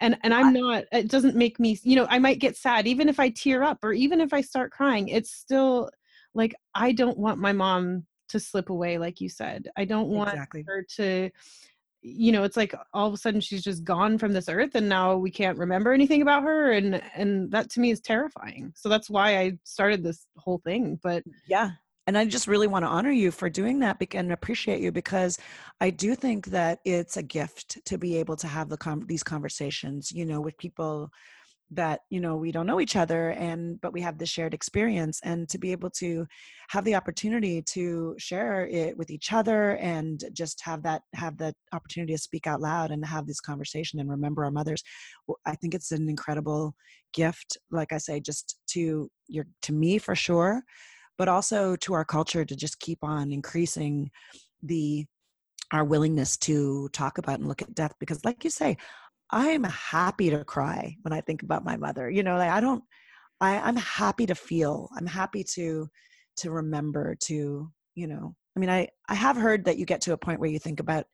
and 0.00 0.16
and 0.22 0.34
i'm 0.34 0.52
not 0.52 0.84
it 0.92 1.08
doesn't 1.08 1.36
make 1.36 1.58
me 1.58 1.78
you 1.82 1.96
know 1.96 2.06
i 2.10 2.18
might 2.18 2.38
get 2.38 2.56
sad 2.56 2.86
even 2.86 3.08
if 3.08 3.18
i 3.18 3.28
tear 3.30 3.62
up 3.62 3.78
or 3.82 3.92
even 3.92 4.20
if 4.20 4.32
i 4.32 4.40
start 4.40 4.70
crying 4.70 5.08
it's 5.08 5.32
still 5.32 5.90
like 6.34 6.54
i 6.74 6.92
don't 6.92 7.18
want 7.18 7.38
my 7.38 7.52
mom 7.52 8.04
to 8.28 8.40
slip 8.40 8.70
away 8.70 8.98
like 8.98 9.20
you 9.20 9.28
said. 9.28 9.68
I 9.76 9.84
don't 9.84 10.08
want 10.08 10.30
exactly. 10.30 10.64
her 10.66 10.84
to 10.96 11.30
you 12.02 12.30
know 12.30 12.44
it's 12.44 12.56
like 12.56 12.72
all 12.92 13.08
of 13.08 13.14
a 13.14 13.16
sudden 13.16 13.40
she's 13.40 13.64
just 13.64 13.82
gone 13.82 14.16
from 14.16 14.32
this 14.32 14.48
earth 14.48 14.76
and 14.76 14.88
now 14.88 15.16
we 15.16 15.30
can't 15.30 15.58
remember 15.58 15.92
anything 15.92 16.22
about 16.22 16.44
her 16.44 16.70
and 16.70 17.02
and 17.16 17.50
that 17.50 17.70
to 17.70 17.80
me 17.80 17.90
is 17.90 18.00
terrifying. 18.00 18.72
So 18.76 18.88
that's 18.88 19.10
why 19.10 19.38
i 19.38 19.58
started 19.64 20.02
this 20.04 20.26
whole 20.36 20.58
thing 20.58 21.00
but 21.02 21.24
yeah 21.48 21.72
and 22.06 22.16
i 22.16 22.24
just 22.24 22.46
really 22.46 22.66
want 22.66 22.84
to 22.84 22.88
honor 22.88 23.10
you 23.10 23.30
for 23.30 23.48
doing 23.48 23.78
that 23.78 23.96
and 24.14 24.32
appreciate 24.32 24.80
you 24.80 24.92
because 24.92 25.38
i 25.80 25.90
do 25.90 26.14
think 26.14 26.46
that 26.46 26.78
it's 26.84 27.16
a 27.16 27.22
gift 27.22 27.78
to 27.84 27.98
be 27.98 28.16
able 28.16 28.36
to 28.36 28.46
have 28.46 28.68
the 28.68 28.76
com- 28.76 29.06
these 29.06 29.22
conversations 29.22 30.10
you 30.12 30.24
know 30.24 30.40
with 30.40 30.56
people 30.58 31.10
that 31.70 32.00
you 32.10 32.20
know 32.20 32.36
we 32.36 32.52
don't 32.52 32.66
know 32.66 32.80
each 32.80 32.94
other 32.94 33.30
and 33.30 33.80
but 33.80 33.92
we 33.92 34.00
have 34.00 34.18
this 34.18 34.28
shared 34.28 34.54
experience 34.54 35.18
and 35.24 35.48
to 35.48 35.58
be 35.58 35.72
able 35.72 35.90
to 35.90 36.24
have 36.68 36.84
the 36.84 36.94
opportunity 36.94 37.60
to 37.60 38.14
share 38.18 38.68
it 38.68 38.96
with 38.96 39.10
each 39.10 39.32
other 39.32 39.76
and 39.78 40.24
just 40.32 40.60
have 40.62 40.82
that 40.82 41.02
have 41.14 41.36
that 41.36 41.54
opportunity 41.72 42.12
to 42.12 42.18
speak 42.18 42.46
out 42.46 42.60
loud 42.60 42.92
and 42.92 43.04
have 43.04 43.26
this 43.26 43.40
conversation 43.40 43.98
and 43.98 44.08
remember 44.08 44.44
our 44.44 44.50
mothers 44.52 44.82
i 45.44 45.56
think 45.56 45.74
it's 45.74 45.90
an 45.90 46.08
incredible 46.08 46.72
gift 47.12 47.58
like 47.72 47.92
i 47.92 47.98
say 47.98 48.20
just 48.20 48.60
to 48.68 49.10
your 49.26 49.44
to 49.60 49.72
me 49.72 49.98
for 49.98 50.14
sure 50.14 50.62
but 51.18 51.28
also 51.28 51.76
to 51.76 51.94
our 51.94 52.04
culture 52.04 52.44
to 52.44 52.56
just 52.56 52.80
keep 52.80 52.98
on 53.02 53.32
increasing 53.32 54.10
the 54.62 55.04
our 55.72 55.84
willingness 55.84 56.36
to 56.36 56.88
talk 56.92 57.18
about 57.18 57.38
and 57.40 57.48
look 57.48 57.60
at 57.60 57.74
death 57.74 57.92
because 57.98 58.24
like 58.24 58.44
you 58.44 58.50
say 58.50 58.76
I'm 59.30 59.64
happy 59.64 60.30
to 60.30 60.44
cry 60.44 60.96
when 61.02 61.12
I 61.12 61.20
think 61.20 61.42
about 61.42 61.64
my 61.64 61.76
mother. 61.76 62.08
You 62.08 62.22
know, 62.22 62.36
like 62.36 62.50
I 62.50 62.60
don't 62.60 62.84
I, 63.40 63.58
I'm 63.58 63.76
happy 63.76 64.26
to 64.26 64.34
feel. 64.34 64.88
I'm 64.96 65.06
happy 65.06 65.44
to 65.54 65.88
to 66.38 66.50
remember 66.50 67.16
to, 67.22 67.70
you 67.94 68.06
know, 68.06 68.34
I 68.56 68.60
mean 68.60 68.70
I 68.70 68.88
I 69.08 69.14
have 69.14 69.36
heard 69.36 69.64
that 69.64 69.78
you 69.78 69.84
get 69.84 70.00
to 70.02 70.12
a 70.12 70.18
point 70.18 70.40
where 70.40 70.50
you 70.50 70.58
think 70.58 70.80
about 70.80 71.06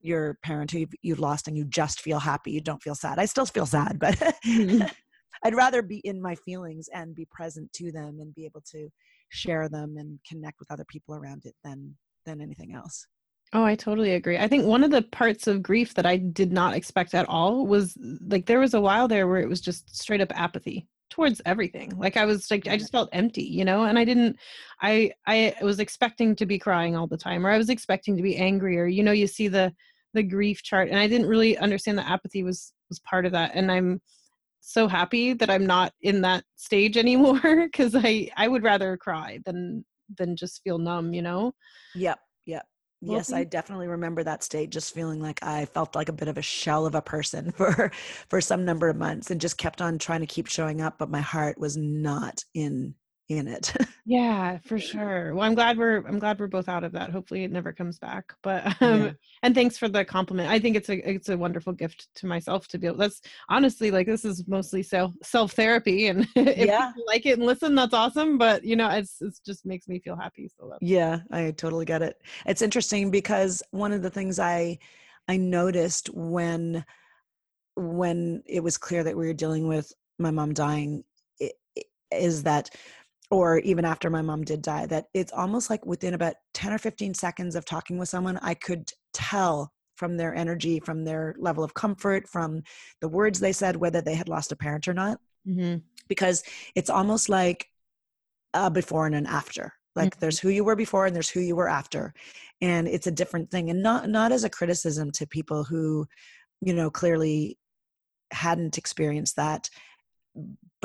your 0.00 0.38
parent 0.42 0.70
who 0.70 0.80
you've, 0.80 0.94
you've 1.02 1.20
lost 1.20 1.48
and 1.48 1.56
you 1.56 1.64
just 1.64 2.00
feel 2.00 2.20
happy. 2.20 2.52
You 2.52 2.60
don't 2.60 2.82
feel 2.82 2.94
sad. 2.94 3.18
I 3.18 3.24
still 3.24 3.46
feel 3.46 3.66
sad, 3.66 3.98
but 3.98 4.14
mm-hmm. 4.14 4.86
I'd 5.44 5.54
rather 5.54 5.82
be 5.82 5.98
in 5.98 6.22
my 6.22 6.34
feelings 6.34 6.88
and 6.94 7.14
be 7.14 7.26
present 7.30 7.72
to 7.74 7.92
them 7.92 8.18
and 8.20 8.34
be 8.34 8.44
able 8.44 8.62
to 8.72 8.88
share 9.28 9.68
them 9.68 9.96
and 9.98 10.18
connect 10.28 10.58
with 10.60 10.70
other 10.70 10.84
people 10.88 11.14
around 11.14 11.44
it 11.44 11.54
than 11.64 11.96
than 12.24 12.40
anything 12.40 12.74
else. 12.74 13.06
Oh, 13.52 13.64
I 13.64 13.76
totally 13.76 14.12
agree. 14.12 14.38
I 14.38 14.48
think 14.48 14.66
one 14.66 14.82
of 14.82 14.90
the 14.90 15.02
parts 15.02 15.46
of 15.46 15.62
grief 15.62 15.94
that 15.94 16.06
I 16.06 16.16
did 16.16 16.52
not 16.52 16.74
expect 16.74 17.14
at 17.14 17.28
all 17.28 17.66
was 17.66 17.96
like 18.26 18.46
there 18.46 18.58
was 18.58 18.74
a 18.74 18.80
while 18.80 19.06
there 19.06 19.28
where 19.28 19.40
it 19.40 19.48
was 19.48 19.60
just 19.60 19.96
straight 19.96 20.20
up 20.20 20.36
apathy 20.38 20.88
towards 21.10 21.40
everything. 21.46 21.92
Like 21.96 22.16
I 22.16 22.24
was 22.24 22.50
like 22.50 22.66
I 22.66 22.76
just 22.76 22.90
felt 22.90 23.08
empty, 23.12 23.44
you 23.44 23.64
know, 23.64 23.84
and 23.84 23.98
I 23.98 24.04
didn't 24.04 24.36
I 24.82 25.12
I 25.26 25.54
was 25.62 25.78
expecting 25.78 26.34
to 26.36 26.46
be 26.46 26.58
crying 26.58 26.96
all 26.96 27.06
the 27.06 27.16
time 27.16 27.46
or 27.46 27.50
I 27.50 27.58
was 27.58 27.70
expecting 27.70 28.16
to 28.16 28.22
be 28.22 28.36
angry 28.36 28.78
or 28.78 28.86
you 28.86 29.02
know 29.02 29.12
you 29.12 29.28
see 29.28 29.48
the 29.48 29.72
the 30.12 30.22
grief 30.22 30.62
chart 30.62 30.88
and 30.88 30.98
I 30.98 31.06
didn't 31.06 31.28
really 31.28 31.56
understand 31.58 31.98
that 31.98 32.10
apathy 32.10 32.42
was 32.42 32.72
was 32.88 32.98
part 33.00 33.26
of 33.26 33.32
that 33.32 33.52
and 33.54 33.70
I'm 33.70 34.00
so 34.66 34.88
happy 34.88 35.32
that 35.32 35.50
I'm 35.50 35.66
not 35.66 35.92
in 36.02 36.20
that 36.22 36.44
stage 36.56 36.96
anymore 36.96 37.68
cuz 37.74 37.94
I 37.94 38.30
I 38.36 38.48
would 38.48 38.62
rather 38.62 38.96
cry 38.96 39.40
than 39.44 39.84
than 40.18 40.36
just 40.36 40.62
feel 40.62 40.78
numb, 40.78 41.12
you 41.12 41.22
know. 41.22 41.52
Yep. 41.94 42.18
Yep 42.46 42.66
yes 43.02 43.32
i 43.32 43.44
definitely 43.44 43.88
remember 43.88 44.22
that 44.22 44.42
state 44.42 44.70
just 44.70 44.94
feeling 44.94 45.20
like 45.20 45.42
i 45.42 45.64
felt 45.66 45.94
like 45.94 46.08
a 46.08 46.12
bit 46.14 46.28
of 46.28 46.38
a 46.38 46.42
shell 46.42 46.86
of 46.86 46.94
a 46.94 47.02
person 47.02 47.50
for 47.56 47.90
for 48.28 48.40
some 48.40 48.64
number 48.64 48.88
of 48.88 48.96
months 48.96 49.30
and 49.30 49.40
just 49.40 49.58
kept 49.58 49.82
on 49.82 49.98
trying 49.98 50.20
to 50.20 50.26
keep 50.26 50.46
showing 50.46 50.80
up 50.80 50.98
but 50.98 51.10
my 51.10 51.20
heart 51.20 51.58
was 51.58 51.76
not 51.76 52.42
in 52.54 52.94
in 53.28 53.48
it. 53.48 53.72
Yeah 54.08 54.58
for 54.64 54.78
sure. 54.78 55.34
Well 55.34 55.42
i'm 55.42 55.56
glad 55.56 55.76
we're 55.76 56.06
i'm 56.06 56.20
glad 56.20 56.38
we're 56.38 56.46
both 56.46 56.68
out 56.68 56.84
of 56.84 56.92
that. 56.92 57.10
Hopefully 57.10 57.42
it 57.42 57.50
never 57.50 57.72
comes 57.72 57.98
back 57.98 58.32
but 58.40 58.64
um 58.80 59.02
yeah. 59.02 59.12
and 59.42 59.52
thanks 59.52 59.76
for 59.76 59.88
the 59.88 60.04
compliment. 60.04 60.48
I 60.48 60.60
think 60.60 60.76
it's 60.76 60.88
a 60.88 61.10
it's 61.10 61.28
a 61.28 61.36
wonderful 61.36 61.72
gift 61.72 62.06
to 62.16 62.26
myself 62.26 62.68
to 62.68 62.78
be 62.78 62.86
able 62.86 62.98
that's 62.98 63.20
honestly 63.48 63.90
like 63.90 64.06
this 64.06 64.24
is 64.24 64.46
mostly 64.46 64.80
self 64.80 65.12
self 65.24 65.54
therapy 65.54 66.06
and 66.06 66.28
if 66.36 66.68
yeah. 66.68 66.92
you 66.96 67.04
like 67.08 67.26
it 67.26 67.38
and 67.38 67.44
listen 67.44 67.74
that's 67.74 67.94
awesome 67.94 68.38
but 68.38 68.62
you 68.62 68.76
know 68.76 68.88
it's 68.88 69.20
it 69.20 69.36
just 69.44 69.66
makes 69.66 69.88
me 69.88 69.98
feel 69.98 70.14
happy 70.14 70.48
so 70.56 70.72
yeah 70.80 71.18
i 71.32 71.50
totally 71.50 71.84
get 71.84 72.02
it. 72.02 72.22
It's 72.46 72.62
interesting 72.62 73.10
because 73.10 73.60
one 73.72 73.92
of 73.92 74.02
the 74.02 74.10
things 74.10 74.38
i 74.38 74.78
i 75.26 75.36
noticed 75.36 76.10
when 76.14 76.84
when 77.74 78.44
it 78.46 78.62
was 78.62 78.78
clear 78.78 79.02
that 79.02 79.16
we 79.16 79.26
were 79.26 79.34
dealing 79.34 79.66
with 79.66 79.92
my 80.20 80.30
mom 80.30 80.54
dying 80.54 81.02
is 82.12 82.42
that 82.44 82.70
or 83.30 83.58
even 83.58 83.84
after 83.84 84.08
my 84.10 84.22
mom 84.22 84.44
did 84.44 84.62
die 84.62 84.86
that 84.86 85.06
it's 85.14 85.32
almost 85.32 85.70
like 85.70 85.84
within 85.84 86.14
about 86.14 86.34
10 86.54 86.72
or 86.72 86.78
15 86.78 87.14
seconds 87.14 87.56
of 87.56 87.64
talking 87.64 87.98
with 87.98 88.08
someone 88.08 88.38
i 88.42 88.54
could 88.54 88.90
tell 89.12 89.72
from 89.96 90.16
their 90.16 90.34
energy 90.34 90.80
from 90.80 91.04
their 91.04 91.34
level 91.38 91.64
of 91.64 91.74
comfort 91.74 92.28
from 92.28 92.62
the 93.00 93.08
words 93.08 93.40
they 93.40 93.52
said 93.52 93.76
whether 93.76 94.00
they 94.00 94.14
had 94.14 94.28
lost 94.28 94.52
a 94.52 94.56
parent 94.56 94.86
or 94.86 94.94
not 94.94 95.18
mm-hmm. 95.46 95.78
because 96.08 96.42
it's 96.74 96.90
almost 96.90 97.28
like 97.28 97.68
a 98.54 98.70
before 98.70 99.06
and 99.06 99.14
an 99.14 99.26
after 99.26 99.72
like 99.94 100.10
mm-hmm. 100.10 100.20
there's 100.20 100.38
who 100.38 100.50
you 100.50 100.64
were 100.64 100.76
before 100.76 101.06
and 101.06 101.14
there's 101.14 101.30
who 101.30 101.40
you 101.40 101.56
were 101.56 101.68
after 101.68 102.12
and 102.60 102.86
it's 102.86 103.06
a 103.06 103.12
different 103.12 103.50
thing 103.50 103.70
and 103.70 103.82
not 103.82 104.08
not 104.08 104.32
as 104.32 104.44
a 104.44 104.50
criticism 104.50 105.10
to 105.10 105.26
people 105.26 105.64
who 105.64 106.06
you 106.60 106.72
know 106.72 106.90
clearly 106.90 107.58
hadn't 108.30 108.78
experienced 108.78 109.36
that 109.36 109.68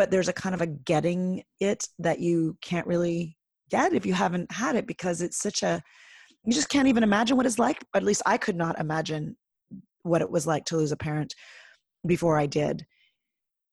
but 0.01 0.09
there's 0.09 0.29
a 0.29 0.33
kind 0.33 0.55
of 0.55 0.61
a 0.61 0.65
getting 0.65 1.43
it 1.59 1.87
that 1.99 2.19
you 2.19 2.57
can't 2.59 2.87
really 2.87 3.37
get 3.69 3.93
if 3.93 4.03
you 4.03 4.15
haven't 4.15 4.51
had 4.51 4.75
it 4.75 4.87
because 4.87 5.21
it's 5.21 5.37
such 5.37 5.61
a 5.61 5.79
you 6.43 6.51
just 6.51 6.69
can't 6.69 6.87
even 6.87 7.03
imagine 7.03 7.37
what 7.37 7.45
it's 7.45 7.59
like 7.59 7.85
at 7.95 8.01
least 8.01 8.23
i 8.25 8.35
could 8.35 8.55
not 8.55 8.79
imagine 8.79 9.37
what 10.01 10.23
it 10.23 10.31
was 10.31 10.47
like 10.47 10.65
to 10.65 10.75
lose 10.75 10.91
a 10.91 10.97
parent 10.97 11.35
before 12.07 12.35
i 12.39 12.47
did. 12.47 12.83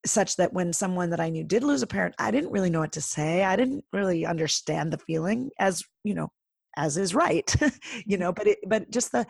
Such 0.05 0.37
that 0.37 0.53
when 0.53 0.75
someone 0.75 1.09
that 1.09 1.19
i 1.19 1.31
knew 1.31 1.45
did 1.45 1.65
lose 1.65 1.81
a 1.81 1.87
parent 1.87 2.15
i 2.19 2.31
didn't 2.31 2.53
really 2.53 2.69
know 2.69 2.81
what 2.81 2.93
to 2.93 3.01
say. 3.01 3.43
I 3.43 3.57
didn't 3.57 3.87
really 3.95 4.27
understand 4.27 4.93
the 4.93 4.99
feeling 4.99 5.49
as 5.59 5.83
you 6.05 6.13
know 6.13 6.29
as 6.77 6.99
is 6.99 7.15
right 7.15 7.51
you 8.05 8.19
know 8.19 8.35
but 8.35 8.47
it 8.47 8.59
but 8.67 8.91
just 8.91 9.13
the 9.13 9.27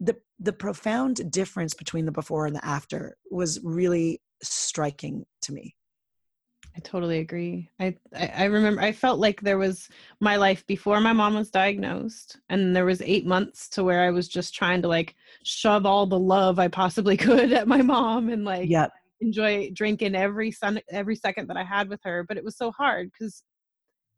the 0.00 0.16
the 0.38 0.52
profound 0.52 1.32
difference 1.32 1.72
between 1.72 2.04
the 2.04 2.12
before 2.12 2.44
and 2.44 2.54
the 2.54 2.66
after 2.66 3.16
was 3.30 3.58
really 3.64 4.20
striking 4.42 5.24
to 5.40 5.54
me 5.54 5.74
I 6.74 6.80
totally 6.80 7.18
agree. 7.18 7.68
I, 7.78 7.94
I, 8.16 8.32
I 8.38 8.44
remember 8.44 8.80
I 8.80 8.92
felt 8.92 9.18
like 9.18 9.40
there 9.40 9.58
was 9.58 9.88
my 10.20 10.36
life 10.36 10.66
before 10.66 11.00
my 11.00 11.12
mom 11.12 11.34
was 11.34 11.50
diagnosed, 11.50 12.38
and 12.48 12.74
there 12.74 12.86
was 12.86 13.02
eight 13.02 13.26
months 13.26 13.68
to 13.70 13.84
where 13.84 14.02
I 14.02 14.10
was 14.10 14.26
just 14.26 14.54
trying 14.54 14.80
to 14.82 14.88
like 14.88 15.14
shove 15.44 15.84
all 15.84 16.06
the 16.06 16.18
love 16.18 16.58
I 16.58 16.68
possibly 16.68 17.16
could 17.18 17.52
at 17.52 17.68
my 17.68 17.82
mom 17.82 18.30
and 18.30 18.44
like 18.44 18.70
yep. 18.70 18.90
enjoy 19.20 19.70
drinking 19.74 20.14
every 20.14 20.50
sun 20.50 20.80
every 20.90 21.16
second 21.16 21.48
that 21.48 21.58
I 21.58 21.64
had 21.64 21.88
with 21.88 22.00
her. 22.04 22.24
But 22.26 22.38
it 22.38 22.44
was 22.44 22.56
so 22.56 22.70
hard 22.70 23.10
because, 23.12 23.42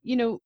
you 0.04 0.14
know, 0.16 0.40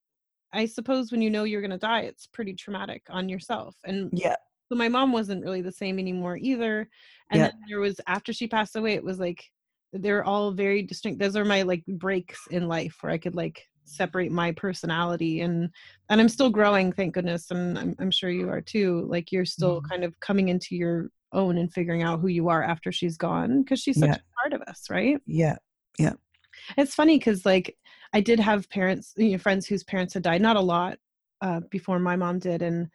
I 0.55 0.65
suppose 0.65 1.13
when 1.13 1.21
you 1.21 1.29
know 1.29 1.45
you're 1.45 1.63
gonna 1.63 1.79
die, 1.79 2.03
it's 2.03 2.27
pretty 2.27 2.55
traumatic 2.55 3.03
on 3.11 3.29
yourself. 3.29 3.77
And 3.85 4.11
yeah. 4.15 4.37
So 4.71 4.77
my 4.77 4.89
mom 4.89 5.13
wasn't 5.13 5.45
really 5.45 5.63
the 5.63 5.73
same 5.73 5.99
anymore 5.99 6.37
either. 6.37 6.89
And 7.31 7.41
then 7.41 7.53
there 7.69 7.81
was 7.81 8.01
after 8.07 8.35
she 8.35 8.47
passed 8.47 8.77
away, 8.77 8.95
it 8.95 9.05
was 9.05 9.19
like 9.19 9.45
they're 9.93 10.25
all 10.25 10.53
very 10.53 10.83
distinct 10.83 11.19
those 11.19 11.37
are 11.37 11.45
my 11.45 11.63
like 11.63 11.85
breaks 11.87 12.47
in 12.51 12.69
life 12.69 12.97
where 13.01 13.13
i 13.13 13.19
could 13.19 13.35
like 13.35 13.67
separate 13.85 14.31
my 14.31 14.53
personality 14.53 15.41
and 15.41 15.71
and 16.11 16.21
i'm 16.21 16.29
still 16.29 16.51
growing 16.51 16.93
thank 16.93 17.15
goodness 17.15 17.51
and 17.51 17.79
i'm, 17.79 17.95
I'm 17.99 18.11
sure 18.11 18.31
you 18.31 18.49
are 18.51 18.61
too 18.61 19.07
like 19.09 19.33
you're 19.33 19.47
still 19.47 19.79
mm-hmm. 19.79 19.89
kind 19.89 20.05
of 20.05 20.19
coming 20.21 20.49
into 20.49 20.77
your 20.77 21.11
own 21.33 21.59
and 21.59 21.73
figuring 21.73 22.03
out 22.03 22.21
who 22.21 22.29
you 22.29 22.49
are 22.49 22.63
after 22.63 22.93
she's 22.93 23.17
gone 23.17 23.63
because 23.63 23.81
she's 23.81 23.99
such 23.99 24.09
yeah. 24.09 24.17
a 24.17 24.41
part 24.43 24.53
of 24.53 24.67
us 24.69 24.89
right 24.91 25.21
yeah 25.27 25.57
yeah 25.99 26.13
it's 26.77 26.95
funny 26.95 27.19
because 27.19 27.47
like 27.47 27.77
i 28.13 28.21
did 28.21 28.39
have 28.39 28.69
parents 28.71 29.15
you 29.17 29.33
know 29.33 29.39
friends 29.39 29.67
whose 29.67 29.85
parents 29.85 30.15
had 30.15 30.23
died 30.23 30.43
not 30.43 30.57
a 30.57 30.61
lot 30.61 30.99
uh, 31.41 31.61
before 31.71 31.99
my 31.99 32.17
mom 32.17 32.39
did 32.39 32.63
and 32.63 32.89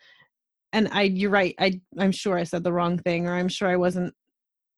and 0.74 0.90
i 0.92 1.04
you're 1.04 1.30
right 1.30 1.56
i 1.60 1.80
i'm 2.00 2.12
sure 2.12 2.38
i 2.38 2.44
said 2.44 2.64
the 2.64 2.74
wrong 2.74 2.98
thing 3.00 3.28
or 3.28 3.34
i'm 3.34 3.48
sure 3.48 3.70
i 3.70 3.78
wasn't 3.78 4.14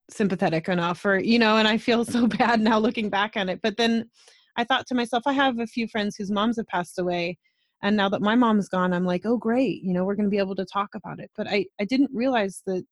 sympathetic 0.10 0.70
enough 0.70 1.04
or 1.06 1.18
you 1.18 1.40
know 1.40 1.58
and 1.58 1.68
i 1.68 1.78
feel 1.78 2.06
so 2.06 2.28
bad 2.40 2.62
now 2.62 2.78
looking 2.78 3.10
back 3.10 3.36
on 3.36 3.50
it 3.50 3.60
but 3.64 3.78
then 3.78 4.08
i 4.56 4.64
thought 4.64 4.86
to 4.86 4.96
myself 4.96 5.24
i 5.26 5.34
have 5.34 5.60
a 5.60 5.68
few 5.68 5.88
friends 5.88 6.16
whose 6.16 6.30
moms 6.32 6.58
have 6.58 6.68
passed 6.68 7.00
away 7.00 7.38
and 7.82 7.96
now 7.96 8.10
that 8.10 8.22
my 8.22 8.36
mom's 8.36 8.68
gone 8.68 8.94
i'm 8.94 9.06
like 9.06 9.26
oh 9.26 9.38
great 9.38 9.82
you 9.84 9.94
know 9.94 10.04
we're 10.04 10.16
going 10.16 10.26
to 10.26 10.32
be 10.32 10.40
able 10.40 10.56
to 10.56 10.66
talk 10.66 10.90
about 10.96 11.20
it. 11.20 11.30
But 11.38 11.48
i 11.48 11.66
i 11.80 11.86
didn't 11.86 12.12
realize 12.14 12.62
that 12.66 12.84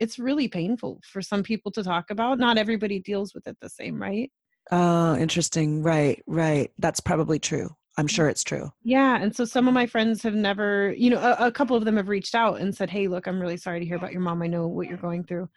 it's 0.00 0.18
really 0.18 0.48
painful 0.48 1.00
for 1.04 1.22
some 1.22 1.44
people 1.44 1.70
to 1.70 1.84
talk 1.84 2.10
about. 2.10 2.38
Not 2.38 2.58
everybody 2.58 2.98
deals 2.98 3.34
with 3.34 3.46
it 3.46 3.56
the 3.60 3.68
same 3.68 4.00
right? 4.00 4.30
Oh 4.70 5.16
interesting. 5.16 5.82
Right 5.82 6.22
right. 6.26 6.70
That's 6.78 7.00
probably 7.00 7.38
true. 7.38 7.70
I'm 7.98 8.06
mm. 8.06 8.10
sure 8.10 8.28
it's 8.28 8.44
true. 8.44 8.70
Yeah 8.82 9.20
and 9.20 9.34
so 9.34 9.44
some 9.44 9.68
of 9.68 9.74
my 9.74 9.86
friends 9.86 10.22
have 10.22 10.34
never 10.34 10.94
you 10.96 11.10
know 11.10 11.18
a, 11.20 11.46
a 11.48 11.52
couple 11.52 11.76
of 11.76 11.84
them 11.84 11.96
have 11.96 12.08
reached 12.08 12.34
out 12.34 12.60
and 12.60 12.74
said 12.74 12.90
hey 12.90 13.08
look 13.08 13.26
i'm 13.26 13.40
really 13.40 13.56
sorry 13.56 13.80
to 13.80 13.86
hear 13.86 13.96
about 13.96 14.12
your 14.12 14.22
mom. 14.22 14.42
I 14.42 14.46
know 14.46 14.66
what 14.68 14.88
you're 14.88 14.98
going 14.98 15.24
through 15.24 15.48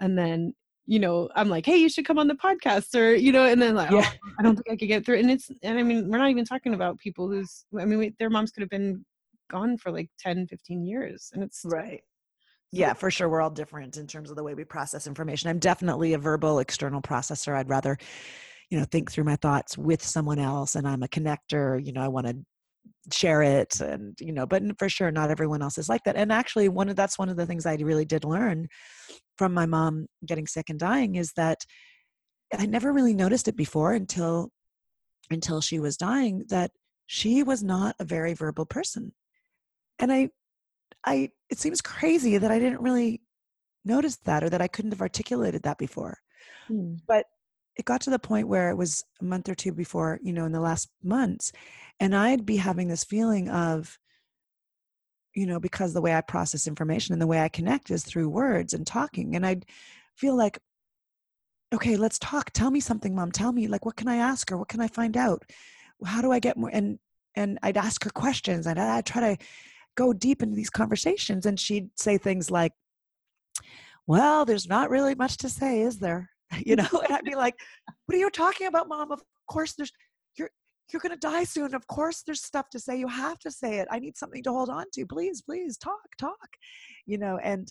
and 0.00 0.18
then 0.18 0.54
you 0.86 0.98
know 0.98 1.28
i'm 1.34 1.48
like 1.48 1.66
hey 1.66 1.76
you 1.76 1.88
should 1.88 2.04
come 2.04 2.18
on 2.18 2.28
the 2.28 2.34
podcast 2.34 2.98
or 2.98 3.14
you 3.14 3.32
know 3.32 3.44
and 3.44 3.60
then 3.60 3.74
like 3.74 3.92
oh, 3.92 3.98
yeah. 3.98 4.10
oh, 4.24 4.30
i 4.38 4.42
don't 4.42 4.56
think 4.56 4.70
i 4.70 4.76
could 4.76 4.88
get 4.88 5.04
through 5.04 5.18
and 5.18 5.30
it's 5.30 5.50
and 5.62 5.78
i 5.78 5.82
mean 5.82 6.08
we're 6.08 6.18
not 6.18 6.30
even 6.30 6.44
talking 6.44 6.74
about 6.74 6.98
people 6.98 7.28
who's 7.28 7.64
i 7.78 7.84
mean 7.84 7.98
we, 7.98 8.14
their 8.18 8.30
moms 8.30 8.50
could 8.50 8.62
have 8.62 8.70
been 8.70 9.04
gone 9.50 9.76
for 9.76 9.90
like 9.90 10.10
10 10.18 10.46
15 10.46 10.84
years 10.84 11.30
and 11.34 11.42
it's 11.42 11.62
right 11.64 12.02
yeah, 12.70 12.92
for 12.92 13.10
sure. 13.10 13.28
We're 13.28 13.40
all 13.40 13.50
different 13.50 13.96
in 13.96 14.06
terms 14.06 14.30
of 14.30 14.36
the 14.36 14.42
way 14.42 14.54
we 14.54 14.64
process 14.64 15.06
information. 15.06 15.48
I'm 15.48 15.58
definitely 15.58 16.12
a 16.12 16.18
verbal 16.18 16.58
external 16.58 17.00
processor. 17.00 17.54
I'd 17.54 17.70
rather, 17.70 17.96
you 18.68 18.78
know, 18.78 18.84
think 18.84 19.10
through 19.10 19.24
my 19.24 19.36
thoughts 19.36 19.78
with 19.78 20.02
someone 20.04 20.38
else 20.38 20.74
and 20.74 20.86
I'm 20.86 21.02
a 21.02 21.08
connector. 21.08 21.84
You 21.84 21.92
know, 21.92 22.02
I 22.02 22.08
want 22.08 22.26
to 22.26 22.36
share 23.12 23.42
it 23.42 23.80
and 23.80 24.16
you 24.20 24.32
know 24.32 24.46
but 24.46 24.62
for 24.78 24.88
sure 24.88 25.10
not 25.10 25.30
everyone 25.30 25.62
else 25.62 25.78
is 25.78 25.88
like 25.88 26.02
that 26.04 26.16
and 26.16 26.32
actually 26.32 26.68
one 26.68 26.88
of 26.88 26.96
that's 26.96 27.18
one 27.18 27.28
of 27.28 27.36
the 27.36 27.46
things 27.46 27.66
i 27.66 27.74
really 27.76 28.04
did 28.04 28.24
learn 28.24 28.66
from 29.36 29.52
my 29.54 29.66
mom 29.66 30.06
getting 30.26 30.46
sick 30.46 30.68
and 30.68 30.78
dying 30.78 31.14
is 31.14 31.32
that 31.34 31.58
i 32.58 32.66
never 32.66 32.92
really 32.92 33.14
noticed 33.14 33.48
it 33.48 33.56
before 33.56 33.92
until 33.92 34.50
until 35.30 35.60
she 35.60 35.78
was 35.78 35.96
dying 35.96 36.44
that 36.48 36.70
she 37.06 37.42
was 37.42 37.62
not 37.62 37.94
a 37.98 38.04
very 38.04 38.34
verbal 38.34 38.66
person 38.66 39.12
and 39.98 40.12
i 40.12 40.28
i 41.04 41.30
it 41.50 41.58
seems 41.58 41.80
crazy 41.80 42.38
that 42.38 42.50
i 42.50 42.58
didn't 42.58 42.82
really 42.82 43.20
notice 43.84 44.16
that 44.24 44.42
or 44.42 44.50
that 44.50 44.62
i 44.62 44.68
couldn't 44.68 44.92
have 44.92 45.02
articulated 45.02 45.62
that 45.62 45.78
before 45.78 46.18
mm. 46.70 46.98
but 47.06 47.24
it 47.78 47.84
got 47.84 48.00
to 48.02 48.10
the 48.10 48.18
point 48.18 48.48
where 48.48 48.70
it 48.70 48.76
was 48.76 49.04
a 49.20 49.24
month 49.24 49.48
or 49.48 49.54
two 49.54 49.72
before 49.72 50.18
you 50.22 50.32
know 50.32 50.44
in 50.44 50.52
the 50.52 50.60
last 50.60 50.88
months 51.02 51.52
and 52.00 52.14
i'd 52.14 52.44
be 52.44 52.56
having 52.56 52.88
this 52.88 53.04
feeling 53.04 53.48
of 53.48 53.98
you 55.34 55.46
know 55.46 55.60
because 55.60 55.94
the 55.94 56.00
way 56.00 56.14
i 56.14 56.20
process 56.20 56.66
information 56.66 57.12
and 57.12 57.22
the 57.22 57.26
way 57.26 57.40
i 57.40 57.48
connect 57.48 57.90
is 57.90 58.04
through 58.04 58.28
words 58.28 58.72
and 58.72 58.86
talking 58.86 59.36
and 59.36 59.46
i'd 59.46 59.64
feel 60.16 60.36
like 60.36 60.58
okay 61.72 61.96
let's 61.96 62.18
talk. 62.18 62.50
Tell 62.50 62.70
me 62.70 62.80
something 62.80 63.14
mom. 63.14 63.30
Tell 63.30 63.52
me 63.52 63.68
like 63.68 63.84
what 63.84 63.96
can 63.96 64.08
i 64.08 64.16
ask 64.16 64.50
her? 64.50 64.56
What 64.56 64.68
can 64.68 64.80
i 64.80 64.88
find 64.88 65.16
out? 65.16 65.42
How 66.04 66.22
do 66.22 66.32
i 66.32 66.38
get 66.38 66.56
more? 66.56 66.70
And 66.72 66.98
and 67.34 67.58
i'd 67.62 67.76
ask 67.76 68.02
her 68.04 68.10
questions 68.10 68.66
and 68.66 68.78
i'd 68.80 69.06
try 69.06 69.34
to 69.34 69.44
go 69.96 70.12
deep 70.12 70.42
into 70.42 70.56
these 70.56 70.70
conversations 70.70 71.46
and 71.46 71.58
she'd 71.58 71.88
say 71.96 72.16
things 72.18 72.50
like 72.50 72.72
well 74.06 74.44
there's 74.44 74.68
not 74.68 74.90
really 74.90 75.14
much 75.14 75.36
to 75.38 75.48
say 75.48 75.80
is 75.80 75.98
there 75.98 76.30
you 76.64 76.76
know 76.76 76.88
and 76.92 77.14
i'd 77.14 77.24
be 77.24 77.34
like 77.46 77.54
what 78.06 78.16
are 78.16 78.18
you 78.18 78.30
talking 78.30 78.66
about 78.66 78.88
mom? 78.88 79.12
Of 79.12 79.22
course 79.48 79.74
there's 79.74 79.92
you're 80.36 80.50
you're 80.92 81.00
going 81.00 81.12
to 81.12 81.18
die 81.18 81.44
soon. 81.44 81.74
Of 81.74 81.86
course 81.86 82.22
there's 82.22 82.42
stuff 82.42 82.70
to 82.70 82.78
say. 82.78 82.98
You 82.98 83.08
have 83.08 83.38
to 83.40 83.50
say 83.50 83.78
it. 83.78 83.88
I 83.90 83.98
need 83.98 84.16
something 84.16 84.42
to 84.44 84.52
hold 84.52 84.70
on 84.70 84.86
to. 84.94 85.06
Please 85.06 85.42
please 85.42 85.76
talk 85.76 86.16
talk. 86.18 86.48
You 87.06 87.18
know 87.18 87.38
and 87.42 87.70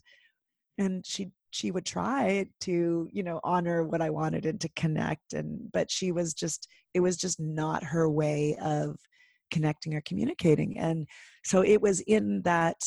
and 0.77 1.05
she 1.05 1.31
she 1.49 1.71
would 1.71 1.85
try 1.85 2.45
to 2.61 3.09
you 3.11 3.23
know 3.23 3.39
honor 3.43 3.83
what 3.83 4.01
i 4.01 4.09
wanted 4.09 4.45
and 4.45 4.59
to 4.59 4.69
connect 4.75 5.33
and 5.33 5.71
but 5.71 5.89
she 5.89 6.11
was 6.11 6.33
just 6.33 6.67
it 6.93 6.99
was 6.99 7.15
just 7.15 7.39
not 7.39 7.83
her 7.83 8.09
way 8.09 8.57
of 8.61 8.97
connecting 9.51 9.93
or 9.93 10.01
communicating. 10.01 10.77
And 10.77 11.07
so 11.43 11.61
it 11.61 11.81
was 11.81 11.99
in 12.01 12.41
that 12.43 12.77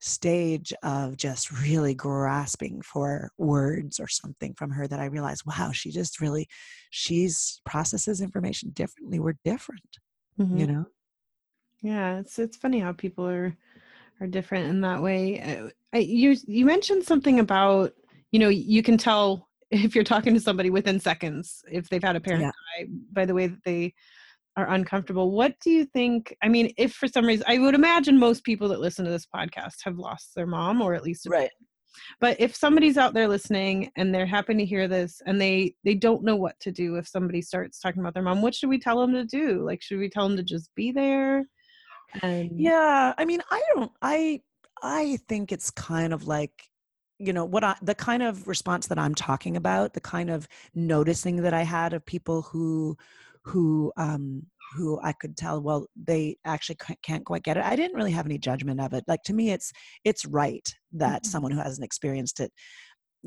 stage 0.00 0.72
of 0.82 1.16
just 1.16 1.50
really 1.62 1.94
grasping 1.94 2.82
for 2.82 3.30
words 3.36 3.98
or 3.98 4.08
something 4.08 4.54
from 4.54 4.70
her 4.70 4.86
that 4.86 5.00
I 5.00 5.06
realized, 5.06 5.44
wow, 5.46 5.70
she 5.72 5.90
just 5.90 6.20
really, 6.20 6.48
she's 6.90 7.60
processes 7.64 8.20
information 8.20 8.70
differently. 8.70 9.18
We're 9.18 9.38
different, 9.44 9.98
mm-hmm. 10.38 10.56
you 10.56 10.66
know? 10.66 10.86
Yeah. 11.82 12.18
It's, 12.18 12.38
it's 12.38 12.56
funny 12.56 12.78
how 12.78 12.92
people 12.92 13.26
are, 13.26 13.56
are 14.20 14.26
different 14.26 14.68
in 14.68 14.80
that 14.82 15.02
way. 15.02 15.40
Uh, 15.40 15.68
I, 15.92 15.98
you, 15.98 16.36
you 16.46 16.64
mentioned 16.64 17.04
something 17.04 17.40
about, 17.40 17.92
you 18.30 18.38
know, 18.38 18.48
you 18.48 18.82
can 18.82 18.98
tell 18.98 19.48
if 19.70 19.94
you're 19.94 20.04
talking 20.04 20.34
to 20.34 20.40
somebody 20.40 20.70
within 20.70 21.00
seconds, 21.00 21.62
if 21.70 21.88
they've 21.88 22.02
had 22.02 22.16
a 22.16 22.20
parent 22.20 22.42
yeah. 22.42 22.50
die 22.84 22.86
by 23.12 23.24
the 23.24 23.34
way 23.34 23.48
that 23.48 23.64
they 23.64 23.94
are 24.58 24.70
uncomfortable. 24.72 25.30
What 25.30 25.54
do 25.60 25.70
you 25.70 25.84
think? 25.84 26.36
I 26.42 26.48
mean, 26.48 26.72
if 26.76 26.92
for 26.92 27.06
some 27.06 27.24
reason, 27.24 27.44
I 27.48 27.58
would 27.58 27.76
imagine 27.76 28.18
most 28.18 28.42
people 28.42 28.68
that 28.70 28.80
listen 28.80 29.04
to 29.04 29.10
this 29.10 29.26
podcast 29.32 29.76
have 29.84 29.98
lost 29.98 30.34
their 30.34 30.48
mom 30.48 30.82
or 30.82 30.94
at 30.94 31.04
least 31.04 31.28
right. 31.30 31.50
But 32.20 32.40
if 32.40 32.54
somebody's 32.54 32.98
out 32.98 33.14
there 33.14 33.28
listening 33.28 33.90
and 33.96 34.12
they're 34.12 34.26
happy 34.26 34.54
to 34.54 34.64
hear 34.64 34.88
this 34.88 35.22
and 35.26 35.40
they 35.40 35.74
they 35.84 35.94
don't 35.94 36.24
know 36.24 36.34
what 36.34 36.58
to 36.60 36.72
do 36.72 36.96
if 36.96 37.06
somebody 37.06 37.40
starts 37.40 37.78
talking 37.78 38.00
about 38.00 38.14
their 38.14 38.22
mom, 38.22 38.42
what 38.42 38.54
should 38.54 38.68
we 38.68 38.80
tell 38.80 39.00
them 39.00 39.12
to 39.12 39.24
do? 39.24 39.64
Like, 39.64 39.80
should 39.80 40.00
we 40.00 40.10
tell 40.10 40.26
them 40.28 40.36
to 40.36 40.42
just 40.42 40.74
be 40.74 40.90
there? 40.90 41.46
And 42.22 42.50
yeah, 42.58 43.14
I 43.16 43.24
mean, 43.24 43.40
I 43.50 43.62
don't. 43.74 43.92
I 44.02 44.40
I 44.82 45.18
think 45.28 45.52
it's 45.52 45.70
kind 45.70 46.12
of 46.12 46.26
like 46.26 46.64
you 47.20 47.32
know 47.32 47.44
what 47.44 47.62
I, 47.62 47.76
the 47.82 47.94
kind 47.96 48.22
of 48.22 48.46
response 48.46 48.86
that 48.86 48.98
i'm 48.98 49.12
talking 49.12 49.56
about 49.56 49.92
the 49.92 50.00
kind 50.00 50.30
of 50.30 50.46
noticing 50.72 51.42
that 51.42 51.52
i 51.52 51.62
had 51.62 51.92
of 51.92 52.06
people 52.06 52.42
who 52.42 52.96
who 53.48 53.92
um, 53.96 54.42
who 54.74 55.00
I 55.02 55.12
could 55.12 55.36
tell, 55.36 55.60
well, 55.60 55.86
they 55.96 56.36
actually 56.44 56.76
can't 57.02 57.24
quite 57.24 57.42
get 57.42 57.56
it. 57.56 57.64
I 57.64 57.74
didn't 57.74 57.96
really 57.96 58.12
have 58.12 58.26
any 58.26 58.38
judgment 58.38 58.80
of 58.80 58.92
it. 58.92 59.04
Like 59.08 59.22
to 59.24 59.32
me, 59.32 59.50
it's 59.50 59.72
it's 60.04 60.24
right 60.26 60.68
that 60.92 61.22
mm-hmm. 61.22 61.30
someone 61.30 61.52
who 61.52 61.60
hasn't 61.60 61.84
experienced 61.84 62.40
it 62.40 62.52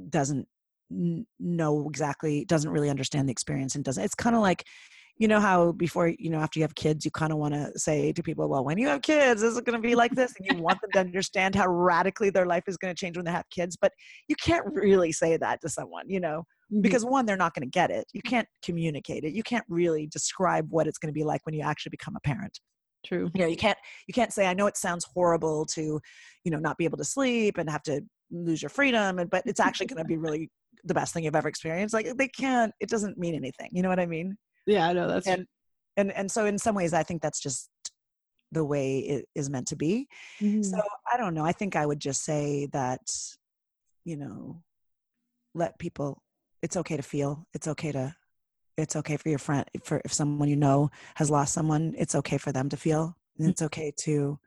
doesn't 0.09 0.47
know 1.39 1.87
exactly, 1.87 2.45
doesn't 2.45 2.71
really 2.71 2.89
understand 2.89 3.27
the 3.27 3.31
experience, 3.31 3.75
and 3.75 3.83
doesn't. 3.83 4.03
It's 4.03 4.15
kind 4.15 4.35
of 4.35 4.41
like, 4.41 4.63
you 5.17 5.27
know 5.27 5.39
how 5.39 5.71
before 5.71 6.07
you 6.07 6.29
know 6.29 6.39
after 6.39 6.59
you 6.59 6.63
have 6.63 6.75
kids, 6.75 7.05
you 7.05 7.11
kind 7.11 7.31
of 7.31 7.39
want 7.39 7.53
to 7.55 7.71
say 7.77 8.11
to 8.13 8.23
people, 8.23 8.47
well, 8.47 8.63
when 8.63 8.77
you 8.77 8.87
have 8.87 9.01
kids, 9.01 9.41
is 9.41 9.57
it 9.57 9.65
going 9.65 9.81
to 9.81 9.87
be 9.87 9.95
like 9.95 10.13
this? 10.13 10.33
And 10.37 10.45
you 10.45 10.63
want 10.63 10.79
them 10.81 10.91
to 10.93 10.99
understand 10.99 11.55
how 11.55 11.67
radically 11.67 12.29
their 12.29 12.45
life 12.45 12.63
is 12.67 12.77
going 12.77 12.93
to 12.93 12.99
change 12.99 13.17
when 13.17 13.25
they 13.25 13.31
have 13.31 13.49
kids, 13.49 13.77
but 13.79 13.91
you 14.27 14.35
can't 14.35 14.65
really 14.67 15.11
say 15.11 15.37
that 15.37 15.61
to 15.61 15.69
someone, 15.69 16.05
you 16.07 16.19
know 16.19 16.43
mm-hmm. 16.71 16.81
because 16.81 17.05
one 17.05 17.25
they're 17.25 17.37
not 17.37 17.53
going 17.53 17.63
to 17.63 17.69
get 17.69 17.91
it. 17.91 18.05
You 18.13 18.21
can't 18.21 18.47
communicate 18.63 19.23
it. 19.23 19.33
You 19.33 19.43
can't 19.43 19.65
really 19.69 20.07
describe 20.07 20.67
what 20.69 20.87
it's 20.87 20.97
going 20.97 21.13
to 21.13 21.17
be 21.17 21.23
like 21.23 21.45
when 21.45 21.55
you 21.55 21.61
actually 21.61 21.91
become 21.91 22.15
a 22.15 22.21
parent. 22.21 22.59
True. 23.05 23.29
You 23.33 23.41
know 23.41 23.47
you 23.47 23.55
can't 23.55 23.77
you 24.07 24.13
can't 24.13 24.31
say 24.31 24.45
i 24.45 24.53
know 24.53 24.67
it 24.67 24.77
sounds 24.77 25.05
horrible 25.13 25.65
to 25.67 25.99
you 26.43 26.51
know 26.51 26.59
not 26.59 26.77
be 26.77 26.85
able 26.85 26.99
to 26.99 27.03
sleep 27.03 27.57
and 27.57 27.69
have 27.69 27.83
to 27.83 28.01
lose 28.29 28.61
your 28.61 28.69
freedom 28.69 29.19
and 29.19 29.29
but 29.29 29.43
it's 29.45 29.59
actually 29.59 29.87
going 29.87 29.97
to 30.01 30.07
be 30.07 30.17
really 30.17 30.49
the 30.83 30.93
best 30.93 31.13
thing 31.13 31.23
you've 31.23 31.35
ever 31.35 31.49
experienced. 31.49 31.93
Like 31.93 32.15
they 32.17 32.27
can't 32.27 32.73
it 32.79 32.89
doesn't 32.89 33.17
mean 33.17 33.35
anything. 33.35 33.69
You 33.71 33.81
know 33.81 33.89
what 33.89 33.99
i 33.99 34.05
mean? 34.05 34.37
Yeah 34.65 34.87
i 34.87 34.93
know 34.93 35.07
that's 35.07 35.27
and 35.27 35.45
and 35.97 36.11
and 36.11 36.31
so 36.31 36.45
in 36.45 36.57
some 36.57 36.75
ways 36.75 36.93
i 36.93 37.03
think 37.03 37.21
that's 37.21 37.39
just 37.39 37.69
the 38.51 38.63
way 38.63 38.99
it 38.99 39.25
is 39.33 39.49
meant 39.49 39.67
to 39.69 39.75
be. 39.75 40.07
Mm-hmm. 40.39 40.61
so 40.61 40.79
i 41.11 41.17
don't 41.17 41.33
know. 41.33 41.45
I 41.45 41.53
think 41.53 41.75
i 41.75 41.85
would 41.85 41.99
just 41.99 42.23
say 42.23 42.67
that 42.73 43.01
you 44.05 44.17
know 44.17 44.61
let 45.53 45.79
people 45.79 46.21
it's 46.61 46.77
okay 46.77 46.97
to 46.97 47.03
feel 47.03 47.45
it's 47.53 47.67
okay 47.67 47.91
to 47.91 48.15
it's 48.77 48.95
okay 48.95 49.17
for 49.17 49.29
your 49.29 49.39
friend 49.39 49.65
for 49.83 50.01
if 50.05 50.13
someone 50.13 50.47
you 50.47 50.55
know 50.55 50.89
has 51.15 51.29
lost 51.29 51.53
someone 51.53 51.93
it's 51.97 52.15
okay 52.15 52.37
for 52.37 52.51
them 52.51 52.69
to 52.69 52.77
feel 52.77 53.15
and 53.37 53.49
it's 53.49 53.61
okay 53.61 53.91
to 53.97 54.39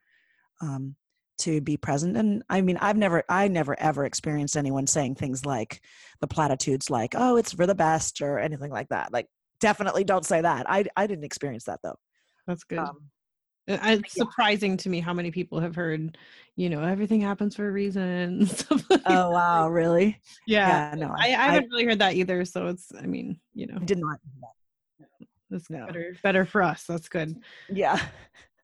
um 0.61 0.97
to 1.37 1.61
be 1.61 1.77
present 1.77 2.17
and 2.17 2.43
i 2.49 2.61
mean 2.61 2.77
i've 2.79 2.97
never 2.97 3.25
i 3.29 3.49
never 3.49 3.79
ever 3.81 4.05
experienced 4.05 4.57
anyone 4.57 4.87
saying 4.87 5.15
things 5.15 5.45
like 5.45 5.81
the 6.21 6.29
platitudes 6.29 6.91
like 6.91 7.15
oh 7.17 7.37
it's 7.37 7.53
for 7.53 7.67
the 7.67 7.75
best 7.75 8.21
or 8.23 8.39
anything 8.39 8.71
like 8.71 8.89
that 8.89 9.12
like 9.12 9.27
definitely 9.61 10.05
don't 10.05 10.25
say 10.25 10.41
that 10.41 10.69
i 10.71 10.85
i 10.97 11.07
didn't 11.07 11.25
experience 11.25 11.65
that 11.65 11.81
though. 11.83 11.97
That's 12.47 12.65
good. 12.65 12.79
Um, 12.79 13.11
it's 13.67 14.17
yeah. 14.17 14.25
surprising 14.25 14.77
to 14.79 14.89
me 14.89 15.01
how 15.01 15.12
many 15.12 15.31
people 15.31 15.61
have 15.61 15.75
heard, 15.75 16.19
you 16.57 16.69
know, 16.69 16.83
everything 16.83 17.21
happens 17.21 17.57
for 17.57 17.69
a 17.69 17.73
reason. 17.73 18.49
oh 19.07 19.31
wow, 19.31 19.69
really? 19.69 20.21
Yeah, 20.47 20.91
yeah 20.91 20.95
no, 20.97 21.15
I, 21.17 21.29
I, 21.29 21.53
haven't 21.53 21.71
really 21.71 21.85
heard 21.85 22.01
that 22.01 22.15
either. 22.15 22.45
So 22.45 22.67
it's, 22.67 22.93
I 22.99 23.07
mean, 23.07 23.41
you 23.55 23.67
know, 23.67 23.79
I 23.81 23.85
did 23.85 23.99
not. 23.99 24.19
That's 25.51 25.71
no. 25.71 25.87
better, 25.87 26.17
better 26.23 26.45
for 26.45 26.62
us. 26.62 26.85
That's 26.89 27.09
good. 27.09 27.37
Yeah. 27.71 28.01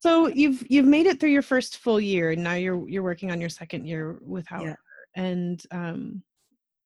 So 0.01 0.28
you've 0.28 0.64
you've 0.68 0.86
made 0.86 1.07
it 1.07 1.20
through 1.20 1.30
your 1.30 1.42
first 1.42 1.78
full 1.78 2.01
year, 2.01 2.30
and 2.30 2.42
now 2.42 2.55
you're 2.55 2.88
you're 2.88 3.03
working 3.03 3.30
on 3.30 3.40
your 3.40 3.51
second 3.51 3.86
year 3.86 4.18
without 4.22 4.62
yeah. 4.62 4.70
her. 4.70 4.78
And 5.14 5.62
um, 5.70 6.22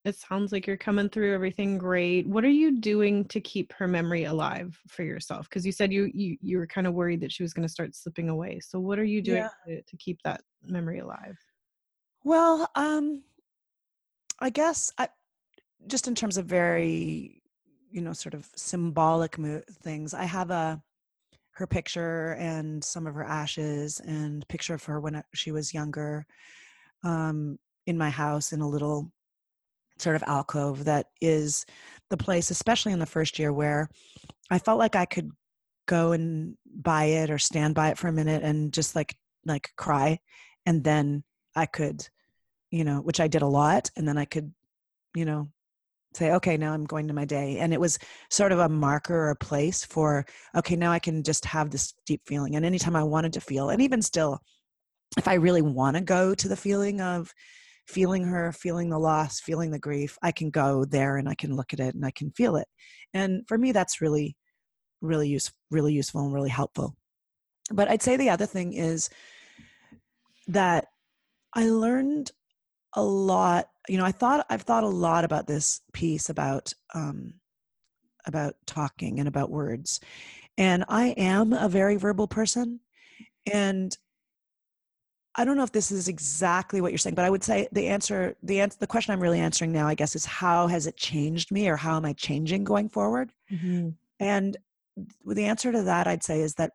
it 0.05 0.15
sounds 0.15 0.51
like 0.51 0.67
you're 0.67 0.77
coming 0.77 1.09
through 1.09 1.33
everything 1.33 1.77
great. 1.77 2.27
What 2.27 2.45
are 2.45 2.49
you 2.49 2.79
doing 2.79 3.25
to 3.25 3.41
keep 3.41 3.73
her 3.73 3.87
memory 3.87 4.25
alive 4.25 4.79
for 4.87 5.03
yourself? 5.03 5.49
Because 5.49 5.65
you 5.65 5.71
said 5.71 5.91
you, 5.91 6.11
you 6.13 6.37
you 6.41 6.57
were 6.59 6.67
kind 6.67 6.87
of 6.87 6.93
worried 6.93 7.21
that 7.21 7.31
she 7.31 7.43
was 7.43 7.53
going 7.53 7.67
to 7.67 7.71
start 7.71 7.95
slipping 7.95 8.29
away. 8.29 8.59
So 8.59 8.79
what 8.79 8.99
are 8.99 9.03
you 9.03 9.21
doing 9.21 9.47
yeah. 9.67 9.75
to, 9.75 9.81
to, 9.81 9.97
keep 9.97 10.21
that 10.23 10.41
memory 10.63 10.99
alive? 10.99 11.37
Well 12.23 12.69
um 12.75 13.23
i 14.39 14.49
guess 14.49 14.91
I, 14.97 15.09
just 15.87 16.07
in 16.07 16.15
terms 16.15 16.37
of 16.37 16.45
very 16.45 17.41
you 17.91 18.01
know 18.01 18.13
sort 18.13 18.33
of 18.33 18.49
symbolic 18.55 19.37
mo- 19.37 19.61
things 19.83 20.13
i 20.13 20.23
have 20.23 20.51
a 20.51 20.81
her 21.51 21.67
picture 21.67 22.33
and 22.33 22.83
some 22.83 23.07
of 23.07 23.15
her 23.15 23.23
ashes 23.23 24.01
and 24.01 24.47
picture 24.49 24.73
of 24.73 24.83
her 24.83 24.99
when 24.99 25.23
she 25.33 25.51
was 25.51 25.73
younger 25.73 26.25
um 27.03 27.57
in 27.85 27.97
my 27.97 28.09
house 28.09 28.51
in 28.51 28.61
a 28.61 28.67
little 28.67 29.11
sort 29.97 30.15
of 30.15 30.23
alcove 30.23 30.85
that 30.85 31.07
is 31.21 31.65
the 32.09 32.17
place, 32.17 32.51
especially 32.51 32.91
in 32.91 32.99
the 32.99 33.05
first 33.05 33.39
year, 33.39 33.51
where 33.53 33.89
I 34.49 34.59
felt 34.59 34.79
like 34.79 34.95
I 34.95 35.05
could 35.05 35.31
go 35.87 36.11
and 36.11 36.55
buy 36.65 37.05
it 37.05 37.29
or 37.29 37.37
stand 37.37 37.75
by 37.75 37.89
it 37.89 37.97
for 37.97 38.07
a 38.07 38.13
minute 38.13 38.43
and 38.43 38.73
just 38.73 38.95
like 38.95 39.15
like 39.45 39.69
cry, 39.75 40.19
and 40.65 40.83
then 40.83 41.23
I 41.55 41.65
could, 41.67 42.07
you 42.71 42.83
know, 42.83 42.97
which 42.97 43.19
I 43.19 43.27
did 43.27 43.43
a 43.43 43.47
lot, 43.47 43.91
and 43.95 44.07
then 44.07 44.17
I 44.17 44.25
could, 44.25 44.51
you 45.15 45.25
know, 45.25 45.49
say, 46.15 46.31
okay, 46.31 46.57
now 46.57 46.73
I'm 46.73 46.85
going 46.85 47.07
to 47.07 47.13
my 47.13 47.25
day. 47.25 47.59
And 47.59 47.73
it 47.73 47.79
was 47.79 47.99
sort 48.29 48.51
of 48.51 48.59
a 48.59 48.69
marker 48.69 49.15
or 49.15 49.29
a 49.29 49.35
place 49.35 49.85
for, 49.85 50.25
okay, 50.55 50.75
now 50.75 50.91
I 50.91 50.99
can 50.99 51.23
just 51.23 51.45
have 51.45 51.69
this 51.69 51.93
deep 52.05 52.21
feeling. 52.25 52.55
And 52.55 52.65
anytime 52.65 52.95
I 52.95 53.03
wanted 53.03 53.33
to 53.33 53.41
feel, 53.41 53.69
and 53.69 53.81
even 53.81 54.01
still, 54.01 54.39
if 55.17 55.27
I 55.27 55.35
really 55.35 55.61
want 55.61 55.95
to 55.97 56.01
go 56.01 56.33
to 56.33 56.47
the 56.47 56.55
feeling 56.55 57.01
of 57.01 57.33
feeling 57.87 58.23
her, 58.23 58.51
feeling 58.51 58.89
the 58.89 58.99
loss, 58.99 59.39
feeling 59.39 59.71
the 59.71 59.79
grief, 59.79 60.17
I 60.21 60.31
can 60.31 60.49
go 60.49 60.85
there 60.85 61.17
and 61.17 61.29
I 61.29 61.35
can 61.35 61.55
look 61.55 61.73
at 61.73 61.79
it 61.79 61.95
and 61.95 62.05
I 62.05 62.11
can 62.11 62.31
feel 62.31 62.55
it. 62.55 62.67
And 63.13 63.47
for 63.47 63.57
me, 63.57 63.71
that's 63.71 64.01
really, 64.01 64.35
really 65.01 65.29
use, 65.29 65.51
really 65.71 65.93
useful 65.93 66.21
and 66.21 66.33
really 66.33 66.49
helpful. 66.49 66.95
But 67.71 67.89
I'd 67.89 68.01
say 68.01 68.17
the 68.17 68.29
other 68.29 68.45
thing 68.45 68.73
is 68.73 69.09
that 70.47 70.87
I 71.53 71.69
learned 71.69 72.31
a 72.93 73.03
lot. 73.03 73.69
You 73.87 73.97
know, 73.97 74.05
I 74.05 74.11
thought 74.11 74.45
I've 74.49 74.63
thought 74.63 74.83
a 74.83 74.87
lot 74.89 75.23
about 75.23 75.47
this 75.47 75.81
piece 75.93 76.29
about 76.29 76.73
um, 76.93 77.35
about 78.27 78.55
talking 78.65 79.19
and 79.19 79.27
about 79.27 79.51
words, 79.51 79.99
and 80.57 80.85
I 80.87 81.07
am 81.17 81.53
a 81.53 81.69
very 81.69 81.95
verbal 81.95 82.27
person, 82.27 82.79
and 83.51 83.95
I 85.37 85.43
don't 85.43 85.57
know 85.57 85.63
if 85.63 85.71
this 85.73 85.91
is 85.91 86.07
exactly 86.07 86.79
what 86.79 86.91
you're 86.91 86.97
saying, 86.97 87.15
but 87.15 87.25
I 87.25 87.29
would 87.29 87.43
say 87.43 87.67
the 87.73 87.87
answer, 87.87 88.35
the 88.41 88.61
answer, 88.61 88.77
the 88.79 88.87
question 88.87 89.13
I'm 89.13 89.19
really 89.19 89.39
answering 89.39 89.73
now, 89.73 89.85
I 89.85 89.95
guess, 89.95 90.15
is 90.15 90.25
how 90.25 90.67
has 90.67 90.87
it 90.87 90.95
changed 90.95 91.51
me, 91.51 91.67
or 91.67 91.75
how 91.75 91.97
am 91.97 92.05
I 92.05 92.13
changing 92.13 92.63
going 92.63 92.87
forward? 92.87 93.31
Mm-hmm. 93.51 93.89
And 94.19 94.57
the 95.25 95.45
answer 95.45 95.73
to 95.73 95.83
that, 95.83 96.07
I'd 96.07 96.23
say, 96.23 96.39
is 96.39 96.55
that 96.55 96.71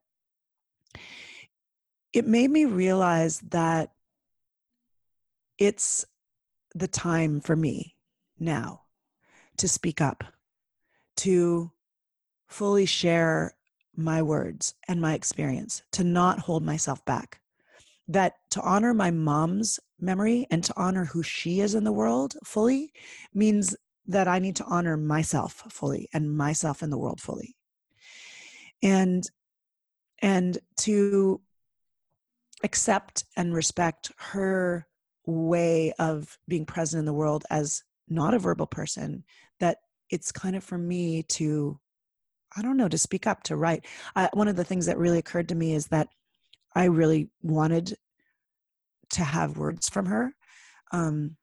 it 2.12 2.26
made 2.26 2.50
me 2.50 2.66
realize 2.66 3.40
that 3.48 3.92
it's 5.56 6.04
the 6.74 6.88
time 6.88 7.40
for 7.40 7.56
me 7.56 7.96
now 8.38 8.82
to 9.56 9.68
speak 9.68 10.02
up, 10.02 10.22
to 11.16 11.70
fully 12.48 12.84
share 12.84 13.54
my 13.96 14.20
words 14.22 14.74
and 14.86 15.00
my 15.00 15.14
experience, 15.14 15.82
to 15.92 16.04
not 16.04 16.40
hold 16.40 16.62
myself 16.62 17.02
back. 17.04 17.39
That 18.12 18.34
to 18.50 18.61
honor 18.61 18.92
my 18.92 19.11
mom's 19.11 19.78
memory 20.00 20.46
and 20.50 20.64
to 20.64 20.74
honor 20.76 21.04
who 21.04 21.22
she 21.22 21.61
is 21.61 21.74
in 21.74 21.84
the 21.84 21.92
world 21.92 22.34
fully 22.44 22.92
means 23.32 23.76
that 24.06 24.26
I 24.26 24.38
need 24.38 24.56
to 24.56 24.64
honor 24.64 24.96
myself 24.96 25.64
fully 25.70 26.08
and 26.12 26.36
myself 26.36 26.82
in 26.82 26.90
the 26.90 26.98
world 26.98 27.20
fully. 27.20 27.56
And 28.82 29.24
and 30.22 30.58
to 30.78 31.40
accept 32.62 33.24
and 33.36 33.54
respect 33.54 34.11
her 34.16 34.86
way 35.26 35.92
of 35.98 36.38
being 36.48 36.66
present 36.66 36.98
in 36.98 37.04
the 37.04 37.12
world 37.12 37.44
as 37.50 37.82
not 38.08 38.34
a 38.34 38.38
verbal 38.38 38.66
person 38.66 39.24
that 39.61 39.78
it's 40.11 40.32
kind 40.32 40.56
of 40.56 40.64
for 40.64 40.76
me 40.76 41.22
to 41.22 41.78
i 42.56 42.62
don't 42.62 42.76
know 42.76 42.88
to 42.88 42.98
speak 42.98 43.26
up 43.26 43.42
to 43.44 43.56
write 43.56 43.86
I, 44.16 44.28
one 44.32 44.48
of 44.48 44.56
the 44.56 44.64
things 44.64 44.86
that 44.86 44.98
really 44.98 45.18
occurred 45.18 45.48
to 45.50 45.54
me 45.54 45.74
is 45.74 45.86
that 45.88 46.08
i 46.74 46.84
really 46.84 47.28
wanted 47.42 47.96
to 49.10 49.22
have 49.22 49.58
words 49.58 49.88
from 49.88 50.06
her 50.06 50.32
um, 50.92 51.36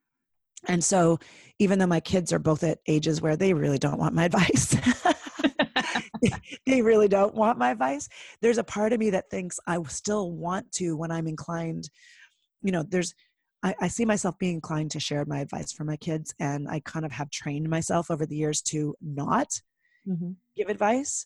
and 0.67 0.83
so 0.83 1.19
even 1.59 1.79
though 1.79 1.87
my 1.87 1.99
kids 1.99 2.33
are 2.33 2.39
both 2.39 2.63
at 2.63 2.79
ages 2.87 3.21
where 3.21 3.37
they 3.37 3.53
really 3.53 3.77
don't 3.77 3.99
want 3.99 4.15
my 4.15 4.25
advice 4.31 4.75
they 6.65 6.81
really 6.81 7.07
don't 7.07 7.35
want 7.35 7.57
my 7.57 7.71
advice 7.71 8.09
there's 8.41 8.57
a 8.57 8.63
part 8.63 8.93
of 8.93 8.99
me 8.99 9.09
that 9.09 9.29
thinks 9.29 9.59
i 9.67 9.81
still 9.83 10.31
want 10.31 10.71
to 10.71 10.95
when 10.95 11.11
i'm 11.11 11.27
inclined 11.27 11.89
you 12.61 12.71
know 12.71 12.83
there's 12.83 13.13
I, 13.63 13.73
I, 13.81 13.87
see 13.87 14.05
myself 14.05 14.37
being 14.37 14.53
inclined 14.53 14.91
to 14.91 14.99
share 14.99 15.25
my 15.25 15.39
advice 15.39 15.71
for 15.71 15.83
my 15.83 15.97
kids 15.97 16.33
and 16.39 16.67
i 16.67 16.79
kind 16.81 17.05
of 17.05 17.11
have 17.11 17.29
trained 17.29 17.69
myself 17.69 18.11
over 18.11 18.25
the 18.25 18.35
years 18.35 18.61
to 18.63 18.95
not 19.01 19.61
mm-hmm. 20.07 20.31
give 20.55 20.69
advice 20.69 21.25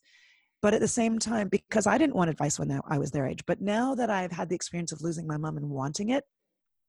but 0.61 0.73
at 0.73 0.79
the 0.79 0.87
same 0.87 1.19
time 1.19 1.47
because 1.49 1.87
i 1.87 1.97
didn't 1.97 2.15
want 2.15 2.29
advice 2.29 2.57
when 2.59 2.81
i 2.87 2.97
was 2.97 3.11
their 3.11 3.27
age 3.27 3.43
but 3.45 3.61
now 3.61 3.95
that 3.95 4.09
i've 4.09 4.31
had 4.31 4.49
the 4.49 4.55
experience 4.55 4.91
of 4.91 5.01
losing 5.01 5.27
my 5.27 5.37
mom 5.37 5.57
and 5.57 5.69
wanting 5.69 6.09
it 6.09 6.23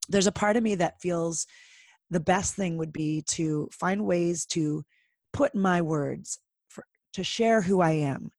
there's 0.08 0.26
a 0.26 0.32
part 0.32 0.56
of 0.56 0.62
me 0.62 0.74
that 0.74 1.00
feels 1.00 1.46
the 2.10 2.20
best 2.20 2.54
thing 2.54 2.76
would 2.76 2.92
be 2.92 3.22
to 3.22 3.68
find 3.72 4.04
ways 4.04 4.44
to 4.44 4.84
put 5.32 5.54
my 5.54 5.80
words 5.80 6.38
to 7.14 7.24
share 7.24 7.60
who 7.60 7.80
I 7.80 7.92
am 7.92 8.30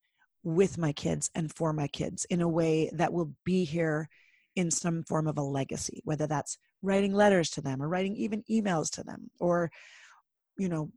with 0.44 0.78
my 0.78 0.92
kids 0.92 1.30
and 1.36 1.54
for 1.54 1.74
my 1.74 1.88
kids 1.88 2.26
in 2.26 2.42
a 2.42 2.48
way 2.48 2.90
that 2.94 3.14
will 3.14 3.34
be 3.46 3.64
here 3.64 4.10
in 4.56 4.70
some 4.70 5.04
form 5.04 5.28
of 5.28 5.38
a 5.38 5.42
legacy, 5.42 6.02
whether 6.04 6.28
that's 6.28 6.58
writing 6.82 7.14
letters 7.14 7.50
to 7.52 7.62
them 7.62 7.82
or 7.82 7.88
writing 7.88 8.16
even 8.16 8.44
emails 8.52 8.92
to 8.92 9.04
them 9.04 9.30
or, 9.40 9.72
you 10.58 10.68
know, 10.68 10.92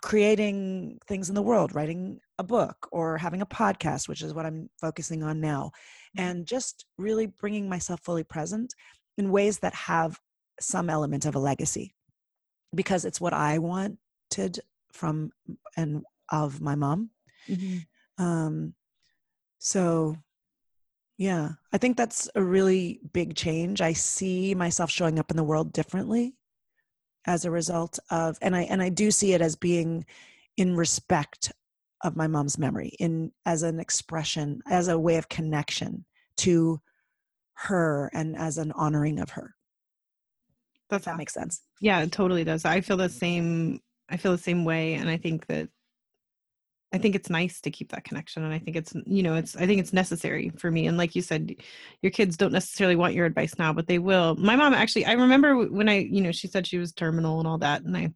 creating 0.00 0.98
things 1.06 1.28
in 1.28 1.34
the 1.34 1.42
world, 1.42 1.74
writing 1.74 2.20
a 2.38 2.42
book 2.42 2.88
or 2.90 3.18
having 3.18 3.42
a 3.42 3.46
podcast, 3.46 4.08
which 4.08 4.22
is 4.22 4.32
what 4.32 4.46
I'm 4.46 4.70
focusing 4.80 5.22
on 5.22 5.40
now, 5.40 5.72
mm-hmm. 6.16 6.28
and 6.28 6.46
just 6.46 6.86
really 6.98 7.26
bringing 7.26 7.68
myself 7.68 8.00
fully 8.00 8.24
present 8.24 8.74
in 9.18 9.30
ways 9.30 9.58
that 9.58 9.74
have 9.74 10.18
some 10.60 10.88
element 10.88 11.26
of 11.26 11.34
a 11.34 11.38
legacy 11.38 11.94
because 12.74 13.04
it's 13.04 13.20
what 13.20 13.34
I 13.34 13.58
wanted 13.58 14.60
from 14.92 15.30
and 15.76 16.04
of 16.30 16.60
my 16.60 16.74
mom. 16.74 17.10
Mm-hmm. 17.48 18.22
Um, 18.22 18.74
so, 19.58 20.16
yeah, 21.18 21.50
I 21.72 21.78
think 21.78 21.96
that's 21.96 22.28
a 22.34 22.42
really 22.42 23.00
big 23.12 23.34
change. 23.34 23.80
I 23.80 23.92
see 23.92 24.54
myself 24.54 24.90
showing 24.90 25.18
up 25.18 25.30
in 25.30 25.36
the 25.36 25.44
world 25.44 25.72
differently 25.72 26.34
as 27.26 27.44
a 27.44 27.50
result 27.50 27.98
of, 28.10 28.38
and 28.42 28.54
I 28.56 28.62
and 28.62 28.82
I 28.82 28.88
do 28.88 29.10
see 29.10 29.32
it 29.32 29.40
as 29.40 29.56
being 29.56 30.04
in 30.56 30.76
respect 30.76 31.52
of 32.02 32.16
my 32.16 32.26
mom's 32.26 32.58
memory, 32.58 32.96
in 32.98 33.32
as 33.46 33.62
an 33.62 33.78
expression, 33.78 34.60
as 34.68 34.88
a 34.88 34.98
way 34.98 35.16
of 35.16 35.28
connection 35.28 36.04
to 36.38 36.80
her, 37.54 38.10
and 38.12 38.36
as 38.36 38.58
an 38.58 38.72
honoring 38.72 39.20
of 39.20 39.30
her. 39.30 39.54
That's, 40.90 41.04
that 41.04 41.16
makes 41.16 41.32
sense. 41.32 41.62
Yeah, 41.80 42.00
it 42.02 42.12
totally 42.12 42.44
does. 42.44 42.64
I 42.64 42.80
feel 42.80 42.96
the 42.96 43.08
same. 43.08 43.80
I 44.08 44.16
feel 44.16 44.32
the 44.32 44.38
same 44.38 44.64
way, 44.64 44.94
and 44.94 45.08
I 45.08 45.16
think 45.16 45.46
that 45.46 45.68
I 46.92 46.98
think 46.98 47.14
it's 47.14 47.30
nice 47.30 47.60
to 47.62 47.70
keep 47.70 47.90
that 47.92 48.04
connection 48.04 48.44
and 48.44 48.52
I 48.52 48.58
think 48.58 48.76
it's 48.76 48.92
you 49.06 49.22
know 49.22 49.34
it's 49.34 49.56
I 49.56 49.66
think 49.66 49.80
it's 49.80 49.92
necessary 49.92 50.50
for 50.56 50.70
me 50.70 50.86
and 50.86 50.98
like 50.98 51.14
you 51.14 51.22
said 51.22 51.54
your 52.02 52.12
kids 52.12 52.36
don't 52.36 52.52
necessarily 52.52 52.96
want 52.96 53.14
your 53.14 53.26
advice 53.26 53.58
now 53.58 53.72
but 53.72 53.86
they 53.86 53.98
will. 53.98 54.36
My 54.36 54.56
mom 54.56 54.74
actually 54.74 55.06
I 55.06 55.12
remember 55.12 55.66
when 55.68 55.88
I 55.88 55.98
you 56.00 56.20
know 56.20 56.32
she 56.32 56.48
said 56.48 56.66
she 56.66 56.78
was 56.78 56.92
terminal 56.92 57.38
and 57.38 57.48
all 57.48 57.58
that 57.58 57.82
and 57.82 57.96
I 57.96 58.12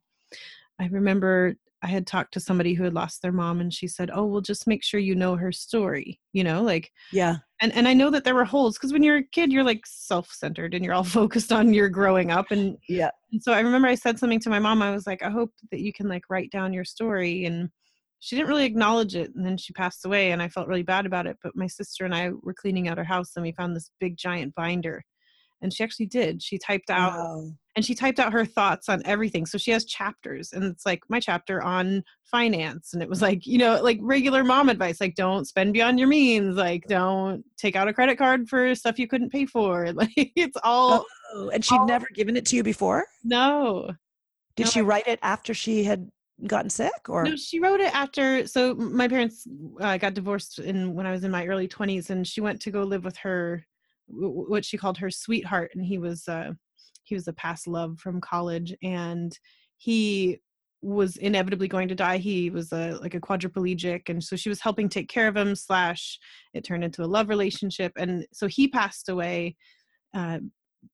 I 0.79 0.87
remember 0.89 1.57
I 1.83 1.89
had 1.89 2.07
talked 2.07 2.33
to 2.35 2.41
somebody 2.41 2.75
who 2.75 2.85
had 2.85 2.95
lost 2.95 3.23
their 3.23 3.33
mom 3.33 3.61
and 3.61 3.73
she 3.73 3.87
said, 3.87 4.11
"Oh, 4.13 4.25
well 4.25 4.41
just 4.41 4.67
make 4.67 4.83
sure 4.83 4.99
you 4.99 5.15
know 5.15 5.37
her 5.37 5.53
story." 5.53 6.21
You 6.33 6.43
know, 6.43 6.63
like 6.63 6.91
Yeah. 7.13 7.37
And 7.61 7.73
and 7.75 7.87
I 7.87 7.95
know 7.95 8.11
that 8.11 8.25
there 8.25 8.35
were 8.35 8.45
holes 8.45 8.77
cuz 8.79 8.93
when 8.93 9.03
you're 9.03 9.19
a 9.19 9.23
kid 9.25 9.53
you're 9.53 9.65
like 9.65 9.87
self-centered 9.87 10.75
and 10.75 10.85
you're 10.85 10.95
all 10.95 11.05
focused 11.21 11.53
on 11.53 11.73
your 11.73 11.89
growing 11.89 12.31
up 12.31 12.51
and 12.51 12.77
Yeah. 12.89 13.11
And 13.33 13.43
so 13.43 13.53
I 13.53 13.61
remember 13.61 13.89
I 13.89 13.95
said 13.95 14.19
something 14.19 14.41
to 14.41 14.51
my 14.51 14.59
mom 14.59 14.83
I 14.83 14.91
was 14.91 15.07
like, 15.07 15.23
"I 15.23 15.31
hope 15.31 15.53
that 15.71 15.81
you 15.81 15.93
can 15.93 16.09
like 16.09 16.25
write 16.29 16.51
down 16.51 16.73
your 16.73 16.85
story 16.85 17.45
and 17.45 17.71
she 18.21 18.37
didn't 18.37 18.49
really 18.49 18.65
acknowledge 18.65 19.15
it 19.15 19.31
and 19.35 19.45
then 19.45 19.57
she 19.57 19.73
passed 19.73 20.05
away 20.05 20.33
and 20.33 20.43
i 20.43 20.49
felt 20.49 20.69
really 20.69 20.83
bad 20.83 21.07
about 21.07 21.27
it 21.27 21.37
but 21.43 21.55
my 21.55 21.67
sister 21.67 22.05
and 22.05 22.15
i 22.15 22.31
were 22.43 22.55
cleaning 22.55 22.89
out 22.89 22.99
her 22.99 23.05
house 23.05 23.33
and 23.37 23.43
we 23.43 23.53
found 23.53 23.75
this 23.75 23.91
big 24.01 24.17
giant 24.17 24.55
binder 24.55 25.03
and 25.63 25.73
she 25.73 25.83
actually 25.83 26.07
did. 26.07 26.43
She 26.43 26.59
typed 26.59 26.91
out 26.91 27.13
wow. 27.13 27.51
and 27.75 27.85
she 27.85 27.95
typed 27.95 28.19
out 28.19 28.33
her 28.33 28.45
thoughts 28.45 28.89
on 28.89 29.03
everything. 29.05 29.47
So 29.47 29.59
she 29.59 29.71
has 29.71 29.85
chapters 29.85 30.53
and 30.53 30.65
it's 30.65 30.85
like 30.85 31.01
my 31.09 31.21
chapter 31.21 31.63
on 31.63 32.03
finance 32.25 32.93
and 32.93 33.03
it 33.03 33.09
was 33.09 33.23
like 33.23 33.47
you 33.47 33.59
know 33.59 33.81
like 33.81 33.99
regular 34.03 34.43
mom 34.43 34.69
advice 34.69 35.01
like 35.01 35.15
don't 35.15 35.47
spend 35.47 35.73
beyond 35.73 35.99
your 35.99 36.09
means 36.09 36.57
like 36.57 36.83
don't 36.89 37.45
take 37.57 37.77
out 37.77 37.87
a 37.87 37.93
credit 37.93 38.19
card 38.19 38.49
for 38.49 38.75
stuff 38.75 38.99
you 38.99 39.09
couldn't 39.09 39.31
pay 39.31 39.47
for. 39.47 39.87
Like 39.97 40.11
it's 40.37 40.59
all 40.63 41.07
oh, 41.35 41.49
and 41.51 41.65
she'd 41.65 41.79
all, 41.79 41.87
never 41.87 42.07
given 42.15 42.37
it 42.37 42.45
to 42.47 42.57
you 42.57 42.63
before? 42.63 43.07
No. 43.25 43.91
Did 44.57 44.65
no, 44.67 44.71
she 44.71 44.83
write 44.83 45.09
it 45.09 45.19
after 45.23 45.55
she 45.55 45.85
had 45.85 46.11
gotten 46.47 46.71
sick 46.71 47.09
or? 47.09 47.25
no 47.25 47.37
she 47.37 47.59
wrote 47.59 47.81
it 47.81 47.95
after 47.95 48.47
so 48.47 48.75
my 48.75 49.09
parents 49.09 49.47
uh, 49.81 49.97
got 49.97 50.15
divorced 50.15 50.59
in 50.59 50.95
when 50.95 51.07
i 51.07 51.11
was 51.11 51.25
in 51.25 51.31
my 51.31 51.47
early 51.47 51.67
20s 51.67 52.11
and 52.11 52.27
she 52.27 52.41
went 52.41 52.61
to 52.61 52.71
go 52.71 52.83
live 52.83 53.05
with 53.05 53.17
her 53.17 53.65
what 54.09 54.65
she 54.65 54.77
called 54.77 54.99
her 54.99 55.11
sweetheart 55.11 55.71
and 55.75 55.85
he 55.85 55.99
was 55.99 56.29
uh 56.29 56.53
he 57.05 57.15
was 57.15 57.29
a 57.29 57.33
past 57.33 57.67
love 57.67 57.99
from 57.99 58.21
college 58.21 58.75
and 58.83 59.39
he 59.79 60.39
was 60.83 61.17
inevitably 61.17 61.69
going 61.69 61.89
to 61.89 61.95
die. 61.95 62.19
He 62.19 62.51
was 62.51 62.73
a 62.73 62.99
like 63.01 63.15
a 63.15 63.21
quadriplegic 63.21 64.09
and 64.09 64.23
so 64.23 64.37
she 64.37 64.49
was 64.49 64.61
helping 64.61 64.89
take 64.89 65.09
care 65.09 65.29
of 65.29 65.37
him 65.37 65.55
slash 65.55 66.19
it 66.55 66.65
turned 66.65 66.85
into 66.85 67.03
a 67.03 67.07
love 67.07 67.29
relationship 67.29 67.93
and 67.97 68.27
so 68.33 68.47
he 68.47 68.69
passed 68.69 69.09
away 69.09 69.57
uh, 70.15 70.39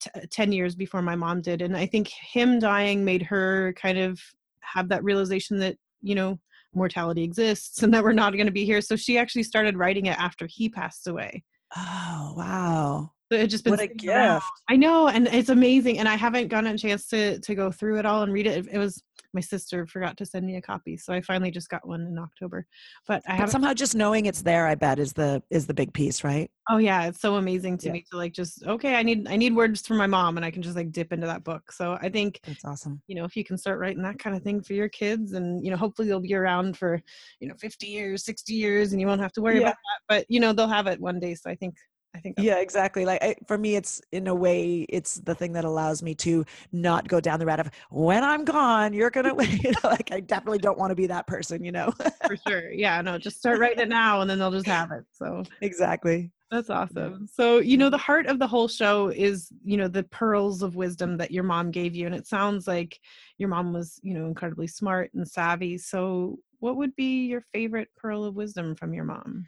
t- 0.00 0.26
10 0.30 0.52
years 0.52 0.74
before 0.74 1.02
my 1.02 1.14
mom 1.14 1.40
did 1.42 1.62
and 1.62 1.76
i 1.76 1.84
think 1.84 2.08
him 2.08 2.58
dying 2.58 3.04
made 3.04 3.22
her 3.22 3.74
kind 3.74 3.98
of 3.98 4.20
have 4.62 4.88
that 4.88 5.04
realization 5.04 5.58
that 5.58 5.76
you 6.00 6.14
know 6.14 6.38
mortality 6.74 7.22
exists 7.22 7.82
and 7.82 7.92
that 7.92 8.02
we're 8.02 8.12
not 8.12 8.32
going 8.32 8.46
to 8.46 8.52
be 8.52 8.64
here. 8.64 8.80
So 8.80 8.96
she 8.96 9.18
actually 9.18 9.42
started 9.42 9.76
writing 9.76 10.06
it 10.06 10.18
after 10.18 10.46
he 10.46 10.68
passed 10.68 11.06
away. 11.06 11.44
Oh 11.76 12.34
wow. 12.36 13.10
So 13.30 13.38
it 13.38 13.46
just 13.48 13.64
been 13.64 13.72
what 13.72 13.80
a 13.80 13.86
gift. 13.86 14.44
I 14.68 14.76
know 14.76 15.08
and 15.08 15.26
it's 15.26 15.48
amazing 15.48 15.98
and 15.98 16.08
i 16.08 16.16
haven't 16.16 16.48
gotten 16.48 16.74
a 16.74 16.78
chance 16.78 17.06
to 17.08 17.38
to 17.40 17.54
go 17.54 17.70
through 17.70 17.98
it 17.98 18.04
all 18.04 18.22
and 18.22 18.32
read 18.32 18.46
it 18.46 18.66
it, 18.66 18.74
it 18.74 18.78
was 18.78 19.02
my 19.34 19.40
sister 19.40 19.86
forgot 19.86 20.16
to 20.18 20.26
send 20.26 20.46
me 20.46 20.56
a 20.56 20.62
copy, 20.62 20.96
so 20.96 21.12
I 21.12 21.20
finally 21.20 21.50
just 21.50 21.68
got 21.68 21.86
one 21.86 22.02
in 22.02 22.18
October. 22.18 22.66
But 23.06 23.22
I 23.28 23.34
have 23.36 23.50
somehow 23.50 23.74
just 23.74 23.94
knowing 23.94 24.26
it's 24.26 24.42
there, 24.42 24.66
I 24.66 24.74
bet, 24.74 24.98
is 24.98 25.12
the 25.12 25.42
is 25.50 25.66
the 25.66 25.74
big 25.74 25.92
piece, 25.92 26.24
right? 26.24 26.50
Oh 26.70 26.78
yeah, 26.78 27.06
it's 27.06 27.20
so 27.20 27.36
amazing 27.36 27.76
to 27.78 27.86
Yeah. 27.86 27.92
me 27.94 28.04
to 28.10 28.16
like 28.16 28.32
just 28.32 28.64
okay, 28.64 28.94
I 28.94 29.02
need 29.02 29.26
I 29.28 29.36
need 29.36 29.54
words 29.54 29.86
from 29.86 29.96
my 29.96 30.06
mom, 30.06 30.36
and 30.36 30.46
I 30.46 30.50
can 30.50 30.62
just 30.62 30.76
like 30.76 30.92
dip 30.92 31.12
into 31.12 31.26
that 31.26 31.42
book. 31.44 31.72
So 31.72 31.98
I 32.00 32.08
think 32.08 32.40
That's 32.46 32.64
awesome. 32.64 33.02
you 33.08 33.16
know 33.16 33.24
if 33.24 33.36
you 33.36 33.44
can 33.44 33.58
start 33.58 33.80
writing 33.80 34.02
that 34.02 34.18
kind 34.18 34.36
of 34.36 34.42
thing 34.42 34.62
for 34.62 34.74
your 34.74 34.88
kids, 34.88 35.32
and 35.32 35.64
you 35.64 35.70
know 35.70 35.76
hopefully 35.76 36.06
they'll 36.08 36.20
be 36.20 36.34
around 36.34 36.76
for 36.76 37.00
you 37.40 37.48
know 37.48 37.54
50 37.58 37.86
years, 37.86 38.24
60 38.24 38.54
years, 38.54 38.92
and 38.92 39.00
you 39.00 39.06
won't 39.08 39.20
have 39.20 39.32
to 39.32 39.42
worry 39.42 39.56
Yeah. 39.56 39.62
about 39.62 39.74
that. 39.74 40.00
But 40.08 40.26
you 40.28 40.38
know 40.40 40.52
they'll 40.52 40.68
have 40.68 40.86
it 40.86 41.00
one 41.00 41.18
day. 41.18 41.34
So 41.34 41.50
I 41.50 41.56
think 41.56 41.74
I 42.14 42.18
think 42.18 42.36
Yeah, 42.38 42.58
exactly. 42.58 43.04
Like 43.04 43.22
I, 43.22 43.36
for 43.46 43.56
me, 43.56 43.76
it's 43.76 44.00
in 44.12 44.26
a 44.26 44.34
way, 44.34 44.86
it's 44.88 45.16
the 45.16 45.34
thing 45.34 45.52
that 45.52 45.64
allows 45.64 46.02
me 46.02 46.14
to 46.16 46.44
not 46.70 47.08
go 47.08 47.20
down 47.20 47.38
the 47.38 47.46
route 47.46 47.60
of 47.60 47.70
when 47.90 48.22
I'm 48.22 48.44
gone, 48.44 48.92
you're 48.92 49.10
gonna. 49.10 49.34
You 49.62 49.70
know, 49.70 49.90
like 49.90 50.10
I 50.12 50.20
definitely 50.20 50.58
don't 50.58 50.78
want 50.78 50.90
to 50.90 50.94
be 50.94 51.06
that 51.06 51.26
person. 51.26 51.64
You 51.64 51.72
know. 51.72 51.92
for 52.26 52.36
sure. 52.36 52.70
Yeah, 52.70 53.00
no, 53.00 53.18
just 53.18 53.38
start 53.38 53.58
writing 53.58 53.80
it 53.80 53.88
now, 53.90 54.20
and 54.20 54.28
then 54.28 54.38
they'll 54.38 54.50
just 54.50 54.66
have 54.66 54.90
it. 54.92 55.04
So 55.12 55.44
exactly. 55.60 56.30
That's 56.52 56.68
awesome. 56.68 57.26
So, 57.32 57.60
you 57.60 57.78
know, 57.78 57.88
the 57.88 57.96
heart 57.96 58.26
of 58.26 58.38
the 58.38 58.46
whole 58.46 58.68
show 58.68 59.08
is, 59.08 59.50
you 59.64 59.78
know, 59.78 59.88
the 59.88 60.02
pearls 60.02 60.60
of 60.60 60.76
wisdom 60.76 61.16
that 61.16 61.30
your 61.30 61.44
mom 61.44 61.70
gave 61.70 61.94
you. 61.94 62.04
And 62.04 62.14
it 62.14 62.26
sounds 62.26 62.68
like 62.68 63.00
your 63.38 63.48
mom 63.48 63.72
was, 63.72 63.98
you 64.02 64.12
know, 64.12 64.26
incredibly 64.26 64.66
smart 64.66 65.14
and 65.14 65.26
savvy. 65.26 65.78
So, 65.78 66.38
what 66.58 66.76
would 66.76 66.94
be 66.94 67.24
your 67.24 67.40
favorite 67.54 67.88
pearl 67.96 68.24
of 68.24 68.34
wisdom 68.34 68.74
from 68.74 68.92
your 68.92 69.04
mom? 69.04 69.46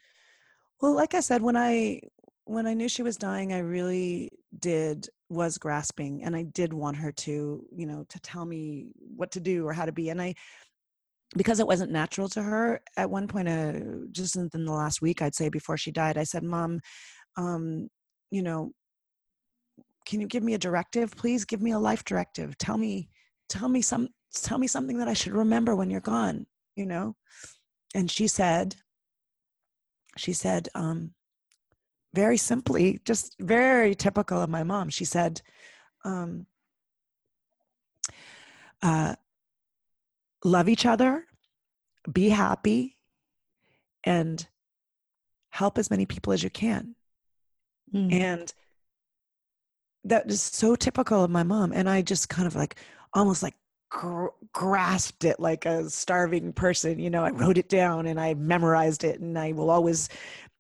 Well, 0.81 0.95
like 0.95 1.13
I 1.15 1.21
said, 1.21 1.43
when 1.43 1.57
I 1.57 2.01
when 2.45 2.67
I 2.67 2.75
knew 2.75 2.89
she 2.89 3.03
was 3.03 3.17
dying, 3.17 3.53
I 3.53 3.59
really 3.59 4.31
did 4.59 5.09
was 5.29 5.59
grasping, 5.59 6.23
and 6.25 6.37
I 6.37 6.45
did 6.45 6.73
want 6.73 6.97
her 6.99 7.13
to, 7.13 7.65
you 7.75 7.87
know, 7.87 8.05
to 8.09 8.21
tell 8.21 8.45
me 8.45 8.89
what 9.17 9.33
to 9.33 9.41
do 9.41 9.67
or 9.67 9.73
how 9.73 9.85
to 9.85 9.93
be, 9.93 10.11
and 10.11 10.21
I 10.21 10.35
because 11.37 11.59
it 11.59 11.67
wasn't 11.67 11.91
natural 11.91 12.29
to 12.29 12.43
her 12.43 12.81
at 12.97 13.11
one 13.11 13.27
point 13.27 13.49
uh, 13.49 13.73
just 14.13 14.37
in, 14.37 14.49
the 14.53 14.59
last 14.71 15.03
week 15.03 15.21
i'd 15.21 15.35
say 15.35 15.49
before 15.49 15.77
she 15.77 15.91
died 15.91 16.17
i 16.17 16.23
said 16.23 16.45
mom 16.45 16.79
um, 17.37 17.89
you 18.31 18.41
know 18.41 18.71
can 20.07 20.21
you 20.21 20.27
give 20.27 20.43
me 20.43 20.55
a 20.55 20.59
directive? 20.59 21.17
Please 21.17 21.45
give 21.45 21.63
me 21.63 21.71
a 21.73 21.79
life 21.79 22.05
directive. 22.05 22.57
Tell 22.59 22.77
me 22.77 23.09
tell 23.49 23.69
me 23.69 23.83
some 23.83 24.09
tell 24.35 24.59
me 24.59 24.67
something 24.67 24.99
that 24.99 25.09
i 25.09 25.13
should 25.13 25.33
remember 25.33 25.75
when 25.75 25.91
you're 25.91 26.01
gone 26.01 26.47
you 26.77 26.87
know? 26.87 27.15
And 27.95 28.11
she 28.11 28.27
said 28.27 28.77
she 30.17 30.33
said 30.33 30.69
um, 30.75 31.13
very 32.15 32.37
simply 32.37 33.01
just 33.05 33.37
very 33.41 33.95
typical 33.95 34.41
of 34.41 34.49
my 34.49 34.63
mom 34.63 34.89
she 34.89 35.05
said 35.05 35.43
um, 36.05 36.47
uh, 38.83 39.15
love 40.45 40.69
each 40.69 40.87
other, 40.87 41.25
be 42.11 42.29
happy, 42.29 42.99
and 44.05 44.47
help 45.49 45.79
as 45.79 45.91
many 45.91 46.05
people 46.05 46.33
as 46.33 46.43
you 46.43 46.51
can. 46.51 46.95
Mm. 47.93 48.13
And 48.13 48.55
that 50.05 50.31
is 50.31 50.43
so 50.43 50.77
typical 50.77 51.25
of 51.25 51.31
my 51.31 51.43
mom. 51.43 51.73
And 51.73 51.89
I 51.89 52.03
just 52.03 52.29
kind 52.29 52.47
of 52.47 52.55
like 52.55 52.77
almost 53.15 53.43
like 53.43 53.55
gr- 53.89 54.27
grasped 54.53 55.25
it 55.25 55.41
like 55.41 55.65
a 55.65 55.89
starving 55.89 56.53
person. 56.53 56.99
You 56.99 57.09
know, 57.09 57.25
I 57.25 57.31
wrote 57.31 57.57
it 57.57 57.71
down 57.71 58.07
and 58.07 58.21
I 58.21 58.35
memorized 58.35 59.05
it, 59.05 59.21
and 59.21 59.39
I 59.39 59.53
will 59.53 59.71
always, 59.71 60.11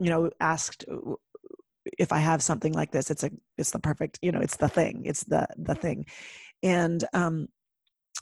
you 0.00 0.08
know, 0.08 0.30
asked 0.40 0.86
if 1.98 2.12
I 2.12 2.18
have 2.18 2.42
something 2.42 2.72
like 2.72 2.92
this. 2.92 3.10
It's 3.10 3.24
a, 3.24 3.30
it's 3.58 3.70
the 3.70 3.78
perfect, 3.80 4.18
you 4.22 4.32
know, 4.32 4.40
it's 4.40 4.56
the 4.56 4.68
thing. 4.68 5.02
It's 5.04 5.24
the 5.24 5.46
the 5.58 5.74
thing, 5.74 6.06
and 6.62 7.04
um, 7.14 7.48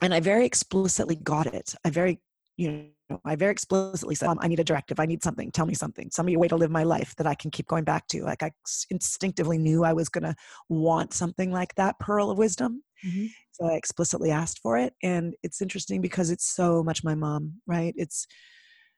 and 0.01 0.15
I 0.15 0.21
very 0.21 0.47
explicitly 0.47 1.17
got 1.17 1.47
it. 1.47 1.75
I 1.85 1.91
very, 1.91 2.21
you 2.57 2.91
know, 3.11 3.21
I 3.25 3.37
very 3.37 3.53
explicitly 3.53 4.15
said, 4.15 4.27
Mom, 4.29 4.39
I 4.41 4.49
need 4.49 4.61
a 4.61 4.65
directive. 4.65 4.99
I 5.01 5.07
need 5.07 5.23
something. 5.23 5.51
Tell 5.53 5.67
me 5.67 5.75
something. 5.75 6.11
Tell 6.11 6.25
me 6.25 6.35
a 6.35 6.39
way 6.39 6.49
to 6.49 6.57
live 6.57 6.71
my 6.71 6.83
life 6.83 7.15
that 7.17 7.27
I 7.27 7.35
can 7.35 7.51
keep 7.51 7.67
going 7.69 7.85
back 7.85 8.07
to. 8.09 8.23
Like 8.25 8.43
I 8.43 8.53
instinctively 8.91 9.59
knew 9.59 9.85
I 9.85 9.93
was 9.93 10.09
going 10.09 10.25
to 10.25 10.35
want 10.69 11.13
something 11.15 11.53
like 11.53 11.75
that 11.77 11.99
pearl 12.01 12.31
of 12.31 12.39
wisdom. 12.39 12.83
Mhm. 13.05 13.35
So 13.53 13.67
I 13.67 13.75
explicitly 13.75 14.31
asked 14.31 14.61
for 14.61 14.79
it. 14.79 14.95
And 15.03 15.35
it's 15.43 15.61
interesting 15.61 16.01
because 16.01 16.31
it's 16.31 16.47
so 16.47 16.83
much 16.83 17.05
my 17.05 17.15
mom, 17.15 17.61
right? 17.67 17.95
It's 17.97 18.27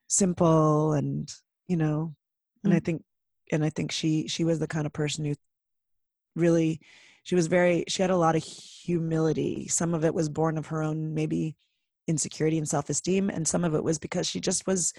simple 0.09 0.93
and, 0.93 1.29
you 1.69 1.77
know, 1.77 2.15
and 2.65 2.73
I 2.73 2.81
Mm. 2.81 2.85
think, 2.85 3.03
and 3.53 3.65
I 3.65 3.71
think 3.71 3.93
she, 3.93 4.29
she 4.29 4.45
was 4.45 4.59
the 4.59 4.67
kind 4.67 4.87
of 4.87 4.93
person 4.93 5.25
who 5.25 5.35
really, 6.37 6.81
she 7.23 7.35
was 7.35 7.47
very, 7.47 7.85
she 7.89 8.03
had 8.03 8.11
a 8.11 8.17
lot 8.17 8.37
of 8.37 8.43
humility. 8.43 9.69
Some 9.69 9.95
of 9.95 10.05
it 10.05 10.15
was 10.15 10.29
born 10.29 10.59
of 10.59 10.67
her 10.67 10.83
own, 10.83 11.15
maybe 11.15 11.57
insecurity 12.07 12.59
and 12.59 12.69
self-esteem. 12.69 13.31
And 13.31 13.47
some 13.47 13.65
of 13.65 13.75
it 13.75 13.83
was 13.83 13.99
because 13.99 14.27
she 14.27 14.41
just 14.41 14.67
was 14.67 14.93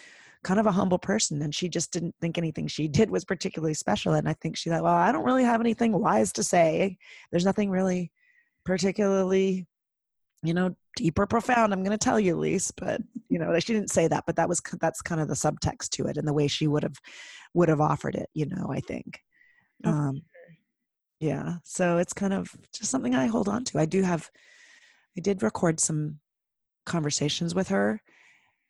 kind 0.43 0.59
of 0.59 0.65
a 0.65 0.71
humble 0.71 0.99
person 0.99 1.41
and 1.41 1.53
she 1.53 1.69
just 1.69 1.91
didn't 1.91 2.15
think 2.21 2.37
anything 2.37 2.67
she 2.67 2.87
did 2.87 3.09
was 3.09 3.25
particularly 3.25 3.73
special. 3.73 4.13
And 4.13 4.27
I 4.29 4.33
think 4.33 4.57
she 4.57 4.69
thought, 4.69 4.83
well, 4.83 4.93
I 4.93 5.11
don't 5.11 5.25
really 5.25 5.43
have 5.43 5.61
anything 5.61 5.91
wise 5.91 6.31
to 6.33 6.43
say. 6.43 6.97
There's 7.31 7.45
nothing 7.45 7.69
really 7.69 8.11
particularly 8.63 9.67
you 10.47 10.53
know 10.53 10.75
deep 10.95 11.17
or 11.19 11.25
profound 11.27 11.73
i'm 11.73 11.83
going 11.83 11.97
to 11.97 12.03
tell 12.03 12.19
you 12.19 12.35
Lise, 12.35 12.71
but 12.71 13.01
you 13.29 13.37
know 13.39 13.57
she 13.59 13.73
didn't 13.73 13.91
say 13.91 14.07
that 14.07 14.23
but 14.25 14.35
that 14.37 14.47
was 14.49 14.61
that's 14.79 15.01
kind 15.01 15.19
of 15.21 15.27
the 15.27 15.33
subtext 15.33 15.89
to 15.89 16.05
it 16.07 16.17
and 16.17 16.27
the 16.27 16.33
way 16.33 16.47
she 16.47 16.67
would 16.67 16.83
have 16.83 16.97
would 17.53 17.69
have 17.69 17.81
offered 17.81 18.15
it 18.15 18.29
you 18.33 18.45
know 18.45 18.67
i 18.71 18.79
think. 18.79 19.19
Oh, 19.85 19.89
um 19.91 20.21
yeah 21.19 21.55
so 21.63 21.97
it's 21.97 22.13
kind 22.13 22.33
of 22.33 22.49
just 22.73 22.91
something 22.91 23.15
i 23.15 23.25
hold 23.27 23.47
on 23.47 23.63
to. 23.65 23.79
I 23.79 23.85
do 23.85 24.01
have 24.03 24.29
i 25.17 25.21
did 25.21 25.43
record 25.43 25.79
some 25.79 26.19
conversations 26.85 27.55
with 27.55 27.69
her 27.69 28.01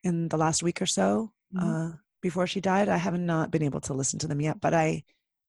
in 0.04 0.28
the 0.30 0.38
last 0.38 0.64
week 0.64 0.82
or 0.82 0.86
so 0.86 1.32
Mhm. 1.56 1.94
uh, 1.94 1.98
before 2.22 2.48
she 2.48 2.60
died. 2.60 2.90
I 2.90 2.98
have 2.98 3.20
not 3.20 3.52
been 3.52 3.62
able 3.62 3.82
to 3.82 3.94
listen 3.94 4.18
to 4.20 4.28
them 4.28 4.42
yet 4.42 4.60
but 4.62 4.74
i 4.74 5.04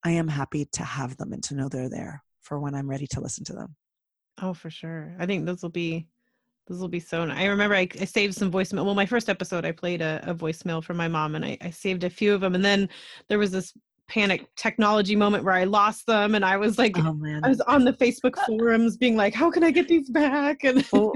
i 0.04 0.10
am 0.10 0.28
happy 0.28 0.66
to 0.72 0.82
have 0.84 1.16
them 1.16 1.32
and 1.32 1.42
to 1.44 1.54
know 1.54 1.68
they're 1.68 1.88
there 1.88 2.22
for 2.42 2.58
when 2.60 2.74
i'm 2.74 2.88
ready 2.88 3.06
to 3.08 3.20
listen 3.20 3.44
to 3.44 3.52
them. 3.54 3.76
Oh, 4.42 4.52
for 4.52 4.68
sure. 4.68 5.16
I 5.18 5.24
think 5.24 5.46
those 5.46 5.62
will 5.62 5.70
be 5.70 6.08
those 6.66 6.80
will 6.80 6.88
be 6.88 7.00
so. 7.00 7.22
I 7.22 7.46
remember 7.46 7.76
I, 7.76 7.88
I 8.00 8.04
saved 8.04 8.34
some 8.34 8.50
voicemail. 8.50 8.84
Well, 8.84 8.94
my 8.94 9.06
first 9.06 9.28
episode, 9.28 9.64
I 9.64 9.72
played 9.72 10.02
a, 10.02 10.20
a 10.24 10.34
voicemail 10.34 10.82
from 10.82 10.96
my 10.96 11.08
mom, 11.08 11.34
and 11.34 11.44
I, 11.44 11.56
I 11.60 11.70
saved 11.70 12.04
a 12.04 12.10
few 12.10 12.34
of 12.34 12.40
them. 12.40 12.54
And 12.54 12.64
then 12.64 12.88
there 13.28 13.38
was 13.38 13.52
this 13.52 13.72
panic 14.08 14.46
technology 14.56 15.16
moment 15.16 15.44
where 15.44 15.54
I 15.54 15.64
lost 15.64 16.06
them, 16.06 16.34
and 16.34 16.44
I 16.44 16.56
was 16.56 16.78
like, 16.78 16.98
oh 16.98 17.12
man 17.12 17.44
I 17.44 17.48
was 17.48 17.60
on 17.62 17.84
the 17.84 17.92
Facebook 17.92 18.36
forums 18.46 18.96
being 18.96 19.16
like, 19.16 19.34
"How 19.34 19.50
can 19.50 19.64
I 19.64 19.70
get 19.70 19.88
these 19.88 20.10
back?" 20.10 20.64
And 20.64 20.86
oh, 20.92 21.14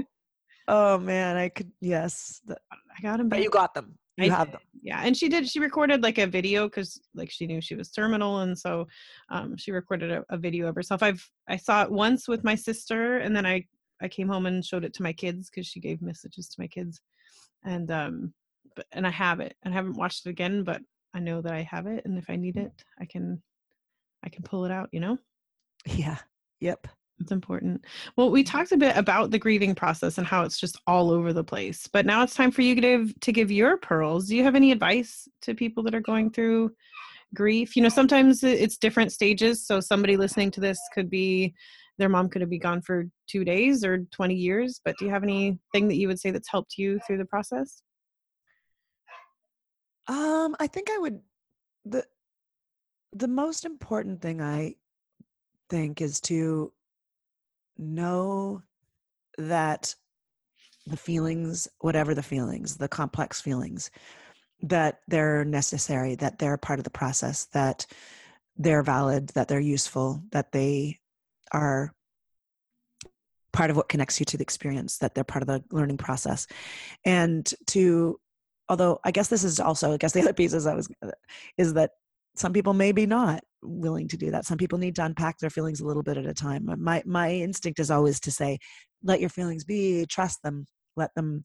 oh 0.67 0.97
man 0.99 1.37
i 1.37 1.49
could 1.49 1.71
yes 1.81 2.39
I 2.49 3.01
got 3.01 3.17
them 3.17 3.29
but 3.29 3.37
back. 3.37 3.43
you 3.43 3.49
got 3.49 3.73
them 3.73 3.97
you 4.17 4.31
I 4.31 4.35
have 4.35 4.47
did, 4.47 4.53
them 4.53 4.61
Yeah, 4.83 5.01
and 5.03 5.15
she 5.15 5.29
did. 5.29 5.49
She 5.49 5.59
recorded 5.59 6.03
like 6.03 6.17
a 6.17 6.27
video 6.27 6.67
because 6.67 7.01
like 7.15 7.31
she 7.31 7.47
knew 7.47 7.61
she 7.61 7.75
was 7.75 7.89
terminal, 7.91 8.39
and 8.39 8.57
so 8.57 8.87
um, 9.29 9.55
she 9.57 9.71
recorded 9.71 10.11
a, 10.11 10.23
a 10.29 10.37
video 10.37 10.67
of 10.67 10.75
herself. 10.75 11.01
I've 11.01 11.27
I 11.47 11.57
saw 11.57 11.83
it 11.83 11.91
once 11.91 12.27
with 12.27 12.43
my 12.43 12.55
sister, 12.55 13.17
and 13.17 13.35
then 13.35 13.45
I 13.45 13.65
I 14.01 14.07
came 14.07 14.27
home 14.27 14.45
and 14.45 14.65
showed 14.65 14.83
it 14.85 14.93
to 14.95 15.03
my 15.03 15.13
kids 15.13 15.49
because 15.49 15.67
she 15.67 15.79
gave 15.79 16.01
messages 16.01 16.47
to 16.49 16.61
my 16.61 16.67
kids, 16.67 17.01
and 17.63 17.89
um, 17.91 18.33
but 18.75 18.85
and 18.91 19.05
I 19.05 19.11
have 19.11 19.39
it. 19.39 19.55
I 19.65 19.69
haven't 19.69 19.97
watched 19.97 20.25
it 20.25 20.29
again, 20.29 20.63
but 20.63 20.81
I 21.13 21.19
know 21.19 21.41
that 21.41 21.53
I 21.53 21.61
have 21.63 21.87
it, 21.87 22.03
and 22.05 22.17
if 22.17 22.29
I 22.29 22.35
need 22.35 22.57
it, 22.57 22.71
I 22.99 23.05
can 23.05 23.41
I 24.23 24.29
can 24.29 24.43
pull 24.43 24.65
it 24.65 24.71
out. 24.71 24.89
You 24.91 24.99
know. 25.01 25.17
yeah 25.85 26.17
yep 26.59 26.87
It's 27.19 27.31
important. 27.31 27.85
Well, 28.17 28.31
we 28.31 28.43
talked 28.43 28.71
a 28.71 28.77
bit 28.77 28.97
about 28.97 29.31
the 29.31 29.39
grieving 29.39 29.75
process 29.75 30.17
and 30.17 30.27
how 30.27 30.43
it's 30.43 30.59
just 30.59 30.79
all 30.87 31.11
over 31.11 31.33
the 31.33 31.43
place. 31.43 31.87
But 31.87 32.05
now 32.05 32.23
it's 32.23 32.35
time 32.35 32.51
for 32.51 32.61
you 32.61 32.75
to 32.75 32.81
give 32.81 33.19
to 33.21 33.31
give 33.31 33.51
your 33.51 33.77
pearls. 33.77 34.27
Do 34.27 34.35
you 34.35 34.43
have 34.43 34.55
any 34.55 34.71
advice 34.71 35.27
to 35.43 35.53
people 35.53 35.83
that 35.83 35.95
are 35.95 36.01
going 36.01 36.31
through 36.31 36.71
grief? 37.33 37.75
You 37.75 37.83
know, 37.83 37.89
sometimes 37.89 38.43
it's 38.43 38.77
different 38.77 39.11
stages. 39.11 39.65
So 39.65 39.79
somebody 39.79 40.17
listening 40.17 40.51
to 40.51 40.61
this 40.61 40.79
could 40.93 41.09
be 41.09 41.53
their 42.01 42.09
mom 42.09 42.29
could 42.29 42.41
have 42.41 42.49
been 42.49 42.59
gone 42.59 42.81
for 42.81 43.05
two 43.27 43.45
days 43.45 43.85
or 43.85 43.99
20 44.11 44.35
years. 44.35 44.81
But 44.83 44.97
do 44.97 45.05
you 45.05 45.11
have 45.11 45.23
anything 45.23 45.87
that 45.87 45.95
you 45.95 46.07
would 46.07 46.19
say 46.19 46.31
that's 46.31 46.49
helped 46.49 46.77
you 46.77 46.99
through 47.05 47.17
the 47.19 47.25
process? 47.25 47.81
um 50.07 50.55
i 50.59 50.67
think 50.67 50.89
i 50.89 50.97
would 50.97 51.19
the 51.85 52.03
the 53.13 53.27
most 53.27 53.65
important 53.65 54.21
thing 54.21 54.41
i 54.41 54.73
think 55.69 56.01
is 56.01 56.19
to 56.19 56.71
know 57.77 58.61
that 59.37 59.95
the 60.87 60.97
feelings 60.97 61.67
whatever 61.79 62.13
the 62.13 62.23
feelings 62.23 62.77
the 62.77 62.87
complex 62.87 63.39
feelings 63.39 63.91
that 64.61 64.99
they're 65.07 65.45
necessary 65.45 66.15
that 66.15 66.39
they're 66.39 66.57
part 66.57 66.79
of 66.79 66.83
the 66.83 66.89
process 66.89 67.45
that 67.53 67.85
they're 68.57 68.83
valid 68.83 69.29
that 69.29 69.47
they're 69.47 69.59
useful 69.59 70.21
that 70.31 70.51
they 70.51 70.99
are 71.51 71.93
part 73.53 73.69
of 73.69 73.75
what 73.75 73.89
connects 73.89 74.19
you 74.19 74.25
to 74.25 74.37
the 74.37 74.43
experience 74.43 74.97
that 74.99 75.13
they're 75.13 75.23
part 75.23 75.43
of 75.43 75.47
the 75.47 75.63
learning 75.71 75.97
process. 75.97 76.47
And 77.05 77.51
to 77.67 78.19
although 78.69 78.99
i 79.03 79.11
guess 79.11 79.27
this 79.27 79.43
is 79.43 79.59
also 79.59 79.91
i 79.91 79.97
guess 79.97 80.13
the 80.13 80.21
other 80.21 80.31
piece 80.31 80.53
is 80.53 80.65
i 80.65 80.73
was 80.73 80.87
is 81.57 81.73
that 81.73 81.91
some 82.35 82.53
people 82.53 82.73
maybe 82.73 83.05
not 83.05 83.43
willing 83.61 84.07
to 84.07 84.17
do 84.17 84.31
that. 84.31 84.45
Some 84.45 84.57
people 84.57 84.79
need 84.79 84.95
to 84.95 85.05
unpack 85.05 85.39
their 85.39 85.49
feelings 85.49 85.81
a 85.81 85.85
little 85.85 86.03
bit 86.03 86.17
at 86.17 86.25
a 86.25 86.33
time. 86.33 86.69
My 86.77 87.03
my 87.05 87.31
instinct 87.31 87.79
is 87.79 87.91
always 87.91 88.19
to 88.21 88.31
say 88.31 88.59
let 89.03 89.19
your 89.19 89.29
feelings 89.29 89.63
be 89.63 90.05
trust 90.05 90.41
them 90.43 90.65
let 90.95 91.13
them 91.15 91.41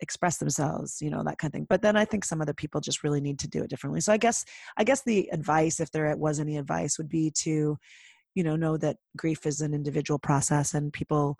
express 0.00 0.38
themselves 0.38 1.00
you 1.00 1.10
know 1.10 1.22
that 1.22 1.38
kind 1.38 1.50
of 1.50 1.52
thing. 1.52 1.66
But 1.68 1.82
then 1.82 1.96
i 1.96 2.04
think 2.04 2.24
some 2.24 2.40
other 2.40 2.54
people 2.54 2.80
just 2.80 3.04
really 3.04 3.20
need 3.20 3.38
to 3.40 3.48
do 3.48 3.62
it 3.62 3.70
differently. 3.70 4.00
So 4.00 4.12
i 4.12 4.16
guess 4.16 4.44
i 4.76 4.84
guess 4.84 5.02
the 5.02 5.28
advice 5.32 5.80
if 5.80 5.90
there 5.90 6.16
was 6.16 6.40
any 6.40 6.56
advice 6.56 6.98
would 6.98 7.08
be 7.08 7.30
to 7.38 7.78
you 8.34 8.42
know 8.42 8.56
know 8.56 8.76
that 8.76 8.96
grief 9.16 9.46
is 9.46 9.60
an 9.60 9.74
individual 9.74 10.18
process 10.18 10.74
and 10.74 10.92
people 10.92 11.38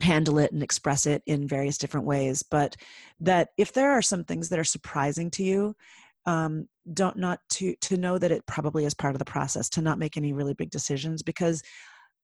handle 0.00 0.38
it 0.38 0.52
and 0.52 0.62
express 0.62 1.06
it 1.06 1.22
in 1.26 1.46
various 1.46 1.78
different 1.78 2.06
ways 2.06 2.42
but 2.42 2.76
that 3.20 3.50
if 3.56 3.72
there 3.72 3.92
are 3.92 4.02
some 4.02 4.24
things 4.24 4.48
that 4.48 4.58
are 4.58 4.64
surprising 4.64 5.30
to 5.30 5.44
you 5.44 5.74
um, 6.26 6.68
don't 6.92 7.16
not 7.16 7.40
to 7.50 7.74
to 7.76 7.96
know 7.96 8.18
that 8.18 8.32
it 8.32 8.44
probably 8.46 8.84
is 8.84 8.94
part 8.94 9.14
of 9.14 9.18
the 9.18 9.24
process 9.24 9.68
to 9.70 9.82
not 9.82 9.98
make 9.98 10.16
any 10.16 10.32
really 10.32 10.54
big 10.54 10.70
decisions 10.70 11.22
because 11.22 11.62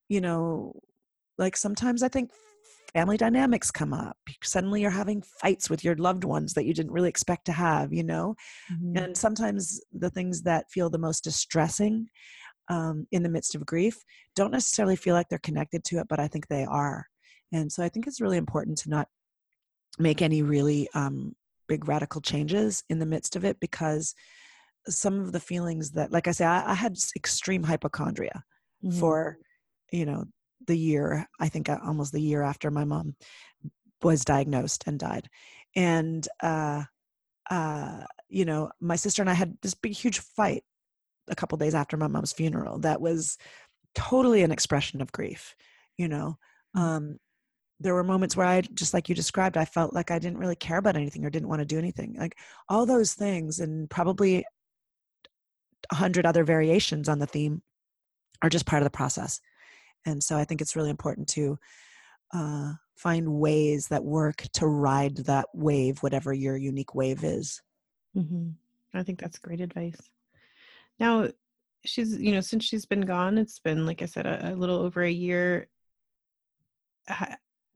you 0.09 0.21
know 0.21 0.73
like 1.39 1.57
sometimes 1.57 2.03
i 2.03 2.09
think 2.09 2.31
family 2.93 3.17
dynamics 3.17 3.71
come 3.71 3.93
up 3.93 4.17
suddenly 4.43 4.83
you're 4.83 4.91
having 4.91 5.23
fights 5.23 5.71
with 5.71 5.85
your 5.85 5.95
loved 5.97 6.25
ones 6.25 6.55
that 6.55 6.65
you 6.65 6.75
didn't 6.75 6.93
really 6.93 7.09
expect 7.09 7.45
to 7.45 7.53
have 7.53 7.93
you 7.93 8.03
know 8.03 8.35
mm-hmm. 8.73 8.97
and 8.97 9.17
sometimes 9.17 9.81
the 9.93 10.11
things 10.11 10.43
that 10.43 10.71
feel 10.71 10.91
the 10.91 10.99
most 10.99 11.23
distressing 11.23 12.09
um, 12.71 13.07
in 13.13 13.23
the 13.23 13.29
midst 13.29 13.55
of 13.55 13.67
grief 13.67 14.03
don't 14.35 14.53
necessarily 14.53 14.97
feel 14.97 15.15
like 15.15 15.29
they're 15.29 15.39
connected 15.41 15.85
to 15.85 15.99
it 15.99 16.07
but 16.09 16.19
i 16.19 16.27
think 16.27 16.47
they 16.47 16.65
are 16.65 17.07
and 17.53 17.71
so 17.71 17.83
I 17.83 17.89
think 17.89 18.07
it's 18.07 18.21
really 18.21 18.37
important 18.37 18.79
to 18.79 18.91
not 18.91 19.09
make 19.99 20.23
any 20.23 20.43
really 20.43 20.89
um, 20.95 21.35
big 21.69 21.89
radical 21.89 22.21
changes 22.21 22.85
in 22.89 22.99
the 22.99 23.07
midst 23.07 23.37
of 23.37 23.45
it 23.45 23.59
because 23.61 24.15
some 24.89 25.21
of 25.21 25.33
the 25.33 25.41
feelings 25.41 25.91
that, 25.93 26.13
like 26.13 26.29
I 26.29 26.33
say, 26.33 26.45
I, 26.45 26.73
I 26.73 26.75
had 26.75 26.97
extreme 27.17 27.63
hypochondria 27.63 28.45
mm-hmm. 28.85 28.99
for, 28.99 29.39
you 29.93 30.07
know, 30.07 30.25
the 30.67 30.77
year, 30.77 31.27
I 31.41 31.49
think 31.49 31.69
uh, 31.69 31.79
almost 31.85 32.13
the 32.13 32.21
year 32.21 32.43
after 32.43 32.71
my 32.71 32.85
mom 32.85 33.17
was 34.03 34.25
diagnosed 34.25 34.85
and 34.87 34.99
died. 34.99 35.29
And, 35.75 36.27
uh, 36.43 36.85
uh, 37.51 38.05
you 38.29 38.45
know, 38.45 38.71
my 38.81 38.97
sister 38.97 39.23
and 39.23 39.31
I 39.31 39.35
had 39.35 39.57
this 39.61 39.75
big, 39.75 39.93
huge 39.93 40.21
fight 40.21 40.63
a 41.31 41.35
couple 41.35 41.57
days 41.59 41.75
after 41.75 41.97
my 41.97 42.07
mom's 42.07 42.33
funeral 42.33 42.79
that 42.81 43.01
was 43.01 43.39
totally 43.95 44.43
an 44.43 44.53
expression 44.53 45.01
of 45.01 45.13
grief, 45.13 45.55
you 45.97 46.09
know. 46.09 46.37
Um, 46.75 47.19
there 47.79 47.95
were 47.95 48.05
moments 48.05 48.37
where 48.37 48.47
I, 48.47 48.61
just 48.61 48.93
like 48.93 49.09
you 49.09 49.15
described, 49.15 49.57
I 49.57 49.65
felt 49.65 49.95
like 49.95 50.11
I 50.11 50.19
didn't 50.19 50.39
really 50.39 50.57
care 50.57 50.77
about 50.77 50.97
anything 50.97 51.25
or 51.25 51.31
didn't 51.31 51.49
want 51.49 51.61
to 51.61 51.65
do 51.67 51.79
anything. 51.79 52.15
Like 52.19 52.37
all 52.69 52.85
those 52.85 53.15
things, 53.15 53.59
and 53.59 53.89
probably 53.89 54.45
a 55.91 55.95
hundred 55.95 56.27
other 56.27 56.45
variations 56.45 57.09
on 57.09 57.19
the 57.19 57.27
theme, 57.27 57.63
are 58.43 58.51
just 58.51 58.67
part 58.67 58.83
of 58.83 58.85
the 58.85 58.91
process. 58.91 59.41
And 60.05 60.23
so 60.23 60.37
I 60.37 60.45
think 60.45 60.61
it's 60.61 60.77
really 60.77 60.91
important 60.91 61.29
to 61.29 61.59
uh, 62.35 62.73
find 62.97 63.33
ways 63.33 63.89
that 63.89 64.05
work 64.05 64.45
to 64.55 64.67
ride 64.67 65.17
that 65.19 65.47
wave, 65.55 66.03
whatever 66.03 66.33
your 66.33 66.57
unique 66.57 66.95
wave 66.95 67.25
is. 67.25 67.63
Mm-hmm. 68.17 68.51
I 68.93 69.03
think 69.03 69.21
that's 69.21 69.39
great 69.39 69.61
advice. 69.61 70.01
Now, 71.01 71.29
she's, 71.85 72.17
you 72.19 72.33
know, 72.33 72.41
since 72.41 72.65
she's 72.65 72.87
been 72.87 73.01
gone, 73.01 73.39
it's 73.39 73.59
been, 73.59 73.87
like 73.87 74.03
I 74.03 74.07
said, 74.07 74.27
a, 74.27 74.53
a 74.53 74.55
little 74.55 74.77
over 74.77 75.03
a 75.03 75.11
year. 75.11 75.69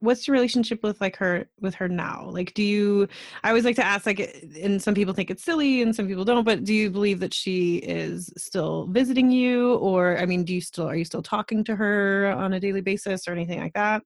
What's 0.00 0.28
your 0.28 0.34
relationship 0.34 0.82
with 0.82 1.00
like 1.00 1.16
her 1.16 1.48
with 1.60 1.74
her 1.76 1.88
now? 1.88 2.28
Like 2.28 2.52
do 2.52 2.62
you 2.62 3.08
i 3.42 3.48
always 3.48 3.64
like 3.64 3.76
to 3.76 3.84
ask 3.84 4.04
like 4.04 4.44
and 4.60 4.80
some 4.82 4.92
people 4.92 5.14
think 5.14 5.30
it's 5.30 5.42
silly 5.42 5.80
and 5.80 5.96
some 5.96 6.06
people 6.06 6.26
don't 6.26 6.44
but 6.44 6.62
do 6.62 6.74
you 6.74 6.90
believe 6.90 7.20
that 7.20 7.32
she 7.32 7.76
is 7.76 8.30
still 8.36 8.86
visiting 8.88 9.30
you? 9.30 9.76
Or 9.76 10.18
i 10.18 10.26
mean 10.26 10.44
do 10.44 10.54
you 10.54 10.60
still 10.60 10.86
are 10.86 10.94
you 10.94 11.06
still 11.06 11.22
talking 11.22 11.64
to 11.64 11.74
her 11.74 12.34
on 12.36 12.52
a 12.52 12.60
daily 12.60 12.82
basis 12.82 13.26
or 13.26 13.32
anything 13.32 13.60
like 13.60 13.72
that? 13.72 14.02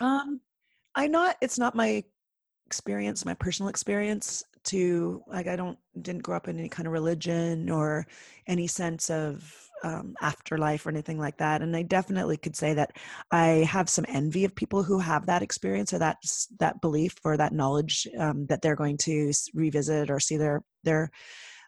Um 0.00 0.40
i 0.96 1.06
not 1.06 1.36
it's 1.40 1.60
not 1.60 1.76
my 1.76 2.02
experience 2.66 3.24
my 3.24 3.34
personal 3.34 3.68
experience 3.68 4.42
to 4.66 5.22
like 5.26 5.46
i 5.46 5.56
don't 5.56 5.78
didn't 6.02 6.22
grow 6.22 6.36
up 6.36 6.48
in 6.48 6.58
any 6.58 6.68
kind 6.68 6.86
of 6.86 6.92
religion 6.92 7.70
or 7.70 8.06
any 8.46 8.66
sense 8.66 9.10
of 9.10 9.66
um, 9.82 10.14
afterlife 10.20 10.86
or 10.86 10.90
anything 10.90 11.18
like 11.18 11.36
that. 11.38 11.62
And 11.62 11.76
I 11.76 11.82
definitely 11.82 12.36
could 12.36 12.56
say 12.56 12.74
that 12.74 12.92
I 13.30 13.66
have 13.70 13.88
some 13.88 14.06
envy 14.08 14.44
of 14.44 14.54
people 14.54 14.82
who 14.82 14.98
have 14.98 15.26
that 15.26 15.42
experience 15.42 15.92
or 15.92 15.98
that 15.98 16.16
that 16.58 16.80
belief 16.80 17.14
or 17.24 17.36
that 17.36 17.52
knowledge 17.52 18.06
um, 18.18 18.46
that 18.46 18.62
they're 18.62 18.76
going 18.76 18.96
to 18.98 19.32
revisit 19.54 20.10
or 20.10 20.20
see 20.20 20.36
their 20.36 20.62
their 20.84 21.10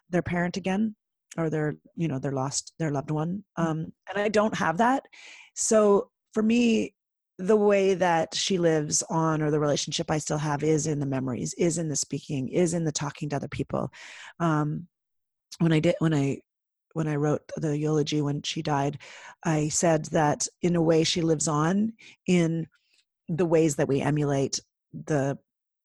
their 0.09 0.21
parent 0.21 0.57
again 0.57 0.95
or 1.37 1.49
their 1.49 1.75
you 1.95 2.07
know 2.07 2.19
their 2.19 2.31
lost 2.31 2.73
their 2.79 2.91
loved 2.91 3.11
one. 3.11 3.43
Mm. 3.57 3.65
Um, 3.65 3.93
and 4.09 4.17
I 4.17 4.29
don't 4.29 4.55
have 4.55 4.77
that. 4.77 5.03
So 5.55 6.09
for 6.33 6.43
me, 6.43 6.93
the 7.39 7.55
way 7.55 7.93
that 7.93 8.35
she 8.35 8.57
lives 8.57 9.01
on 9.09 9.41
or 9.41 9.49
the 9.49 9.61
relationship 9.61 10.11
I 10.11 10.17
still 10.17 10.37
have 10.37 10.61
is 10.61 10.87
in 10.87 10.99
the 10.99 11.05
memories, 11.05 11.53
is 11.53 11.77
in 11.77 11.87
the 11.87 11.95
speaking, 11.95 12.49
is 12.49 12.73
in 12.73 12.83
the 12.83 12.91
talking 12.91 13.29
to 13.29 13.37
other 13.37 13.47
people. 13.47 13.91
Um, 14.41 14.87
when 15.59 15.71
I 15.71 15.79
did 15.79 15.95
when 15.99 16.13
I 16.13 16.41
when 16.93 17.07
I 17.07 17.15
wrote 17.15 17.41
the 17.55 17.77
eulogy 17.77 18.21
when 18.21 18.41
she 18.41 18.61
died, 18.61 18.99
I 19.43 19.69
said 19.69 20.05
that 20.07 20.47
in 20.61 20.75
a 20.75 20.81
way 20.81 21.05
she 21.05 21.21
lives 21.21 21.47
on 21.47 21.93
in 22.27 22.67
the 23.29 23.45
ways 23.45 23.77
that 23.77 23.87
we 23.87 24.01
emulate 24.01 24.59
the 24.93 25.37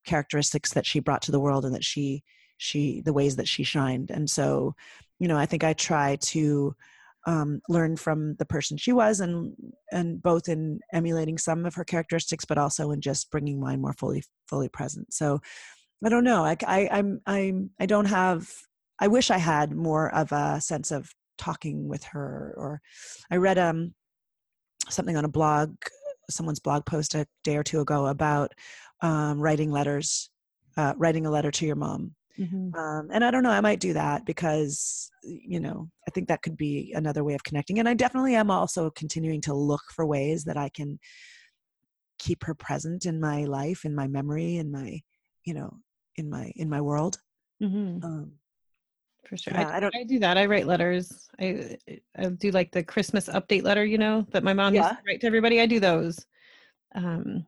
characteristics 0.05 0.73
that 0.73 0.85
she 0.85 0.99
brought 0.99 1.21
to 1.23 1.31
the 1.31 1.39
world 1.39 1.63
and 1.63 1.73
that 1.73 1.85
she 1.85 2.23
she 2.57 3.01
the 3.01 3.13
ways 3.13 3.37
that 3.37 3.47
she 3.47 3.63
shined. 3.63 4.11
And 4.11 4.29
so, 4.29 4.75
you 5.19 5.29
know, 5.29 5.37
I 5.37 5.45
think 5.45 5.63
I 5.63 5.71
try 5.71 6.17
to 6.17 6.75
um, 7.25 7.61
learn 7.69 7.97
from 7.97 8.35
the 8.35 8.45
person 8.45 8.77
she 8.77 8.93
was 8.93 9.19
and 9.19 9.53
and 9.91 10.21
both 10.21 10.47
in 10.47 10.79
emulating 10.93 11.37
some 11.37 11.65
of 11.65 11.75
her 11.75 11.83
characteristics 11.83 12.45
but 12.45 12.57
also 12.57 12.91
in 12.91 13.01
just 13.01 13.31
bringing 13.31 13.59
mine 13.59 13.81
more 13.81 13.93
fully 13.93 14.23
fully 14.47 14.69
present 14.69 15.11
so 15.11 15.39
i 16.05 16.09
don't 16.09 16.23
know 16.23 16.45
I, 16.45 16.55
I 16.67 16.89
i'm 16.91 17.21
i'm 17.25 17.71
i 17.79 17.85
don't 17.85 18.05
have 18.05 18.47
I 18.99 19.07
wish 19.07 19.29
I 19.29 19.37
had 19.37 19.75
more 19.75 20.13
of 20.13 20.31
a 20.31 20.61
sense 20.61 20.91
of 20.91 21.11
talking 21.37 21.87
with 21.87 22.03
her. 22.05 22.53
Or 22.57 22.81
I 23.29 23.37
read 23.37 23.57
um, 23.57 23.93
something 24.89 25.17
on 25.17 25.25
a 25.25 25.29
blog, 25.29 25.75
someone's 26.29 26.59
blog 26.59 26.85
post 26.85 27.15
a 27.15 27.27
day 27.43 27.57
or 27.57 27.63
two 27.63 27.81
ago 27.81 28.07
about 28.07 28.53
um, 29.01 29.39
writing 29.39 29.71
letters, 29.71 30.29
uh, 30.77 30.93
writing 30.97 31.25
a 31.25 31.31
letter 31.31 31.51
to 31.51 31.65
your 31.65 31.75
mom. 31.75 32.15
Mm-hmm. 32.39 32.77
Um, 32.77 33.09
and 33.11 33.23
I 33.23 33.31
don't 33.31 33.43
know, 33.43 33.49
I 33.49 33.61
might 33.61 33.79
do 33.79 33.93
that 33.93 34.25
because, 34.25 35.09
you 35.23 35.59
know, 35.59 35.89
I 36.07 36.11
think 36.11 36.27
that 36.27 36.41
could 36.41 36.57
be 36.57 36.93
another 36.95 37.23
way 37.23 37.33
of 37.33 37.43
connecting. 37.43 37.79
And 37.79 37.87
I 37.87 37.93
definitely 37.93 38.35
am 38.35 38.51
also 38.51 38.89
continuing 38.89 39.41
to 39.41 39.53
look 39.53 39.83
for 39.95 40.05
ways 40.05 40.43
that 40.43 40.57
I 40.57 40.69
can 40.69 40.99
keep 42.19 42.43
her 42.43 42.53
present 42.53 43.05
in 43.05 43.19
my 43.19 43.45
life, 43.45 43.85
in 43.85 43.95
my 43.95 44.07
memory, 44.07 44.57
in 44.57 44.71
my, 44.71 45.01
you 45.45 45.53
know, 45.53 45.77
in 46.17 46.29
my 46.29 46.51
in 46.55 46.69
my 46.69 46.81
world. 46.81 47.19
Mm-hmm. 47.61 48.03
Um, 48.05 48.31
for 49.27 49.37
sure. 49.37 49.53
Yeah, 49.53 49.69
I, 49.69 49.77
I, 49.77 49.79
don't. 49.79 49.95
I 49.95 50.03
do 50.03 50.19
that. 50.19 50.37
I 50.37 50.45
write 50.45 50.67
letters. 50.67 51.27
I 51.39 51.77
I 52.17 52.27
do 52.27 52.51
like 52.51 52.71
the 52.71 52.83
Christmas 52.83 53.27
update 53.27 53.63
letter, 53.63 53.85
you 53.85 53.97
know, 53.97 54.25
that 54.31 54.43
my 54.43 54.53
mom 54.53 54.73
yeah. 54.73 54.89
used 54.89 54.95
to 54.95 55.03
write 55.07 55.21
to 55.21 55.27
everybody. 55.27 55.61
I 55.61 55.65
do 55.65 55.79
those, 55.79 56.25
um, 56.95 57.45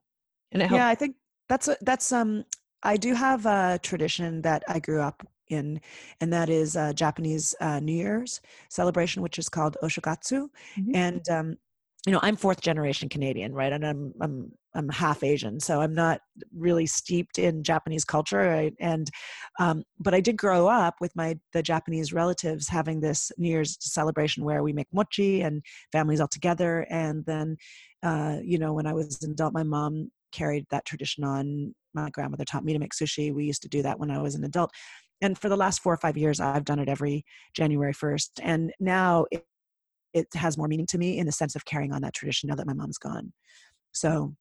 and 0.51 0.61
it 0.61 0.67
helps. 0.67 0.79
Yeah, 0.79 0.87
I 0.87 0.95
think 0.95 1.15
that's 1.49 1.67
a, 1.67 1.77
that's 1.81 2.11
um. 2.11 2.45
I 2.83 2.97
do 2.97 3.13
have 3.13 3.45
a 3.45 3.79
tradition 3.81 4.41
that 4.43 4.63
I 4.67 4.79
grew 4.79 5.01
up 5.01 5.25
in, 5.49 5.79
and 6.21 6.31
that 6.33 6.49
is 6.49 6.75
a 6.75 6.93
Japanese 6.93 7.55
uh, 7.61 7.79
New 7.79 7.93
Year's 7.93 8.41
celebration, 8.69 9.21
which 9.21 9.39
is 9.39 9.49
called 9.49 9.77
Oshogatsu, 9.83 10.49
mm-hmm. 10.77 10.95
and 10.95 11.29
um, 11.29 11.57
you 12.07 12.13
know, 12.13 12.19
I'm 12.21 12.37
fourth 12.37 12.61
generation 12.61 13.09
Canadian, 13.09 13.53
right? 13.53 13.73
And 13.73 13.85
I'm 13.85 14.13
I'm 14.21 14.51
I'm 14.75 14.89
half 14.89 15.23
Asian, 15.23 15.59
so 15.59 15.81
I'm 15.81 15.93
not 15.93 16.21
really 16.55 16.85
steeped 16.85 17.39
in 17.39 17.63
Japanese 17.63 18.05
culture. 18.05 18.49
I, 18.49 18.71
and 18.79 19.09
um, 19.59 19.83
but 19.99 20.13
I 20.13 20.21
did 20.21 20.37
grow 20.37 20.67
up 20.67 20.95
with 21.01 21.13
my 21.17 21.37
the 21.51 21.61
Japanese 21.61 22.13
relatives 22.13 22.69
having 22.69 23.01
this 23.01 23.31
New 23.37 23.49
Year's 23.49 23.77
celebration 23.81 24.45
where 24.45 24.63
we 24.63 24.71
make 24.71 24.87
mochi 24.93 25.41
and 25.41 25.61
families 25.91 26.21
all 26.21 26.29
together. 26.29 26.85
And 26.89 27.25
then, 27.25 27.57
uh, 28.03 28.37
you 28.41 28.57
know, 28.57 28.71
when 28.73 28.85
I 28.85 28.93
was 28.93 29.21
an 29.23 29.31
adult, 29.31 29.53
my 29.53 29.63
mom 29.63 30.09
carried 30.31 30.65
that 30.71 30.85
tradition 30.85 31.23
on. 31.25 31.75
My 32.01 32.09
grandmother 32.09 32.45
taught 32.45 32.65
me 32.65 32.73
to 32.73 32.79
make 32.79 32.93
sushi. 32.93 33.33
We 33.33 33.45
used 33.45 33.61
to 33.63 33.69
do 33.69 33.81
that 33.83 33.99
when 33.99 34.11
I 34.11 34.21
was 34.21 34.35
an 34.35 34.43
adult. 34.43 34.71
And 35.21 35.37
for 35.37 35.49
the 35.49 35.57
last 35.57 35.81
four 35.81 35.93
or 35.93 35.97
five 35.97 36.17
years, 36.17 36.39
I've 36.39 36.65
done 36.65 36.79
it 36.79 36.89
every 36.89 37.25
January 37.55 37.93
1st. 37.93 38.29
And 38.43 38.71
now 38.79 39.25
it, 39.31 39.45
it 40.13 40.27
has 40.35 40.57
more 40.57 40.67
meaning 40.67 40.85
to 40.87 40.97
me 40.97 41.17
in 41.17 41.25
the 41.25 41.31
sense 41.31 41.55
of 41.55 41.65
carrying 41.65 41.91
on 41.91 42.01
that 42.03 42.13
tradition 42.13 42.49
now 42.49 42.55
that 42.55 42.67
my 42.67 42.73
mom's 42.73 42.97
gone. 42.97 43.33
So 43.93 44.35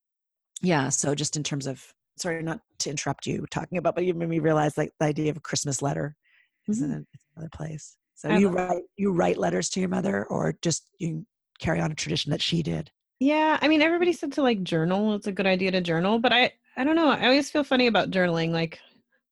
yeah 0.62 0.88
so 0.88 1.14
just 1.14 1.36
in 1.36 1.42
terms 1.42 1.66
of 1.66 1.82
sorry 2.16 2.42
not 2.42 2.61
to 2.78 2.90
interrupt 2.90 3.26
you 3.26 3.44
talking 3.50 3.78
about 3.78 3.94
but 3.94 4.04
you 4.04 4.14
made 4.14 4.28
me 4.28 4.38
realize 4.38 4.76
like 4.76 4.90
the 4.98 5.07
idea 5.07 5.30
of 5.30 5.36
a 5.36 5.40
christmas 5.40 5.82
letter 5.82 6.14
is 6.68 6.80
mm-hmm. 6.80 6.92
in 6.92 7.07
another 7.36 7.50
place 7.52 7.96
so 8.14 8.30
you 8.30 8.48
write 8.48 8.82
you 8.96 9.12
write 9.12 9.36
letters 9.36 9.68
to 9.68 9.80
your 9.80 9.88
mother 9.88 10.24
or 10.26 10.57
just 10.62 10.88
you 10.98 11.24
carry 11.59 11.80
on 11.80 11.92
a 11.92 11.94
tradition 11.94 12.30
that 12.30 12.42
she 12.42 12.62
did 12.62 12.90
yeah 13.20 13.59
i 13.61 13.68
mean 13.68 13.82
everybody 13.82 14.12
said 14.12 14.32
to 14.32 14.42
like 14.42 14.62
journal 14.62 15.14
it's 15.14 15.26
a 15.26 15.32
good 15.32 15.46
idea 15.46 15.70
to 15.70 15.80
journal 15.80 16.18
but 16.18 16.32
i 16.32 16.50
i 16.77 16.85
don't 16.85 16.97
know 16.97 17.09
i 17.09 17.24
always 17.24 17.51
feel 17.51 17.64
funny 17.64 17.87
about 17.87 18.11
journaling 18.11 18.51
like 18.51 18.79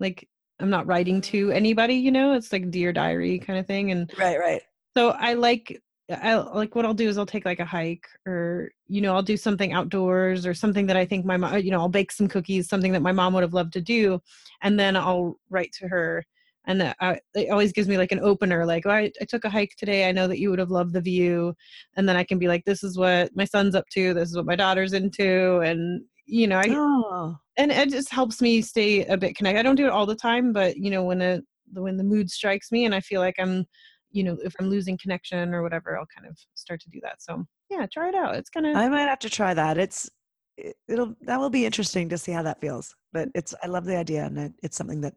like 0.00 0.28
i'm 0.60 0.70
not 0.70 0.86
writing 0.86 1.20
to 1.20 1.50
anybody 1.50 1.94
you 1.94 2.10
know 2.10 2.32
it's 2.32 2.52
like 2.52 2.70
dear 2.70 2.92
diary 2.92 3.38
kind 3.38 3.58
of 3.58 3.66
thing 3.66 3.90
and 3.90 4.12
right 4.18 4.38
right. 4.38 4.62
so 4.96 5.10
i 5.10 5.34
like 5.34 5.80
I 6.10 6.34
like 6.34 6.74
what 6.74 6.84
I'll 6.84 6.92
do 6.92 7.08
is 7.08 7.16
I'll 7.16 7.24
take 7.24 7.46
like 7.46 7.60
a 7.60 7.64
hike 7.64 8.06
or 8.26 8.70
you 8.88 9.00
know 9.00 9.14
I'll 9.14 9.22
do 9.22 9.38
something 9.38 9.72
outdoors 9.72 10.44
or 10.44 10.52
something 10.52 10.86
that 10.86 10.98
I 10.98 11.06
think 11.06 11.24
my 11.24 11.38
mom 11.38 11.58
you 11.60 11.70
know 11.70 11.80
I'll 11.80 11.88
bake 11.88 12.12
some 12.12 12.28
cookies 12.28 12.68
something 12.68 12.92
that 12.92 13.00
my 13.00 13.12
mom 13.12 13.32
would 13.32 13.42
have 13.42 13.54
loved 13.54 13.72
to 13.74 13.80
do 13.80 14.20
and 14.62 14.78
then 14.78 14.96
I'll 14.96 15.38
write 15.48 15.72
to 15.80 15.88
her 15.88 16.24
and 16.66 16.94
I, 17.00 17.20
it 17.34 17.50
always 17.50 17.72
gives 17.72 17.88
me 17.88 17.96
like 17.96 18.12
an 18.12 18.20
opener 18.20 18.66
like 18.66 18.84
oh, 18.84 18.90
I, 18.90 19.12
I 19.20 19.24
took 19.24 19.44
a 19.44 19.50
hike 19.50 19.76
today 19.78 20.06
I 20.06 20.12
know 20.12 20.28
that 20.28 20.38
you 20.38 20.50
would 20.50 20.58
have 20.58 20.70
loved 20.70 20.92
the 20.92 21.00
view 21.00 21.54
and 21.96 22.06
then 22.06 22.16
I 22.16 22.24
can 22.24 22.38
be 22.38 22.48
like 22.48 22.66
this 22.66 22.84
is 22.84 22.98
what 22.98 23.34
my 23.34 23.46
son's 23.46 23.74
up 23.74 23.88
to 23.92 24.12
this 24.12 24.28
is 24.28 24.36
what 24.36 24.46
my 24.46 24.56
daughter's 24.56 24.92
into 24.92 25.60
and 25.60 26.02
you 26.26 26.46
know 26.46 26.58
I 26.58 26.66
oh. 26.68 27.36
and 27.56 27.70
it 27.70 27.90
just 27.90 28.10
helps 28.10 28.40
me 28.40 28.62
stay 28.62 29.04
a 29.06 29.16
bit 29.16 29.36
connected. 29.36 29.58
I 29.58 29.62
don't 29.62 29.76
do 29.76 29.86
it 29.86 29.92
all 29.92 30.06
the 30.06 30.14
time 30.14 30.52
but 30.52 30.76
you 30.76 30.90
know 30.90 31.04
when 31.04 31.20
it 31.20 31.44
when 31.72 31.96
the 31.96 32.04
mood 32.04 32.30
strikes 32.30 32.70
me 32.72 32.84
and 32.84 32.94
I 32.94 33.00
feel 33.00 33.20
like 33.20 33.36
I'm 33.38 33.66
you 34.10 34.22
know 34.22 34.38
if 34.44 34.54
i'm 34.60 34.70
losing 34.70 34.96
connection 34.96 35.52
or 35.52 35.62
whatever 35.62 35.98
i'll 35.98 36.06
kind 36.16 36.28
of 36.28 36.38
start 36.54 36.80
to 36.80 36.88
do 36.90 37.00
that. 37.02 37.20
So 37.20 37.44
yeah 37.70 37.86
try 37.92 38.08
it 38.08 38.14
out. 38.14 38.36
It's 38.36 38.50
gonna 38.50 38.72
i 38.72 38.88
might 38.88 39.08
have 39.08 39.18
to 39.20 39.30
try 39.30 39.54
that. 39.54 39.78
It's 39.78 40.08
it, 40.56 40.76
will 40.88 41.14
that 41.22 41.38
will 41.38 41.50
be 41.50 41.66
interesting 41.66 42.08
to 42.08 42.18
see 42.18 42.32
how 42.32 42.42
that 42.42 42.60
feels 42.60 42.94
but 43.12 43.28
it's 43.34 43.54
i 43.62 43.66
love 43.66 43.84
the 43.84 43.96
idea 43.96 44.24
and 44.24 44.38
it, 44.38 44.52
it's 44.62 44.76
something 44.76 45.00
that 45.00 45.14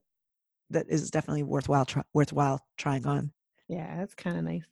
that 0.70 0.88
is 0.90 1.12
definitely 1.12 1.44
worthwhile 1.44 1.86
try, 1.86 2.04
worthwhile 2.14 2.60
trying 2.78 3.06
on. 3.06 3.32
Yeah 3.70 3.98
that's 3.98 4.16
kind 4.16 4.38
of 4.38 4.44
nice. 4.44 4.66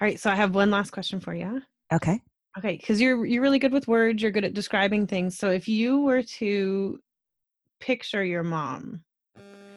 All 0.00 0.06
right 0.06 0.18
so 0.18 0.30
i 0.30 0.34
have 0.34 0.54
one 0.54 0.70
last 0.70 0.90
question 0.90 1.20
for 1.20 1.34
you 1.34 1.62
okay 1.92 2.20
okay 2.58 2.76
because 2.76 3.00
you're 3.00 3.24
you're 3.24 3.42
really 3.42 3.58
good 3.58 3.72
with 3.72 3.88
words 3.88 4.22
you're 4.22 4.30
good 4.30 4.44
at 4.44 4.54
describing 4.54 5.06
things 5.06 5.38
so 5.38 5.50
if 5.50 5.68
you 5.68 6.00
were 6.00 6.22
to 6.22 6.98
picture 7.80 8.24
your 8.24 8.42
mom 8.42 9.02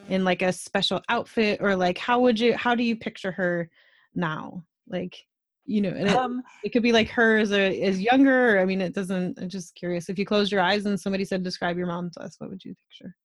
in 0.09 0.23
like 0.23 0.41
a 0.41 0.51
special 0.51 1.01
outfit 1.09 1.59
or 1.61 1.75
like 1.75 1.97
how 1.97 2.19
would 2.19 2.39
you 2.39 2.55
how 2.55 2.75
do 2.75 2.83
you 2.83 2.95
picture 2.95 3.31
her 3.31 3.69
now? 4.15 4.63
Like 4.87 5.17
you 5.65 5.81
know 5.81 5.89
and 5.89 6.09
it, 6.09 6.15
um, 6.15 6.43
it 6.63 6.73
could 6.73 6.83
be 6.83 6.91
like 6.91 7.07
her 7.09 7.37
as 7.37 7.53
a 7.53 7.81
as 7.83 8.01
younger 8.11 8.59
i 8.59 8.65
mean 8.65 8.81
it 8.81 8.93
doesn't 8.93 9.39
i'm 9.39 9.47
just 9.47 9.73
curious 9.75 10.09
if 10.09 10.19
you 10.19 10.25
closed 10.25 10.51
your 10.51 10.59
eyes 10.59 10.85
and 10.85 10.99
somebody 10.99 11.23
said 11.23 11.41
describe 11.41 11.77
your 11.77 11.87
mom 11.87 12.09
to 12.11 12.19
us 12.21 12.35
what 12.37 12.49
would 12.49 12.63
you 12.65 12.75
picture? 12.89 13.15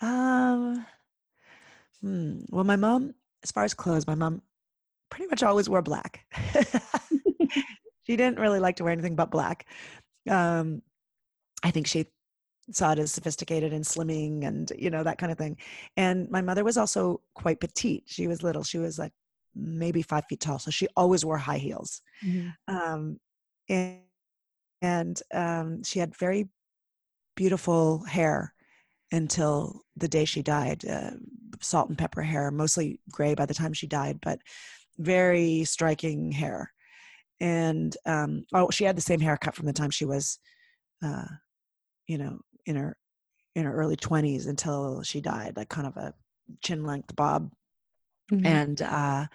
Um 0.00 0.86
hmm, 2.00 2.38
well 2.50 2.62
my 2.62 2.76
mom 2.76 3.14
as 3.42 3.50
far 3.50 3.64
as 3.64 3.74
clothes 3.74 4.06
my 4.06 4.14
mom 4.14 4.42
pretty 5.10 5.26
much 5.26 5.42
always 5.42 5.68
wore 5.68 5.82
black 5.82 6.24
she 8.08 8.16
didn't 8.16 8.38
really 8.38 8.60
like 8.60 8.76
to 8.76 8.84
wear 8.84 8.92
anything 8.92 9.16
but 9.16 9.30
black. 9.30 9.66
Um 10.28 10.82
i 11.64 11.72
think 11.72 11.88
she 11.88 12.06
saw 12.70 12.92
it 12.92 12.98
as 12.98 13.12
sophisticated 13.12 13.72
and 13.72 13.84
slimming 13.84 14.46
and 14.46 14.72
you 14.78 14.90
know 14.90 15.02
that 15.02 15.18
kind 15.18 15.32
of 15.32 15.38
thing. 15.38 15.56
And 15.96 16.30
my 16.30 16.42
mother 16.42 16.64
was 16.64 16.76
also 16.76 17.20
quite 17.34 17.60
petite. 17.60 18.04
She 18.06 18.26
was 18.26 18.42
little. 18.42 18.62
She 18.62 18.78
was 18.78 18.98
like 18.98 19.12
maybe 19.54 20.02
five 20.02 20.24
feet 20.28 20.40
tall. 20.40 20.58
So 20.58 20.70
she 20.70 20.88
always 20.96 21.24
wore 21.24 21.38
high 21.38 21.58
heels. 21.58 22.02
Mm-hmm. 22.24 22.74
um, 22.74 23.20
and, 23.68 24.00
and 24.82 25.22
um, 25.32 25.82
she 25.84 25.98
had 25.98 26.16
very 26.16 26.48
beautiful 27.36 28.04
hair 28.04 28.52
until 29.12 29.82
the 29.96 30.08
day 30.08 30.24
she 30.24 30.42
died 30.42 30.84
uh, 30.84 31.12
salt 31.60 31.88
and 31.88 31.96
pepper 31.96 32.22
hair 32.22 32.50
mostly 32.50 33.00
gray 33.10 33.34
by 33.34 33.46
the 33.46 33.54
time 33.54 33.72
she 33.72 33.86
died 33.86 34.18
but 34.20 34.40
very 34.98 35.64
striking 35.64 36.32
hair 36.32 36.72
and 37.40 37.96
um, 38.06 38.44
oh 38.54 38.70
she 38.70 38.84
had 38.84 38.96
the 38.96 39.02
same 39.02 39.20
haircut 39.20 39.54
from 39.54 39.66
the 39.66 39.72
time 39.72 39.90
she 39.90 40.04
was 40.04 40.38
uh, 41.04 41.26
you 42.06 42.18
know 42.18 42.38
in 42.66 42.76
her 42.76 42.96
in 43.54 43.64
her 43.64 43.74
early 43.74 43.96
20s 43.96 44.46
until 44.46 45.02
she 45.02 45.20
died 45.20 45.56
like 45.56 45.68
kind 45.68 45.86
of 45.86 45.96
a 45.96 46.14
chin 46.62 46.84
length 46.84 47.14
bob 47.16 47.50
mm-hmm. 48.32 48.46
and 48.46 48.82
uh 48.82 49.26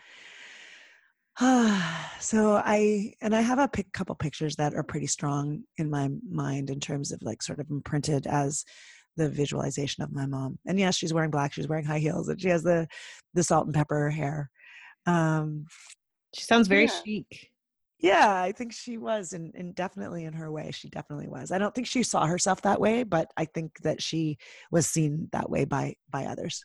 so 2.19 2.61
i 2.63 3.11
and 3.21 3.35
i 3.35 3.41
have 3.41 3.59
a 3.59 3.67
pic, 3.67 3.91
couple 3.91 4.15
pictures 4.15 4.55
that 4.55 4.73
are 4.75 4.83
pretty 4.83 5.07
strong 5.07 5.63
in 5.77 5.89
my 5.89 6.09
mind 6.29 6.69
in 6.69 6.79
terms 6.79 7.11
of 7.11 7.21
like 7.23 7.41
sort 7.41 7.59
of 7.59 7.69
imprinted 7.69 8.27
as 8.27 8.63
the 9.17 9.29
visualization 9.29 10.03
of 10.03 10.11
my 10.11 10.25
mom 10.25 10.57
and 10.65 10.79
yes 10.79 10.95
she's 10.95 11.13
wearing 11.13 11.31
black 11.31 11.53
she's 11.53 11.67
wearing 11.67 11.85
high 11.85 11.99
heels 11.99 12.29
and 12.29 12.39
she 12.39 12.49
has 12.49 12.63
the 12.63 12.87
the 13.33 13.43
salt 13.43 13.65
and 13.65 13.75
pepper 13.75 14.09
hair 14.09 14.49
um 15.05 15.65
she 16.35 16.43
sounds 16.43 16.67
very 16.67 16.85
yeah. 16.85 17.01
chic 17.03 17.49
yeah 18.03 18.41
i 18.41 18.51
think 18.51 18.73
she 18.73 18.97
was 18.97 19.33
and, 19.33 19.55
and 19.55 19.73
definitely 19.73 20.25
in 20.25 20.33
her 20.33 20.51
way 20.51 20.69
she 20.71 20.89
definitely 20.89 21.27
was. 21.27 21.51
I 21.51 21.57
don't 21.57 21.73
think 21.73 21.87
she 21.87 22.03
saw 22.03 22.27
herself 22.27 22.61
that 22.61 22.79
way 22.79 23.03
but 23.03 23.31
i 23.37 23.45
think 23.45 23.79
that 23.81 24.03
she 24.03 24.37
was 24.69 24.85
seen 24.85 25.29
that 25.31 25.49
way 25.49 25.65
by 25.65 25.95
by 26.11 26.25
others. 26.25 26.63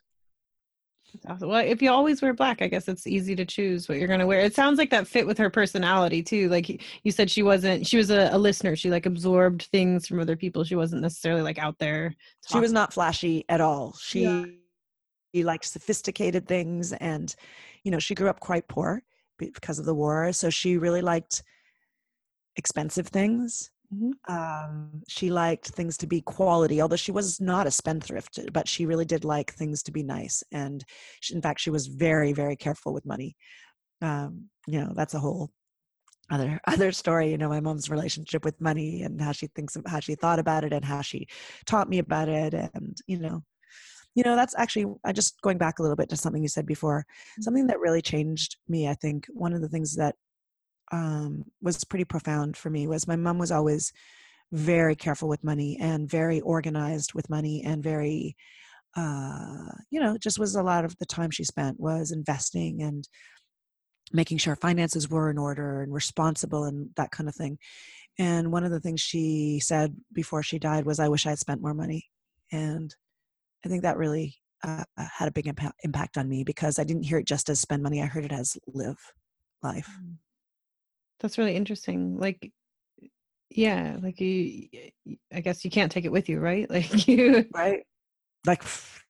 Awesome. 1.27 1.49
well 1.49 1.65
if 1.65 1.81
you 1.81 1.91
always 1.91 2.21
wear 2.21 2.35
black 2.35 2.61
i 2.61 2.67
guess 2.67 2.89
it's 2.89 3.07
easy 3.07 3.35
to 3.37 3.47
choose 3.47 3.89
what 3.89 3.99
you're 3.99 4.09
going 4.09 4.21
to 4.21 4.27
wear. 4.27 4.41
It 4.41 4.55
sounds 4.55 4.77
like 4.79 4.91
that 4.91 5.07
fit 5.07 5.27
with 5.27 5.39
her 5.39 5.49
personality 5.49 6.23
too. 6.23 6.51
Like 6.51 6.83
you 7.03 7.13
said 7.13 7.31
she 7.31 7.43
wasn't 7.43 7.87
she 7.87 7.97
was 7.97 8.11
a, 8.11 8.29
a 8.33 8.39
listener. 8.39 8.77
She 8.77 8.91
like 8.91 9.07
absorbed 9.07 9.63
things 9.73 10.07
from 10.07 10.21
other 10.21 10.37
people. 10.37 10.65
She 10.65 10.75
wasn't 10.75 11.03
necessarily 11.03 11.43
like 11.43 11.59
out 11.59 11.79
there 11.79 12.15
talking. 12.43 12.59
she 12.59 12.61
was 12.61 12.73
not 12.73 12.93
flashy 12.93 13.45
at 13.49 13.61
all. 13.61 13.97
She 13.99 14.25
yeah. 14.25 14.45
she 15.35 15.45
liked 15.45 15.65
sophisticated 15.65 16.47
things 16.47 16.93
and 16.93 17.35
you 17.85 17.91
know 17.91 18.01
she 18.01 18.15
grew 18.15 18.29
up 18.29 18.41
quite 18.41 18.69
poor 18.69 19.03
because 19.39 19.79
of 19.79 19.87
the 19.87 19.95
war. 19.95 20.33
So 20.33 20.51
she 20.51 20.77
really 20.77 21.03
liked 21.03 21.43
expensive 22.57 23.09
things. 23.09 23.71
Mm-hmm. 23.95 24.35
Um, 24.35 25.03
she 25.09 25.31
liked 25.31 25.69
things 25.69 25.97
to 25.99 26.07
be 26.07 26.21
quality, 26.21 26.83
although 26.83 26.97
she 26.97 27.13
was 27.13 27.41
not 27.41 27.67
a 27.67 27.71
spendthrift, 27.71 28.39
but 28.53 28.69
she 28.69 28.85
really 28.85 29.07
did 29.07 29.25
like 29.25 29.55
things 29.55 29.83
to 29.85 29.93
be 29.93 30.03
nice. 30.03 30.43
And 30.53 30.85
she, 31.21 31.35
in 31.35 31.41
fact, 31.41 31.61
she 31.61 31.71
was 31.71 31.87
very, 31.87 32.33
very 32.33 32.57
careful 32.57 32.93
with 32.93 33.07
money. 33.07 33.37
Um, 34.03 34.51
you 34.67 34.81
know, 34.81 34.93
that's 34.95 35.15
a 35.15 35.19
whole 35.19 35.51
other 36.31 36.61
other 36.67 36.93
story. 36.93 37.31
You 37.31 37.39
know, 37.39 37.49
my 37.49 37.61
mom's 37.61 37.91
relationship 37.91 38.45
with 38.45 38.61
money 38.61 39.03
and 39.03 39.21
how 39.21 39.33
she 39.33 39.47
thinks 39.49 39.77
of 39.77 39.85
how 39.87 40.01
she 40.01 40.15
thought 40.15 40.39
about 40.39 40.65
it 40.65 40.73
and 40.73 40.85
how 40.85 41.01
she 41.01 41.27
taught 41.67 41.89
me 41.89 41.99
about 41.99 42.29
it. 42.29 42.53
And 42.55 42.97
you 43.07 43.19
know, 43.19 43.43
you 44.19 44.25
know 44.25 44.35
that's 44.35 44.57
actually 44.59 44.87
i 45.05 45.13
just 45.13 45.41
going 45.43 45.59
back 45.59 45.79
a 45.79 45.83
little 45.83 45.97
bit 45.97 46.09
to 46.09 46.17
something 46.17 46.43
you 46.43 46.49
said 46.49 46.67
before 46.67 47.03
mm-hmm. 47.03 47.43
something 47.43 47.69
that 47.69 47.79
really 47.79 48.03
changed 48.03 48.57
me 48.69 48.89
i 48.89 48.95
think 48.95 49.27
one 49.31 49.53
of 49.53 49.61
the 49.61 49.69
things 49.69 49.95
that 49.95 50.17
um, 50.91 51.45
was 51.61 51.85
pretty 51.85 52.05
profound 52.05 52.57
for 52.57 52.71
me 52.71 52.89
was 52.89 53.07
my 53.07 53.15
mom 53.15 53.39
was 53.39 53.53
always 53.53 53.93
very 54.51 54.97
careful 54.97 55.29
with 55.29 55.45
money 55.45 55.79
and 55.81 56.11
very 56.11 56.41
organized 56.41 57.15
with 57.15 57.31
money 57.31 57.63
and 57.65 57.83
very 57.85 58.35
uh, 58.97 59.71
you 59.91 60.01
know 60.01 60.19
just 60.19 60.39
was 60.41 60.57
a 60.57 60.63
lot 60.63 60.85
of 60.85 60.97
the 60.99 61.07
time 61.07 61.31
she 61.31 61.45
spent 61.45 61.79
was 61.79 62.11
investing 62.11 62.83
and 62.83 63.09
making 64.13 64.39
sure 64.39 64.57
finances 64.57 65.09
were 65.09 65.31
in 65.31 65.39
order 65.39 65.83
and 65.83 65.93
responsible 65.95 66.65
and 66.65 66.89
that 66.97 67.13
kind 67.13 67.29
of 67.29 67.37
thing 67.37 67.57
and 68.19 68.51
one 68.51 68.65
of 68.65 68.73
the 68.73 68.81
things 68.81 69.01
she 69.01 69.61
said 69.63 69.95
before 70.13 70.43
she 70.43 70.59
died 70.59 70.85
was 70.87 70.99
i 70.99 71.07
wish 71.07 71.25
i 71.25 71.31
had 71.31 71.39
spent 71.39 71.63
more 71.63 71.75
money 71.75 72.07
and 72.51 72.97
I 73.65 73.69
think 73.69 73.83
that 73.83 73.97
really 73.97 74.37
uh, 74.65 74.85
had 74.97 75.29
a 75.29 75.33
big 75.33 75.47
impact 75.47 75.81
impact 75.83 76.19
on 76.19 76.29
me 76.29 76.45
because 76.45 76.79
I 76.79 76.85
didn't 76.85 77.05
hear 77.05 77.19
it 77.19 77.27
just 77.27 77.49
as 77.49 77.61
spend 77.61 77.83
money. 77.83 78.03
I 78.03 78.07
heard 78.07 78.25
it 78.25 78.33
as 78.33 78.57
live 78.67 78.99
life. 79.63 79.89
Mm. 80.03 80.17
That's 81.21 81.39
really 81.39 81.57
interesting. 81.57 82.17
Like, 82.17 82.53
yeah, 83.51 83.97
like 84.01 84.21
you, 84.21 84.69
I 85.33 85.41
guess 85.41 85.65
you 85.65 85.71
can't 85.71 85.91
take 85.91 86.05
it 86.05 86.13
with 86.13 86.29
you, 86.29 86.39
right? 86.39 86.69
Like 86.71 87.09
you, 87.09 87.47
right? 87.53 87.83
Like, 88.47 88.63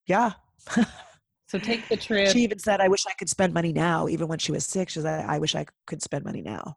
yeah. 0.06 0.32
so 1.48 1.58
take 1.58 1.86
the 1.88 1.96
trip. 1.96 2.28
She 2.28 2.40
even 2.40 2.58
said, 2.58 2.80
"I 2.80 2.88
wish 2.88 3.04
I 3.06 3.12
could 3.12 3.28
spend 3.28 3.52
money 3.52 3.72
now." 3.72 4.08
Even 4.08 4.28
when 4.28 4.38
she 4.38 4.52
was 4.52 4.64
sick, 4.64 4.88
she 4.88 5.00
said, 5.00 5.24
"I 5.26 5.38
wish 5.38 5.54
I 5.54 5.66
could 5.86 6.02
spend 6.02 6.24
money 6.24 6.42
now." 6.42 6.76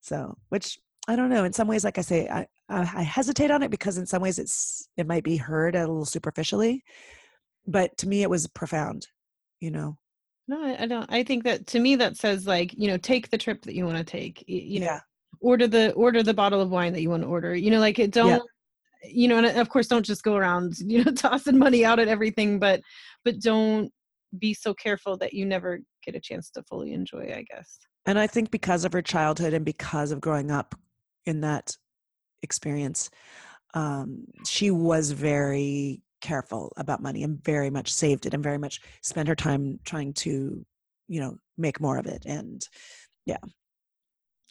So, 0.00 0.36
which 0.48 0.78
I 1.08 1.16
don't 1.16 1.30
know. 1.30 1.44
In 1.44 1.52
some 1.52 1.68
ways, 1.68 1.84
like 1.84 1.98
I 1.98 2.02
say, 2.02 2.28
I, 2.28 2.46
I 2.72 3.02
hesitate 3.02 3.50
on 3.50 3.62
it 3.62 3.70
because 3.70 3.98
in 3.98 4.06
some 4.06 4.22
ways 4.22 4.38
it's 4.38 4.88
it 4.96 5.06
might 5.06 5.24
be 5.24 5.36
heard 5.36 5.74
a 5.74 5.80
little 5.80 6.04
superficially, 6.04 6.82
but 7.66 7.96
to 7.98 8.08
me 8.08 8.22
it 8.22 8.30
was 8.30 8.46
profound. 8.48 9.06
You 9.60 9.70
know. 9.70 9.98
No, 10.48 10.62
I, 10.62 10.82
I 10.82 10.86
don't. 10.86 11.10
I 11.10 11.22
think 11.22 11.44
that 11.44 11.66
to 11.68 11.80
me 11.80 11.96
that 11.96 12.16
says 12.16 12.46
like 12.46 12.74
you 12.76 12.88
know 12.88 12.96
take 12.96 13.30
the 13.30 13.38
trip 13.38 13.62
that 13.62 13.74
you 13.74 13.84
want 13.84 13.98
to 13.98 14.04
take. 14.04 14.44
You, 14.46 14.58
you 14.58 14.80
yeah. 14.80 14.94
know, 14.94 15.00
order 15.40 15.68
the 15.68 15.92
order 15.92 16.22
the 16.22 16.34
bottle 16.34 16.60
of 16.60 16.70
wine 16.70 16.92
that 16.92 17.02
you 17.02 17.10
want 17.10 17.22
to 17.22 17.28
order. 17.28 17.54
You 17.54 17.70
know, 17.70 17.80
like 17.80 17.98
it 17.98 18.10
don't. 18.10 18.28
Yeah. 18.28 18.38
You 19.04 19.26
know, 19.26 19.38
and 19.38 19.46
uh, 19.46 19.60
of 19.60 19.68
course, 19.68 19.88
don't 19.88 20.06
just 20.06 20.22
go 20.22 20.36
around 20.36 20.74
you 20.78 21.04
know 21.04 21.12
tossing 21.12 21.58
money 21.58 21.84
out 21.84 21.98
at 21.98 22.08
everything, 22.08 22.58
but 22.58 22.80
but 23.24 23.40
don't 23.40 23.90
be 24.38 24.54
so 24.54 24.72
careful 24.72 25.16
that 25.18 25.34
you 25.34 25.44
never 25.44 25.80
get 26.04 26.14
a 26.14 26.20
chance 26.20 26.50
to 26.50 26.62
fully 26.64 26.92
enjoy. 26.92 27.32
I 27.36 27.44
guess. 27.50 27.78
And 28.06 28.18
I 28.18 28.26
think 28.26 28.50
because 28.50 28.84
of 28.84 28.92
her 28.92 29.02
childhood 29.02 29.54
and 29.54 29.64
because 29.64 30.10
of 30.10 30.20
growing 30.20 30.50
up 30.50 30.74
in 31.24 31.40
that 31.42 31.76
experience 32.42 33.10
um, 33.74 34.24
she 34.46 34.70
was 34.70 35.10
very 35.12 36.02
careful 36.20 36.72
about 36.76 37.02
money 37.02 37.22
and 37.22 37.42
very 37.42 37.70
much 37.70 37.92
saved 37.92 38.26
it 38.26 38.34
and 38.34 38.42
very 38.42 38.58
much 38.58 38.80
spent 39.02 39.28
her 39.28 39.34
time 39.34 39.78
trying 39.84 40.12
to 40.12 40.64
you 41.08 41.20
know 41.20 41.36
make 41.58 41.80
more 41.80 41.98
of 41.98 42.06
it 42.06 42.24
and 42.26 42.68
yeah. 43.26 43.38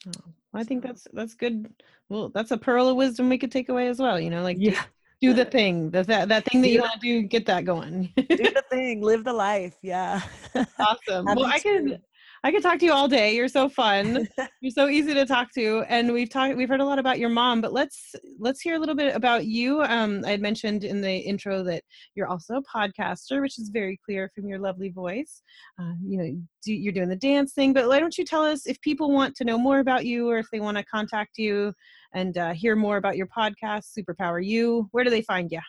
Oh, 0.06 0.32
i 0.54 0.64
think 0.64 0.82
that's 0.82 1.06
that's 1.12 1.34
good 1.34 1.72
well 2.08 2.28
that's 2.28 2.50
a 2.50 2.58
pearl 2.58 2.88
of 2.88 2.96
wisdom 2.96 3.28
we 3.28 3.38
could 3.38 3.52
take 3.52 3.68
away 3.68 3.86
as 3.88 3.98
well 3.98 4.20
you 4.20 4.30
know 4.30 4.42
like 4.42 4.56
yeah. 4.60 4.82
do, 5.20 5.28
do 5.28 5.34
the 5.34 5.44
thing 5.44 5.90
that 5.90 6.08
that, 6.08 6.28
that 6.28 6.44
thing 6.44 6.60
that 6.60 6.68
you 6.68 6.80
want 6.80 6.92
to 6.92 6.98
do 6.98 7.22
get 7.22 7.46
that 7.46 7.64
going. 7.64 8.12
Do 8.16 8.24
the 8.26 8.64
thing 8.68 9.00
live 9.00 9.24
the 9.24 9.32
life 9.32 9.76
yeah. 9.80 10.20
Awesome 10.78 11.24
well 11.24 11.46
i 11.46 11.58
could 11.60 12.02
I 12.44 12.50
could 12.50 12.62
talk 12.62 12.80
to 12.80 12.84
you 12.84 12.92
all 12.92 13.06
day. 13.06 13.36
You're 13.36 13.46
so 13.46 13.68
fun. 13.68 14.26
You're 14.60 14.72
so 14.72 14.88
easy 14.88 15.14
to 15.14 15.24
talk 15.24 15.52
to, 15.54 15.84
and 15.88 16.12
we've 16.12 16.28
talked. 16.28 16.56
We've 16.56 16.68
heard 16.68 16.80
a 16.80 16.84
lot 16.84 16.98
about 16.98 17.20
your 17.20 17.28
mom, 17.28 17.60
but 17.60 17.72
let's 17.72 18.16
let's 18.40 18.60
hear 18.60 18.74
a 18.74 18.78
little 18.80 18.96
bit 18.96 19.14
about 19.14 19.46
you. 19.46 19.80
Um, 19.82 20.24
I 20.26 20.30
had 20.32 20.40
mentioned 20.40 20.82
in 20.82 21.00
the 21.00 21.16
intro 21.18 21.62
that 21.62 21.84
you're 22.16 22.26
also 22.26 22.56
a 22.56 22.62
podcaster, 22.62 23.40
which 23.40 23.60
is 23.60 23.70
very 23.72 23.96
clear 24.04 24.28
from 24.34 24.48
your 24.48 24.58
lovely 24.58 24.88
voice. 24.88 25.40
Uh, 25.80 25.92
you 26.04 26.18
know, 26.18 26.36
do, 26.64 26.74
you're 26.74 26.92
doing 26.92 27.08
the 27.08 27.14
dance 27.14 27.52
thing, 27.52 27.72
but 27.72 27.86
why 27.86 28.00
don't 28.00 28.18
you 28.18 28.24
tell 28.24 28.44
us 28.44 28.66
if 28.66 28.80
people 28.80 29.12
want 29.12 29.36
to 29.36 29.44
know 29.44 29.56
more 29.56 29.78
about 29.78 30.04
you, 30.04 30.28
or 30.28 30.38
if 30.38 30.46
they 30.50 30.58
want 30.60 30.76
to 30.76 30.84
contact 30.84 31.38
you 31.38 31.72
and 32.12 32.38
uh, 32.38 32.52
hear 32.52 32.74
more 32.74 32.96
about 32.96 33.16
your 33.16 33.28
podcast, 33.28 33.96
Superpower 33.96 34.44
U? 34.44 34.88
Where 34.90 35.04
do 35.04 35.10
they 35.10 35.22
find 35.22 35.48
you? 35.52 35.60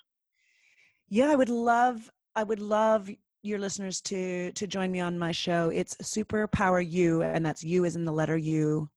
Yeah, 1.07 1.30
I 1.30 1.36
would 1.36 1.49
love 1.49 2.09
I 2.36 2.43
would 2.43 2.59
love 2.59 3.11
your 3.43 3.59
listeners 3.59 4.01
to 4.01 4.51
to 4.53 4.65
join 4.65 4.91
me 4.91 5.01
on 5.01 5.19
my 5.19 5.31
show. 5.31 5.69
It's 5.69 5.95
Superpower 5.95 6.83
U, 6.89 7.21
and 7.21 7.45
that's 7.45 7.63
you 7.63 7.83
is 7.83 7.95
in 7.95 8.05
the 8.05 8.11
letter 8.11 8.37
U. 8.37 8.89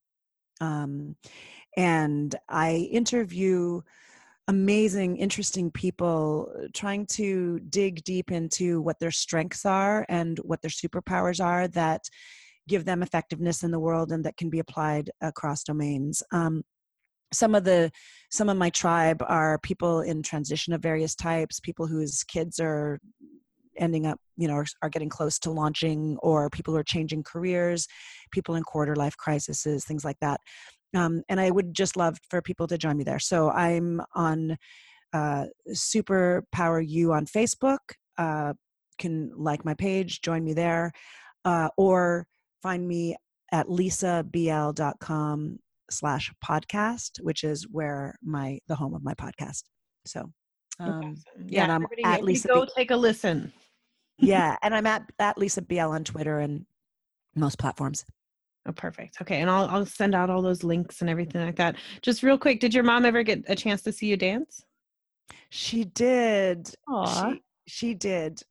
Um, 0.61 1.16
and 1.76 2.34
I 2.49 2.88
interview 2.90 3.82
amazing, 4.49 5.16
interesting 5.16 5.70
people 5.72 6.53
uh, 6.57 6.68
trying 6.72 7.05
to 7.07 7.59
dig 7.68 8.05
deep 8.05 8.30
into 8.30 8.80
what 8.80 8.99
their 9.01 9.11
strengths 9.11 9.66
are 9.66 10.07
and 10.09 10.38
what 10.38 10.62
their 10.62 10.70
superpowers 10.70 11.44
are 11.44 11.66
that 11.68 12.03
give 12.68 12.84
them 12.84 13.03
effectiveness 13.03 13.64
in 13.64 13.72
the 13.72 13.80
world 13.80 14.12
and 14.12 14.24
that 14.24 14.36
can 14.36 14.49
be 14.49 14.61
applied 14.61 15.11
across 15.20 15.64
domains. 15.64 16.22
Um, 16.32 16.62
some 17.32 17.57
of 17.57 17.64
the 17.64 17.90
some 18.30 18.49
of 18.49 18.57
my 18.57 18.70
tribe 18.70 19.20
are 19.26 19.59
people 19.59 20.01
in 20.03 20.22
transition 20.22 20.72
of 20.72 20.80
various 20.80 21.16
types 21.16 21.59
people 21.59 21.88
whose 21.88 22.22
kids 22.22 22.61
are 22.61 23.01
ending 23.79 24.07
up 24.07 24.18
you 24.37 24.49
know 24.49 24.55
are, 24.55 24.66
are, 24.83 24.89
getting 24.89 25.09
close 25.09 25.39
to 25.39 25.51
launching 25.51 26.16
or 26.22 26.51
people 26.51 26.74
who 26.74 26.81
are 26.81 26.85
changing 26.85 27.22
careers 27.22 27.87
people 28.31 28.55
in 28.55 28.62
quarter 28.62 28.97
life 28.97 29.16
crises 29.16 29.85
things 29.85 30.05
like 30.05 30.18
that. 30.20 30.41
Um, 30.95 31.22
and 31.29 31.41
i 31.41 31.51
would 31.51 31.74
just 31.74 31.97
love 31.97 32.16
for 32.31 32.41
people 32.41 32.66
to 32.68 32.79
join 32.79 32.97
me 32.97 33.05
there. 33.05 33.18
So 33.18 33.51
i'm 33.51 34.01
on 34.14 34.57
uh, 35.12 35.47
Superpower 35.70 36.85
You 36.87 37.12
on 37.12 37.27
facebook 37.27 37.79
uh, 38.18 38.55
can 38.99 39.31
like 39.37 39.64
my 39.64 39.74
page 39.74 40.20
join 40.22 40.45
me 40.45 40.55
there 40.55 40.93
uh, 41.45 41.68
or 41.77 42.27
find 42.62 42.87
me 42.87 43.16
at 43.53 43.66
lisabl.com 43.66 45.59
slash 45.91 46.33
podcast 46.45 47.20
which 47.20 47.45
is 47.45 47.66
where 47.70 48.16
my 48.22 48.59
the 48.68 48.74
home 48.74 48.95
of 48.95 49.05
my 49.05 49.14
podcast. 49.14 49.62
So 50.07 50.33
um, 50.79 51.16
yeah, 51.39 51.45
yeah 51.47 51.62
and 51.64 51.72
I'm 51.72 51.87
at 52.05 52.24
Lisa. 52.24 52.49
Go 52.49 52.66
take 52.77 52.91
a 52.91 52.97
listen 52.97 53.53
yeah, 54.19 54.57
and 54.62 54.75
I'm 54.75 54.87
at 54.87 55.11
at 55.19 55.39
Lisa 55.39 55.62
BL 55.62 55.81
on 55.81 56.05
Twitter 56.05 56.39
and 56.39 56.67
most 57.35 57.59
platforms. 57.59 58.05
Oh, 58.67 58.73
perfect. 58.73 59.19
Okay, 59.23 59.41
and 59.41 59.51
I'll 59.51 59.67
I'll 59.67 59.87
send 59.87 60.14
out 60.14 60.31
all 60.31 60.43
those 60.43 60.64
links 60.64 61.01
and 61.01 61.11
everything 61.11 61.45
like 61.45 61.57
that. 61.57 61.77
Just 62.03 62.23
real 62.23 62.39
quick, 62.39 62.61
did 62.61 62.75
your 62.75 62.85
mom 62.85 63.05
ever 63.05 63.23
get 63.23 63.45
a 63.49 63.55
chance 63.55 63.83
to 63.83 63.93
see 63.93 64.07
you 64.07 64.17
dance? 64.17 64.64
She 65.51 65.85
did. 65.85 66.75
Aww. 66.89 67.35
She, 67.35 67.43
she 67.67 67.95
did. 67.95 68.43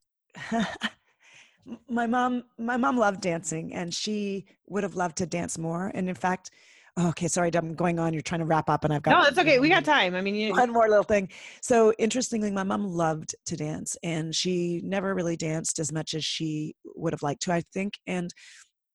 my 1.89 2.05
mom 2.05 2.43
my 2.57 2.77
mom 2.77 2.97
loved 2.97 3.21
dancing 3.21 3.73
and 3.73 3.93
she 3.93 4.45
would 4.67 4.83
have 4.83 4.95
loved 4.95 5.17
to 5.17 5.25
dance 5.25 5.57
more 5.57 5.91
and 5.95 6.07
in 6.07 6.15
fact 6.15 6.51
okay, 6.97 7.27
sorry, 7.27 7.51
I'm 7.53 7.75
going 7.75 7.99
on. 7.99 8.13
You're 8.13 8.21
trying 8.21 8.39
to 8.39 8.45
wrap 8.45 8.69
up, 8.69 8.83
and 8.83 8.93
I've 8.93 9.01
got. 9.01 9.11
No, 9.11 9.27
it's 9.27 9.37
okay. 9.37 9.59
We 9.59 9.69
got 9.69 9.85
time. 9.85 10.15
I 10.15 10.21
mean, 10.21 10.35
you... 10.35 10.51
one 10.51 10.71
more 10.71 10.87
little 10.87 11.03
thing. 11.03 11.29
So 11.61 11.93
interestingly, 11.99 12.51
my 12.51 12.63
mom 12.63 12.87
loved 12.87 13.35
to 13.47 13.57
dance, 13.57 13.97
and 14.03 14.33
she 14.33 14.81
never 14.83 15.13
really 15.13 15.37
danced 15.37 15.79
as 15.79 15.91
much 15.91 16.13
as 16.13 16.23
she 16.23 16.75
would 16.95 17.13
have 17.13 17.23
liked 17.23 17.41
to, 17.43 17.53
I 17.53 17.63
think. 17.73 17.93
And 18.07 18.33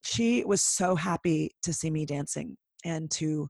she 0.03 0.45
was 0.45 0.63
so 0.63 0.95
happy 0.95 1.51
to 1.63 1.73
see 1.73 1.91
me 1.91 2.07
dancing 2.07 2.57
and 2.85 3.11
to. 3.13 3.49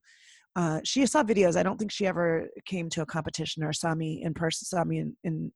Uh, 0.57 0.81
she 0.83 1.07
saw 1.07 1.23
videos. 1.23 1.57
I 1.57 1.63
don't 1.63 1.79
think 1.79 1.93
she 1.93 2.09
ever 2.09 2.49
came 2.67 2.91
to 2.91 3.03
a 3.03 3.07
competition 3.07 3.63
or 3.63 3.73
saw 3.73 3.95
me 3.95 4.23
in 4.25 4.35
person, 4.35 4.67
saw 4.67 4.83
me 4.83 4.99
in, 4.99 5.17
in 5.23 5.53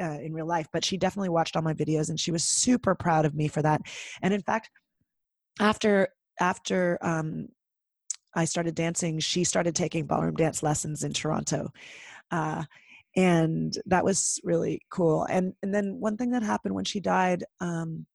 uh, 0.00 0.18
in 0.22 0.32
real 0.32 0.46
life, 0.46 0.66
but 0.72 0.84
she 0.84 0.96
definitely 0.96 1.28
watched 1.28 1.56
all 1.56 1.62
my 1.62 1.74
videos, 1.74 2.08
and 2.08 2.18
she 2.18 2.30
was 2.30 2.44
super 2.44 2.94
proud 2.94 3.26
of 3.26 3.34
me 3.34 3.48
for 3.48 3.60
that. 3.60 3.82
And 4.22 4.32
in 4.32 4.40
fact, 4.40 4.70
after 5.60 6.08
after 6.40 6.98
um, 7.02 7.48
I 8.34 8.44
started 8.44 8.74
dancing, 8.74 9.18
she 9.18 9.44
started 9.44 9.74
taking 9.74 10.06
ballroom 10.06 10.34
dance 10.34 10.62
lessons 10.62 11.04
in 11.04 11.12
Toronto. 11.12 11.72
Uh, 12.30 12.64
and 13.16 13.76
that 13.86 14.04
was 14.04 14.40
really 14.44 14.82
cool. 14.90 15.24
And 15.24 15.54
and 15.62 15.74
then 15.74 15.98
one 15.98 16.16
thing 16.16 16.30
that 16.30 16.42
happened 16.42 16.74
when 16.74 16.84
she 16.84 17.00
died, 17.00 17.44
um, 17.60 18.06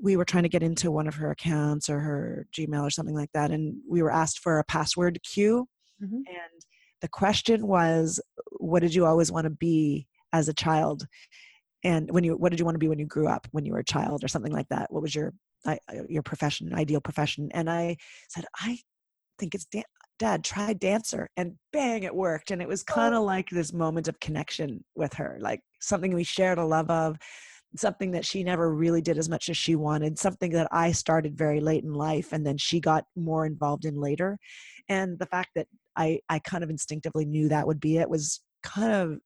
we 0.00 0.16
were 0.16 0.24
trying 0.24 0.44
to 0.44 0.48
get 0.48 0.62
into 0.62 0.90
one 0.90 1.08
of 1.08 1.16
her 1.16 1.30
accounts 1.30 1.88
or 1.88 1.98
her 2.00 2.46
Gmail 2.52 2.82
or 2.82 2.90
something 2.90 3.14
like 3.14 3.32
that, 3.34 3.50
and 3.50 3.76
we 3.88 4.02
were 4.02 4.12
asked 4.12 4.38
for 4.38 4.58
a 4.58 4.64
password 4.64 5.20
cue. 5.22 5.68
Mm-hmm. 6.02 6.16
And 6.16 6.62
the 7.00 7.08
question 7.08 7.66
was, 7.66 8.20
"What 8.58 8.80
did 8.80 8.94
you 8.94 9.06
always 9.06 9.32
want 9.32 9.44
to 9.44 9.50
be 9.50 10.06
as 10.32 10.48
a 10.48 10.54
child?" 10.54 11.06
And 11.82 12.10
when 12.10 12.24
you, 12.24 12.36
what 12.36 12.50
did 12.50 12.58
you 12.58 12.64
want 12.64 12.74
to 12.74 12.80
be 12.80 12.88
when 12.88 12.98
you 12.98 13.06
grew 13.06 13.28
up, 13.28 13.46
when 13.52 13.64
you 13.64 13.72
were 13.72 13.78
a 13.78 13.84
child, 13.84 14.24
or 14.24 14.28
something 14.28 14.52
like 14.52 14.68
that? 14.68 14.92
What 14.92 15.02
was 15.02 15.14
your 15.14 15.34
your 16.08 16.22
profession, 16.22 16.74
ideal 16.74 17.00
profession? 17.00 17.48
And 17.52 17.68
I 17.68 17.96
said, 18.28 18.44
I 18.54 18.78
think 19.38 19.54
it's 19.54 19.66
da- 19.66 19.82
dad 20.18 20.44
try 20.44 20.72
dancer 20.72 21.28
and 21.36 21.54
bang 21.72 22.02
it 22.02 22.14
worked 22.14 22.50
and 22.50 22.62
it 22.62 22.68
was 22.68 22.82
kind 22.82 23.14
of 23.14 23.20
oh. 23.20 23.24
like 23.24 23.48
this 23.50 23.72
moment 23.72 24.08
of 24.08 24.18
connection 24.20 24.82
with 24.94 25.12
her 25.12 25.38
like 25.40 25.60
something 25.80 26.14
we 26.14 26.24
shared 26.24 26.58
a 26.58 26.64
love 26.64 26.90
of 26.90 27.16
something 27.76 28.12
that 28.12 28.24
she 28.24 28.42
never 28.42 28.72
really 28.72 29.02
did 29.02 29.18
as 29.18 29.28
much 29.28 29.50
as 29.50 29.56
she 29.56 29.76
wanted 29.76 30.18
something 30.18 30.50
that 30.50 30.68
i 30.72 30.90
started 30.90 31.36
very 31.36 31.60
late 31.60 31.84
in 31.84 31.92
life 31.92 32.32
and 32.32 32.46
then 32.46 32.56
she 32.56 32.80
got 32.80 33.04
more 33.14 33.44
involved 33.44 33.84
in 33.84 34.00
later 34.00 34.38
and 34.88 35.18
the 35.18 35.26
fact 35.26 35.50
that 35.54 35.66
i 35.96 36.18
i 36.28 36.38
kind 36.38 36.64
of 36.64 36.70
instinctively 36.70 37.26
knew 37.26 37.48
that 37.48 37.66
would 37.66 37.80
be 37.80 37.98
it 37.98 38.08
was 38.08 38.40
kind 38.62 38.92
of 38.92 39.18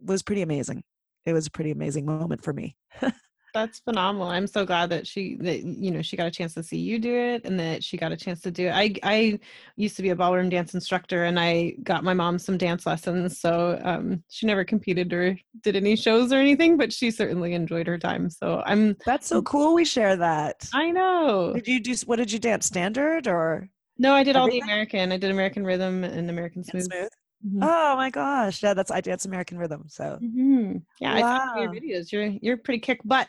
was 0.00 0.22
pretty 0.22 0.42
amazing 0.42 0.82
it 1.26 1.32
was 1.32 1.46
a 1.46 1.50
pretty 1.50 1.72
amazing 1.72 2.06
moment 2.06 2.42
for 2.42 2.52
me 2.52 2.76
that's 3.54 3.78
phenomenal. 3.78 4.28
I'm 4.28 4.48
so 4.48 4.66
glad 4.66 4.90
that 4.90 5.06
she 5.06 5.36
that 5.36 5.62
you 5.62 5.90
know 5.92 6.02
she 6.02 6.16
got 6.16 6.26
a 6.26 6.30
chance 6.30 6.54
to 6.54 6.62
see 6.62 6.76
you 6.76 6.98
do 6.98 7.14
it 7.14 7.44
and 7.44 7.58
that 7.60 7.82
she 7.84 7.96
got 7.96 8.12
a 8.12 8.16
chance 8.16 8.40
to 8.42 8.50
do 8.50 8.66
it. 8.66 8.72
I 8.72 8.94
I 9.02 9.38
used 9.76 9.96
to 9.96 10.02
be 10.02 10.10
a 10.10 10.16
ballroom 10.16 10.48
dance 10.48 10.74
instructor 10.74 11.24
and 11.24 11.38
I 11.38 11.74
got 11.84 12.04
my 12.04 12.12
mom 12.12 12.38
some 12.38 12.58
dance 12.58 12.84
lessons. 12.84 13.38
So 13.40 13.80
um, 13.84 14.22
she 14.28 14.46
never 14.46 14.64
competed 14.64 15.12
or 15.12 15.38
did 15.62 15.76
any 15.76 15.96
shows 15.96 16.32
or 16.32 16.36
anything, 16.36 16.76
but 16.76 16.92
she 16.92 17.10
certainly 17.10 17.54
enjoyed 17.54 17.86
her 17.86 17.96
time. 17.96 18.28
So 18.28 18.62
I'm 18.66 18.96
That's 19.06 19.28
so 19.28 19.40
cool 19.42 19.74
we 19.74 19.84
share 19.84 20.16
that. 20.16 20.68
I 20.74 20.90
know. 20.90 21.52
Did 21.54 21.68
you 21.68 21.80
do 21.80 21.94
what 22.06 22.16
did 22.16 22.32
you 22.32 22.40
dance 22.40 22.66
standard 22.66 23.28
or 23.28 23.68
No, 23.98 24.14
I 24.14 24.24
did 24.24 24.36
everything? 24.36 24.62
all 24.62 24.66
the 24.66 24.72
American. 24.72 25.12
I 25.12 25.16
did 25.16 25.30
American 25.30 25.64
rhythm 25.64 26.02
and 26.02 26.28
American 26.28 26.64
smooth. 26.64 26.84
smooth. 26.84 27.08
Mm-hmm. 27.46 27.62
Oh 27.62 27.96
my 27.96 28.10
gosh, 28.10 28.62
yeah, 28.62 28.72
that's 28.74 28.90
I 28.90 29.00
dance 29.00 29.26
American 29.26 29.58
rhythm. 29.58 29.84
So 29.86 30.18
mm-hmm. 30.22 30.78
yeah, 30.98 31.20
wow. 31.20 31.36
I 31.36 31.46
saw 31.46 31.60
your 31.60 31.70
videos. 31.72 32.10
You're 32.10 32.24
you're 32.42 32.56
pretty 32.56 32.80
kick 32.80 33.00
butt. 33.04 33.28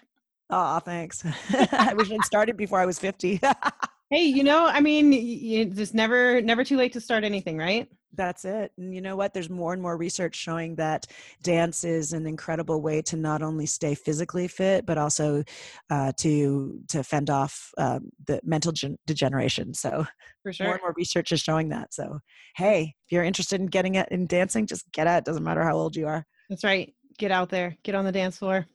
Oh, 0.50 0.80
thanks. 0.80 1.24
I 1.72 1.94
wish 1.96 2.12
I'd 2.12 2.22
started 2.24 2.58
before 2.58 2.80
I 2.80 2.86
was 2.86 3.00
50. 3.00 3.40
hey, 4.10 4.24
you 4.24 4.44
know, 4.44 4.66
I 4.66 4.80
mean, 4.80 5.12
it's 5.14 5.94
never, 5.94 6.42
never 6.42 6.64
too 6.64 6.78
late 6.78 6.94
to 6.94 7.02
start 7.02 7.24
anything, 7.24 7.58
right? 7.58 7.88
That's 8.14 8.46
it. 8.46 8.72
And 8.78 8.94
you 8.94 9.02
know 9.02 9.16
what? 9.16 9.34
There's 9.34 9.50
more 9.50 9.74
and 9.74 9.82
more 9.82 9.98
research 9.98 10.36
showing 10.36 10.76
that 10.76 11.06
dance 11.42 11.84
is 11.84 12.14
an 12.14 12.26
incredible 12.26 12.82
way 12.82 13.02
to 13.04 13.18
not 13.18 13.42
only 13.42 13.66
stay 13.66 13.94
physically 13.94 14.48
fit, 14.48 14.86
but 14.86 14.98
also 14.98 15.44
uh, 15.90 16.14
to 16.20 16.80
to 16.88 17.04
fend 17.04 17.30
off 17.30 17.72
uh, 17.78 18.00
the 18.26 18.40
mental 18.44 18.72
gen- 18.72 18.98
degeneration. 19.06 19.74
So, 19.74 20.06
for 20.44 20.54
sure, 20.54 20.68
more 20.68 20.76
and 20.76 20.82
more 20.82 20.94
research 20.96 21.34
is 21.34 21.42
showing 21.42 21.70
that. 21.70 21.94
So, 21.94 22.20
hey, 22.56 22.96
if 23.06 23.12
you're 23.12 23.24
interested 23.26 23.60
in 23.60 23.68
getting 23.68 23.96
it 23.96 24.08
in 24.12 24.28
dancing, 24.28 24.66
just 24.66 24.90
get 24.94 25.08
at 25.08 25.20
it. 25.20 25.26
Doesn't 25.26 25.44
matter 25.44 25.64
how 25.64 25.76
old 25.76 25.98
you 25.98 26.08
are. 26.08 26.26
That's 26.50 26.64
right. 26.64 26.94
Get 27.18 27.32
out 27.32 27.50
there. 27.50 27.76
Get 27.84 27.96
on 27.96 28.06
the 28.06 28.14
dance 28.14 28.38
floor. 28.38 28.66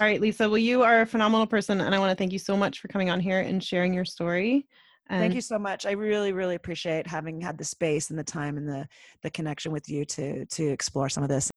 All 0.00 0.06
right, 0.06 0.20
Lisa. 0.20 0.48
Well, 0.48 0.58
you 0.58 0.82
are 0.82 1.02
a 1.02 1.06
phenomenal 1.06 1.46
person, 1.46 1.80
and 1.80 1.94
I 1.94 1.98
want 1.98 2.10
to 2.10 2.16
thank 2.16 2.32
you 2.32 2.38
so 2.38 2.56
much 2.56 2.80
for 2.80 2.88
coming 2.88 3.10
on 3.10 3.20
here 3.20 3.40
and 3.40 3.62
sharing 3.62 3.94
your 3.94 4.04
story. 4.04 4.66
And 5.08 5.20
thank 5.20 5.34
you 5.34 5.40
so 5.40 5.58
much. 5.58 5.84
I 5.86 5.92
really, 5.92 6.32
really 6.32 6.54
appreciate 6.54 7.06
having 7.06 7.40
had 7.40 7.58
the 7.58 7.64
space 7.64 8.10
and 8.10 8.18
the 8.18 8.24
time 8.24 8.56
and 8.56 8.66
the 8.66 8.88
the 9.22 9.30
connection 9.30 9.70
with 9.70 9.88
you 9.88 10.04
to 10.06 10.46
to 10.46 10.66
explore 10.66 11.08
some 11.08 11.22
of 11.22 11.28
this. 11.28 11.50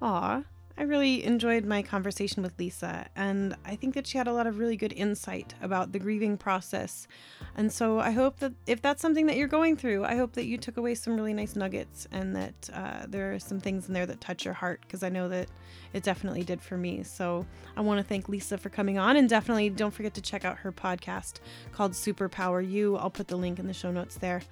Aw, 0.00 0.42
I 0.78 0.82
really 0.82 1.24
enjoyed 1.24 1.64
my 1.64 1.82
conversation 1.82 2.40
with 2.40 2.56
Lisa, 2.56 3.08
and 3.16 3.56
I 3.64 3.74
think 3.74 3.94
that 3.94 4.06
she 4.06 4.16
had 4.16 4.28
a 4.28 4.32
lot 4.32 4.46
of 4.46 4.60
really 4.60 4.76
good 4.76 4.92
insight 4.92 5.52
about 5.60 5.90
the 5.90 5.98
grieving 5.98 6.36
process. 6.36 7.08
And 7.56 7.72
so 7.72 7.98
I 7.98 8.12
hope 8.12 8.38
that 8.38 8.52
if 8.68 8.80
that's 8.80 9.02
something 9.02 9.26
that 9.26 9.36
you're 9.36 9.48
going 9.48 9.76
through, 9.76 10.04
I 10.04 10.14
hope 10.14 10.34
that 10.34 10.46
you 10.46 10.56
took 10.56 10.76
away 10.76 10.94
some 10.94 11.16
really 11.16 11.34
nice 11.34 11.56
nuggets 11.56 12.06
and 12.12 12.36
that 12.36 12.70
uh, 12.72 13.06
there 13.08 13.34
are 13.34 13.40
some 13.40 13.58
things 13.58 13.88
in 13.88 13.92
there 13.92 14.06
that 14.06 14.20
touch 14.20 14.44
your 14.44 14.54
heart, 14.54 14.80
because 14.82 15.02
I 15.02 15.08
know 15.08 15.28
that 15.28 15.48
it 15.94 16.04
definitely 16.04 16.44
did 16.44 16.62
for 16.62 16.78
me. 16.78 17.02
So 17.02 17.44
I 17.76 17.80
want 17.80 17.98
to 17.98 18.04
thank 18.04 18.28
Lisa 18.28 18.56
for 18.56 18.68
coming 18.68 18.98
on, 18.98 19.16
and 19.16 19.28
definitely 19.28 19.70
don't 19.70 19.92
forget 19.92 20.14
to 20.14 20.22
check 20.22 20.44
out 20.44 20.58
her 20.58 20.70
podcast 20.70 21.40
called 21.72 21.90
Superpower 21.90 22.66
You. 22.66 22.96
I'll 22.98 23.10
put 23.10 23.26
the 23.26 23.36
link 23.36 23.58
in 23.58 23.66
the 23.66 23.74
show 23.74 23.90
notes 23.90 24.14
there. 24.14 24.42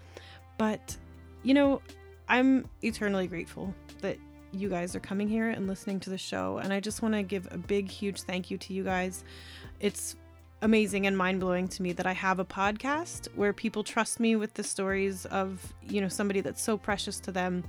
But, 0.59 0.97
you 1.45 1.55
know, 1.55 1.83
I'm 2.29 2.69
eternally 2.83 3.29
grateful 3.29 3.73
that 4.01 4.19
you 4.59 4.69
guys 4.69 4.97
are 4.97 5.01
coming 5.01 5.29
here 5.29 5.49
and 5.49 5.67
listening 5.67 6.01
to 6.01 6.11
the 6.11 6.19
show. 6.19 6.59
And 6.59 6.73
I 6.73 6.81
just 6.81 7.03
want 7.03 7.15
to 7.15 7.23
give 7.23 7.49
a 7.51 7.59
big, 7.59 7.91
huge 7.91 8.23
thank 8.23 8.51
you 8.51 8.59
to 8.59 8.73
you 8.73 8.85
guys. 8.85 9.25
It's 9.81 10.17
amazing 10.63 11.07
and 11.07 11.17
mind-blowing 11.17 11.69
to 11.69 11.83
me 11.83 11.93
that 11.93 12.07
I 12.07 12.13
have 12.13 12.39
a 12.39 12.45
podcast 12.45 13.29
where 13.35 13.53
people 13.53 13.85
trust 13.85 14.19
me 14.19 14.37
with 14.37 14.55
the 14.55 14.63
stories 14.63 15.27
of, 15.27 15.75
you 15.83 16.01
know, 16.01 16.09
somebody 16.09 16.41
that's 16.41 16.63
so 16.63 16.79
precious 16.79 17.21
to 17.21 17.31
them 17.31 17.63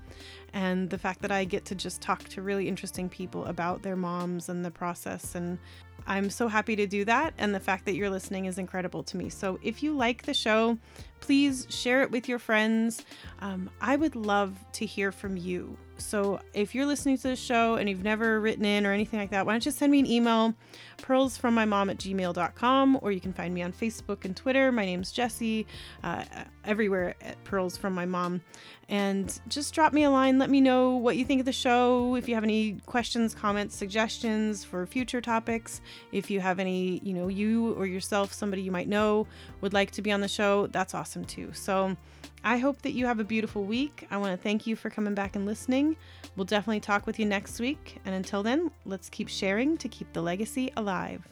and 0.53 0.89
the 0.89 0.97
fact 0.97 1.21
that 1.21 1.31
I 1.31 1.43
get 1.43 1.65
to 1.65 1.75
just 1.75 2.01
talk 2.01 2.23
to 2.29 2.41
really 2.41 2.67
interesting 2.67 3.09
people 3.09 3.45
about 3.45 3.81
their 3.81 3.97
moms 3.97 4.47
and 4.47 4.63
the 4.63 4.71
process 4.71 5.35
and 5.35 5.59
I'm 6.08 6.30
so 6.30 6.47
happy 6.47 6.76
to 6.78 6.88
do 6.88 7.05
that 7.05 7.34
and 7.38 7.53
the 7.53 7.60
fact 7.60 7.86
that 7.86 7.95
you're 7.95 8.10
listening 8.10 8.45
is 8.45 8.58
incredible 8.58 9.03
to 9.03 9.18
me. 9.18 9.30
So 9.30 9.60
if 9.62 9.84
you 9.84 9.93
like 9.93 10.24
the 10.24 10.34
show, 10.34 10.78
please 11.20 11.68
share 11.70 12.01
it 12.01 12.12
with 12.12 12.30
your 12.30 12.39
friends. 12.39 13.03
Um, 13.39 13.70
I 13.82 13.95
would 13.95 14.16
love 14.16 14.58
to 14.74 14.86
hear 14.86 15.12
from 15.12 15.36
you. 15.38 15.78
So 15.97 16.39
if 16.53 16.76
you're 16.76 16.86
listening 16.86 17.18
to 17.18 17.30
the 17.30 17.36
show 17.36 17.76
and 17.76 17.89
you've 17.89 18.03
never 18.03 18.39
written 18.39 18.66
in 18.66 18.86
or 18.86 18.93
anything 18.93 19.20
like 19.20 19.32
that, 19.32 19.45
why 19.45 19.53
don't 19.53 19.66
you 19.66 19.72
send 19.72 19.91
me 19.91 19.99
an 19.99 20.05
email, 20.05 20.53
pearlsfrommymom 20.97 21.89
at 21.91 21.97
gmail.com, 21.97 22.99
or 23.01 23.12
you 23.12 23.20
can 23.20 23.34
find 23.34 23.53
me 23.53 23.62
on 23.62 23.74
Facebook 23.74 24.24
and 24.26 24.36
Twitter. 24.36 24.72
My 24.72 24.86
name's 24.86 25.12
Jessie, 25.12 25.66
uh, 26.03 26.24
everywhere 26.66 27.16
at 27.22 27.43
Pearls 27.43 27.78
From 27.78 27.93
My 27.93 28.05
Mom. 28.05 28.41
And 28.89 29.38
just 29.49 29.73
drop 29.73 29.91
me 29.91 30.03
a 30.03 30.09
line. 30.09 30.39
Let 30.39 30.49
me 30.49 30.61
know 30.61 30.95
what 30.95 31.17
you 31.17 31.25
think 31.25 31.39
of 31.39 31.45
the 31.45 31.51
show. 31.51 32.15
If 32.15 32.29
you 32.29 32.35
have 32.35 32.45
any 32.45 32.79
questions, 32.85 33.35
comments, 33.35 33.75
suggestions 33.75 34.63
for 34.63 34.85
future 34.85 35.19
topics, 35.19 35.81
if 36.13 36.31
you 36.31 36.39
have 36.39 36.57
any, 36.57 36.99
you 37.03 37.13
know, 37.13 37.27
you 37.27 37.73
or 37.73 37.85
yourself, 37.85 38.31
somebody 38.31 38.61
you 38.61 38.71
might 38.71 38.88
know 38.88 39.27
would 39.59 39.73
like 39.73 39.91
to 39.91 40.01
be 40.01 40.11
on 40.11 40.21
the 40.21 40.27
show, 40.29 40.67
that's 40.67 40.93
awesome 40.93 41.25
too. 41.25 41.51
So 41.53 41.97
I 42.45 42.59
hope 42.59 42.81
that 42.83 42.91
you 42.91 43.05
have 43.07 43.19
a 43.19 43.25
beautiful 43.25 43.65
week. 43.65 44.07
I 44.09 44.17
want 44.17 44.31
to 44.31 44.41
thank 44.41 44.65
you 44.65 44.77
for 44.77 44.89
coming 44.89 45.13
back 45.13 45.35
and 45.35 45.45
listening. 45.45 45.97
We'll 46.38 46.45
definitely 46.45 46.79
talk 46.79 47.05
with 47.05 47.19
you 47.19 47.25
next 47.25 47.59
week. 47.59 47.99
And 48.05 48.15
until 48.15 48.41
then, 48.41 48.71
let's 48.85 49.09
keep 49.09 49.27
sharing 49.27 49.77
to 49.79 49.89
keep 49.89 50.13
the 50.13 50.21
legacy 50.21 50.71
alive. 50.77 51.27